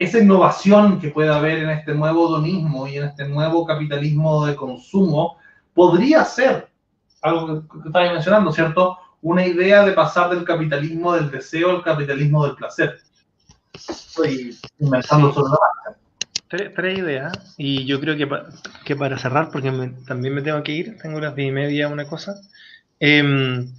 [0.00, 4.56] esa innovación que puede haber en este nuevo hedonismo y en este nuevo capitalismo de
[4.56, 5.36] consumo
[5.74, 6.68] podría ser
[7.22, 8.98] algo que, que estabas mencionando, ¿cierto?
[9.20, 12.98] Una idea de pasar del capitalismo del deseo al capitalismo del placer.
[13.74, 16.72] Estoy inventando sobre la marcha.
[16.74, 18.28] tres, ideas, y yo creo que,
[18.84, 19.70] que para cerrar, porque
[20.06, 22.40] también me tengo que ir, tengo las diez y media, una cosa.
[22.98, 23.70] Em,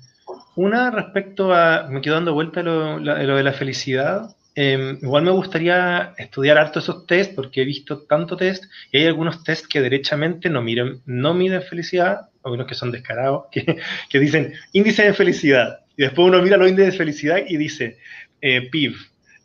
[0.56, 4.36] una respecto a, me quedo dando vuelta lo, lo, de la felicidad.
[4.54, 9.06] Em, igual me gustaría estudiar harto esos test, porque he visto tanto test, y hay
[9.08, 13.78] algunos test que derechamente no, miren, no miden felicidad, algunos que son descarados, que,
[14.10, 17.98] que dicen índice de felicidad, y después uno mira los índices de felicidad y dice
[18.42, 18.96] eh, PIB,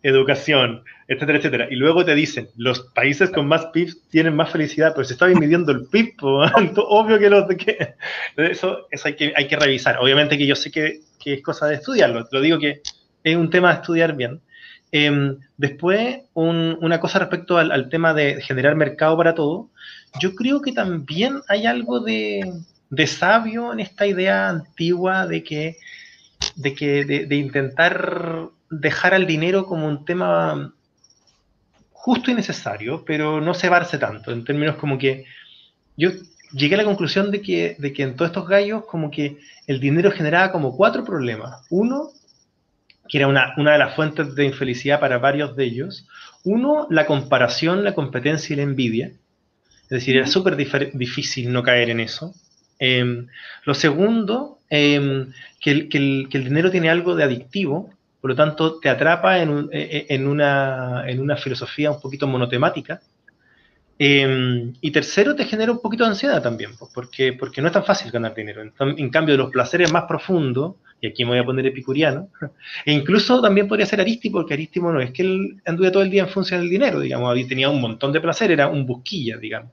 [0.03, 1.69] educación, etcétera, etcétera.
[1.70, 5.27] Y luego te dicen, los países con más PIB tienen más felicidad, pero se está
[5.27, 7.95] midiendo el PIB, obvio que, los, que
[8.37, 9.99] eso, eso hay, que, hay que revisar.
[9.99, 12.81] Obviamente que yo sé que, que es cosa de estudiarlo, lo digo que
[13.23, 14.41] es un tema de estudiar bien.
[14.98, 19.68] Em, después, una cosa respecto al, al, tema de generar mercado para todo,
[20.20, 22.51] yo creo que también hay algo de,
[22.89, 25.77] de sabio en esta idea antigua de que,
[26.55, 30.73] de, que de, de intentar dejar al dinero como un tema
[31.93, 35.27] justo y necesario, pero no cebarse tanto, en términos como que
[35.98, 36.10] yo
[36.52, 39.36] llegué a la conclusión de que, de que en todos estos gallos como que
[39.66, 41.66] el dinero generaba como cuatro problemas.
[41.68, 42.12] Uno,
[43.09, 46.07] que era una, una de las fuentes de infelicidad para varios de ellos.
[46.45, 49.12] Uno, la comparación, la competencia y la envidia.
[49.85, 52.35] Es decir, era súper difícil no caer en eso.
[52.78, 53.28] Em,
[53.65, 58.31] lo segundo, em, que, el, que, el, que, el, dinero tiene algo de adictivo, por
[58.31, 62.27] lo tanto, te atrapa en, un, e, e, en, una, en una, filosofía un poquito
[62.27, 63.01] monotemática.
[63.98, 67.73] Eh, y tercero, te genera un poquito de ansiedad también, pues, porque, porque no es
[67.73, 68.62] tan fácil ganar dinero.
[68.62, 72.28] En, cambio, los placeres más profundos, y aquí me voy a poner epicuriano,
[72.85, 76.10] e incluso también podría ser Aristi, porque Aristimo no es que él anduve todo el
[76.10, 79.73] día en función del dinero, digamos, tenía un montón de placer, era un busquilla, digamos.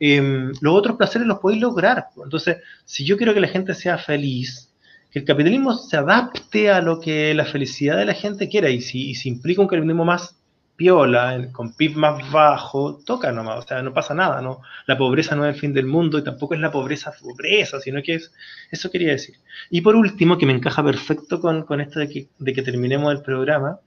[0.00, 2.06] Eh, los otros placeres los podéis lograr.
[2.14, 2.24] Pues.
[2.24, 4.72] Entonces, si yo quiero que la gente sea feliz,
[5.10, 8.80] que el capitalismo se adapte a lo que la felicidad de la gente quiera y
[8.80, 10.39] si, y si implica un capitalismo más
[10.80, 14.62] piola, con PIB más bajo, toca nomás, o sea, no pasa nada, ¿no?
[14.86, 18.02] La pobreza no es el fin del mundo y tampoco es la pobreza pobreza, sino
[18.02, 18.32] que es,
[18.70, 19.34] eso quería decir.
[19.68, 23.12] Y por último, que me encaja perfecto con, con esto de que, de que terminemos
[23.12, 23.80] el programa,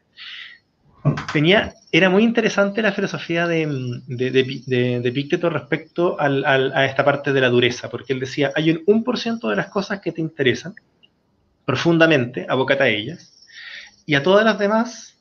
[1.33, 3.65] tenía, era muy interesante la filosofía de,
[4.05, 8.51] de, de, de Picteto respecto al, a esta parte de la dureza, porque él decía,
[8.55, 10.75] hay un 1% de las cosas que te interesan,
[11.65, 13.33] profundamente, abócate a ellas,
[14.05, 15.12] y a todas las demás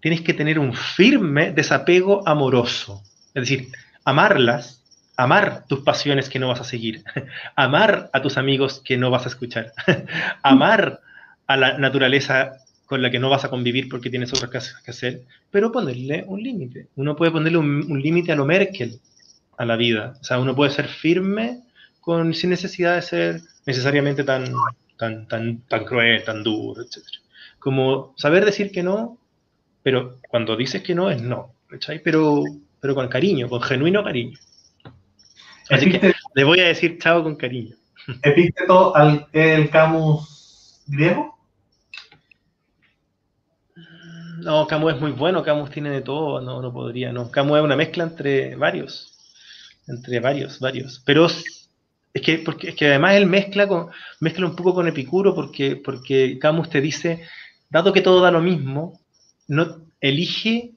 [0.00, 3.02] tienes que tener un firme desapego amoroso.
[3.34, 3.68] Es decir,
[4.04, 4.82] amarlas,
[5.16, 7.04] amar tus pasiones que no vas a seguir,
[7.56, 9.72] amar a tus amigos que no vas a escuchar,
[10.42, 11.00] amar
[11.46, 12.52] a la naturaleza
[12.86, 16.24] con la que no vas a convivir porque tienes otras cosas que hacer, pero ponerle
[16.26, 16.88] un límite.
[16.96, 18.98] Uno puede ponerle un, límite a lo Merkel,
[19.56, 20.14] a la vida.
[20.20, 21.60] O sea, uno puede ser firme
[22.00, 24.52] con, sin necesidad de ser necesariamente tan,
[24.96, 26.98] tan, tan, tan cruel, tan duro, etc.
[27.60, 29.19] Como saber decir que no,
[29.82, 32.00] pero cuando dices que no es no, ¿cachai?
[32.02, 32.42] Pero,
[32.80, 34.38] pero con cariño, con genuino cariño.
[35.70, 37.76] Así que le voy a decir chao con cariño.
[38.22, 41.38] ¿Epíteto al el Camus griego?
[44.40, 47.30] No, Camus es muy bueno, Camus tiene de todo, no, no podría, no.
[47.30, 49.12] Camus es una mezcla entre varios,
[49.86, 51.02] entre varios, varios.
[51.04, 53.88] Pero es que, porque, es que además él mezcla, con,
[54.18, 57.22] mezcla un poco con Epicuro porque, porque Camus te dice,
[57.68, 58.98] dado que todo da lo mismo,
[59.50, 60.72] no elige,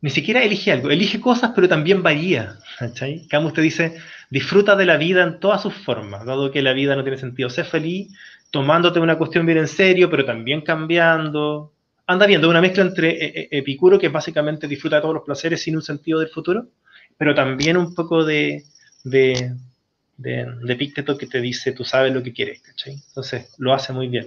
[0.00, 2.58] ni siquiera elige algo, elige cosas pero también varía.
[2.78, 3.26] ¿cachai?
[3.28, 3.96] Camus te dice,
[4.30, 7.48] disfruta de la vida en todas sus formas, dado que la vida no tiene sentido.
[7.48, 8.08] Sé feliz
[8.50, 11.72] tomándote una cuestión bien en serio, pero también cambiando.
[12.06, 15.62] Anda viendo una mezcla entre e, e, Epicuro, que básicamente disfruta de todos los placeres
[15.62, 16.68] sin un sentido del futuro,
[17.16, 18.64] pero también un poco de,
[19.02, 19.56] de
[20.16, 22.94] de, de que te dice, tú sabes lo que quieres, ¿cachai?
[23.08, 24.26] Entonces, lo hace muy bien.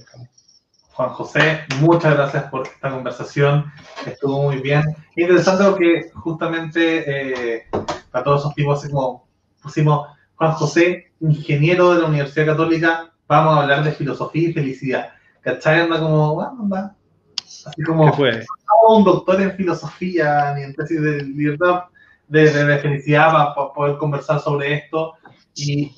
[0.99, 3.71] Juan José, muchas gracias por esta conversación,
[4.05, 4.83] estuvo muy bien.
[5.15, 7.63] Interesante porque justamente eh,
[8.11, 9.25] para todos esos tipos, así como
[9.63, 15.11] pusimos Juan José, ingeniero de la Universidad Católica, vamos a hablar de filosofía y felicidad.
[15.39, 15.79] ¿Cachai?
[15.79, 16.97] Anda como, bueno, anda.
[17.45, 21.83] Así como, no un doctor en filosofía ni en tesis de libertad,
[22.27, 25.13] de, de, de felicidad para poder conversar sobre esto
[25.55, 25.93] y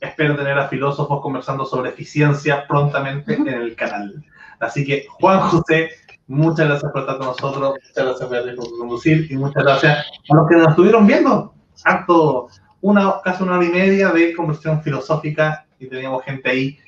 [0.00, 4.24] espero tener a filósofos conversando sobre eficiencia prontamente en el canal.
[4.60, 5.90] Así que, Juan José,
[6.26, 10.34] muchas gracias por estar con nosotros, muchas gracias Beatriz por conducir y muchas gracias a
[10.34, 11.54] los que nos estuvieron viendo.
[11.84, 12.48] Harto,
[12.80, 16.78] una, casi una hora y media de conversión filosófica y teníamos gente ahí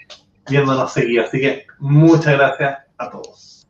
[0.48, 1.20] viéndonos seguir.
[1.20, 3.66] Así que, muchas gracias a todos.